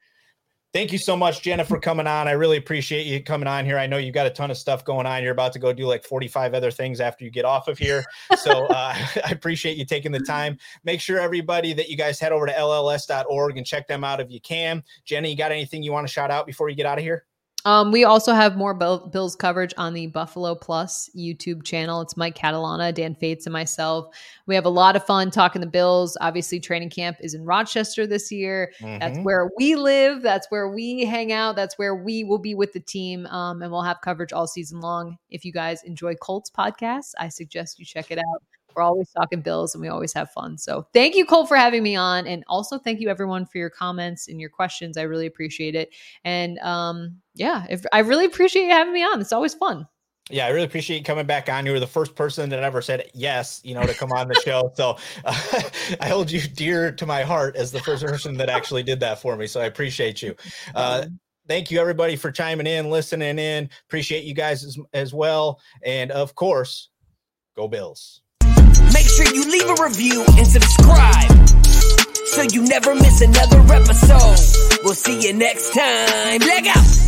Thank 0.73 0.91
you 0.91 0.97
so 0.97 1.15
much, 1.15 1.43
Jenna, 1.43 1.63
for 1.63 1.79
coming 1.79 2.07
on. 2.07 2.27
I 2.27 2.31
really 2.31 2.57
appreciate 2.57 3.05
you 3.05 3.21
coming 3.21 3.47
on 3.47 3.63
here. 3.63 3.77
I 3.77 3.85
know 3.85 3.97
you've 3.97 4.15
got 4.15 4.25
a 4.25 4.31
ton 4.31 4.49
of 4.49 4.57
stuff 4.57 4.83
going 4.83 5.05
on. 5.05 5.21
You're 5.21 5.31
about 5.31 5.53
to 5.53 5.59
go 5.59 5.71
do 5.71 5.85
like 5.85 6.03
45 6.03 6.55
other 6.55 6.71
things 6.71 6.99
after 6.99 7.23
you 7.23 7.29
get 7.29 7.45
off 7.45 7.67
of 7.67 7.77
here. 7.77 8.03
So 8.37 8.65
uh, 8.65 8.95
I 9.23 9.29
appreciate 9.29 9.77
you 9.77 9.85
taking 9.85 10.11
the 10.11 10.21
time. 10.21 10.57
Make 10.83 10.99
sure 10.99 11.19
everybody 11.19 11.73
that 11.73 11.89
you 11.89 11.95
guys 11.95 12.19
head 12.19 12.31
over 12.31 12.47
to 12.47 12.51
lls.org 12.51 13.57
and 13.57 13.67
check 13.67 13.87
them 13.87 14.03
out 14.03 14.19
if 14.19 14.31
you 14.31 14.41
can. 14.41 14.83
Jenna, 15.05 15.27
you 15.27 15.35
got 15.35 15.51
anything 15.51 15.83
you 15.83 15.91
want 15.91 16.07
to 16.07 16.11
shout 16.11 16.31
out 16.31 16.47
before 16.47 16.69
you 16.69 16.75
get 16.75 16.87
out 16.87 16.97
of 16.97 17.03
here? 17.03 17.25
Um, 17.65 17.91
we 17.91 18.03
also 18.03 18.33
have 18.33 18.57
more 18.57 18.73
Bills 18.73 19.35
coverage 19.35 19.73
on 19.77 19.93
the 19.93 20.07
Buffalo 20.07 20.53
Plus 20.53 21.09
YouTube 21.15 21.63
channel. 21.63 22.01
It's 22.01 22.17
Mike 22.17 22.35
Catalana, 22.35 22.93
Dan 22.93 23.15
Fetes, 23.15 23.45
and 23.45 23.53
myself. 23.53 24.13
We 24.47 24.55
have 24.55 24.65
a 24.65 24.69
lot 24.69 24.97
of 24.97 25.05
fun 25.05 25.31
talking 25.31 25.61
the 25.61 25.67
Bills. 25.67 26.17
Obviously, 26.19 26.59
training 26.59 26.89
camp 26.89 27.17
is 27.21 27.33
in 27.33 27.45
Rochester 27.45 28.05
this 28.05 28.31
year. 28.31 28.73
Mm-hmm. 28.81 28.99
That's 28.99 29.19
where 29.19 29.49
we 29.57 29.75
live. 29.75 30.21
That's 30.21 30.47
where 30.49 30.67
we 30.67 31.05
hang 31.05 31.31
out. 31.31 31.55
That's 31.55 31.77
where 31.77 31.95
we 31.95 32.25
will 32.25 32.39
be 32.39 32.53
with 32.53 32.73
the 32.73 32.81
team. 32.81 33.25
Um, 33.27 33.61
and 33.61 33.71
we'll 33.71 33.81
have 33.83 34.01
coverage 34.01 34.33
all 34.33 34.47
season 34.47 34.81
long. 34.81 35.17
If 35.29 35.45
you 35.45 35.53
guys 35.53 35.83
enjoy 35.83 36.15
Colts 36.15 36.51
podcasts, 36.51 37.13
I 37.17 37.29
suggest 37.29 37.79
you 37.79 37.85
check 37.85 38.11
it 38.11 38.17
out. 38.17 38.43
We're 38.75 38.83
always 38.83 39.09
talking 39.11 39.41
bills 39.41 39.75
and 39.75 39.81
we 39.81 39.87
always 39.87 40.13
have 40.13 40.31
fun. 40.31 40.57
So 40.57 40.87
thank 40.93 41.15
you, 41.15 41.25
Cole, 41.25 41.45
for 41.45 41.57
having 41.57 41.83
me 41.83 41.95
on. 41.95 42.27
And 42.27 42.43
also 42.47 42.77
thank 42.77 42.99
you 42.99 43.09
everyone 43.09 43.45
for 43.45 43.57
your 43.57 43.69
comments 43.69 44.27
and 44.27 44.39
your 44.39 44.49
questions. 44.49 44.97
I 44.97 45.03
really 45.03 45.25
appreciate 45.25 45.75
it. 45.75 45.89
And 46.23 46.59
um, 46.59 47.17
yeah, 47.35 47.65
if 47.69 47.85
I 47.91 47.99
really 47.99 48.25
appreciate 48.25 48.63
you 48.63 48.71
having 48.71 48.93
me 48.93 49.03
on. 49.03 49.21
It's 49.21 49.33
always 49.33 49.53
fun. 49.53 49.87
Yeah, 50.29 50.45
I 50.45 50.49
really 50.49 50.65
appreciate 50.65 50.97
you 50.97 51.03
coming 51.03 51.25
back 51.25 51.49
on. 51.49 51.65
You 51.65 51.73
were 51.73 51.81
the 51.81 51.87
first 51.87 52.15
person 52.15 52.49
that 52.49 52.63
ever 52.63 52.81
said 52.81 53.09
yes, 53.13 53.59
you 53.63 53.75
know, 53.75 53.85
to 53.85 53.93
come 53.93 54.11
on 54.13 54.29
the 54.29 54.35
show. 54.35 54.71
So 54.75 54.97
uh, 55.25 55.61
I 56.01 56.07
hold 56.07 56.31
you 56.31 56.41
dear 56.41 56.91
to 56.93 57.05
my 57.05 57.23
heart 57.23 57.55
as 57.55 57.71
the 57.71 57.79
first 57.81 58.05
person 58.05 58.37
that 58.37 58.49
actually 58.49 58.83
did 58.83 58.99
that 59.01 59.21
for 59.21 59.35
me. 59.35 59.47
So 59.47 59.61
I 59.61 59.65
appreciate 59.65 60.21
you. 60.21 60.35
Uh, 60.75 61.05
thank 61.47 61.69
you 61.69 61.79
everybody 61.79 62.15
for 62.15 62.31
chiming 62.31 62.65
in, 62.65 62.89
listening 62.89 63.37
in. 63.37 63.69
Appreciate 63.87 64.23
you 64.23 64.33
guys 64.33 64.63
as, 64.63 64.77
as 64.93 65.13
well. 65.13 65.59
And 65.83 66.09
of 66.09 66.33
course, 66.35 66.89
go 67.55 67.67
Bills. 67.67 68.22
Make 68.93 69.07
sure 69.09 69.25
you 69.33 69.43
leave 69.49 69.69
a 69.69 69.83
review 69.83 70.23
and 70.37 70.47
subscribe 70.47 71.49
so 72.27 72.41
you 72.43 72.63
never 72.63 72.95
miss 72.95 73.21
another 73.21 73.59
episode. 73.73 74.79
We'll 74.83 74.93
see 74.93 75.27
you 75.27 75.33
next 75.33 75.73
time. 75.73 76.39
Leg 76.39 76.67
out. 76.67 77.02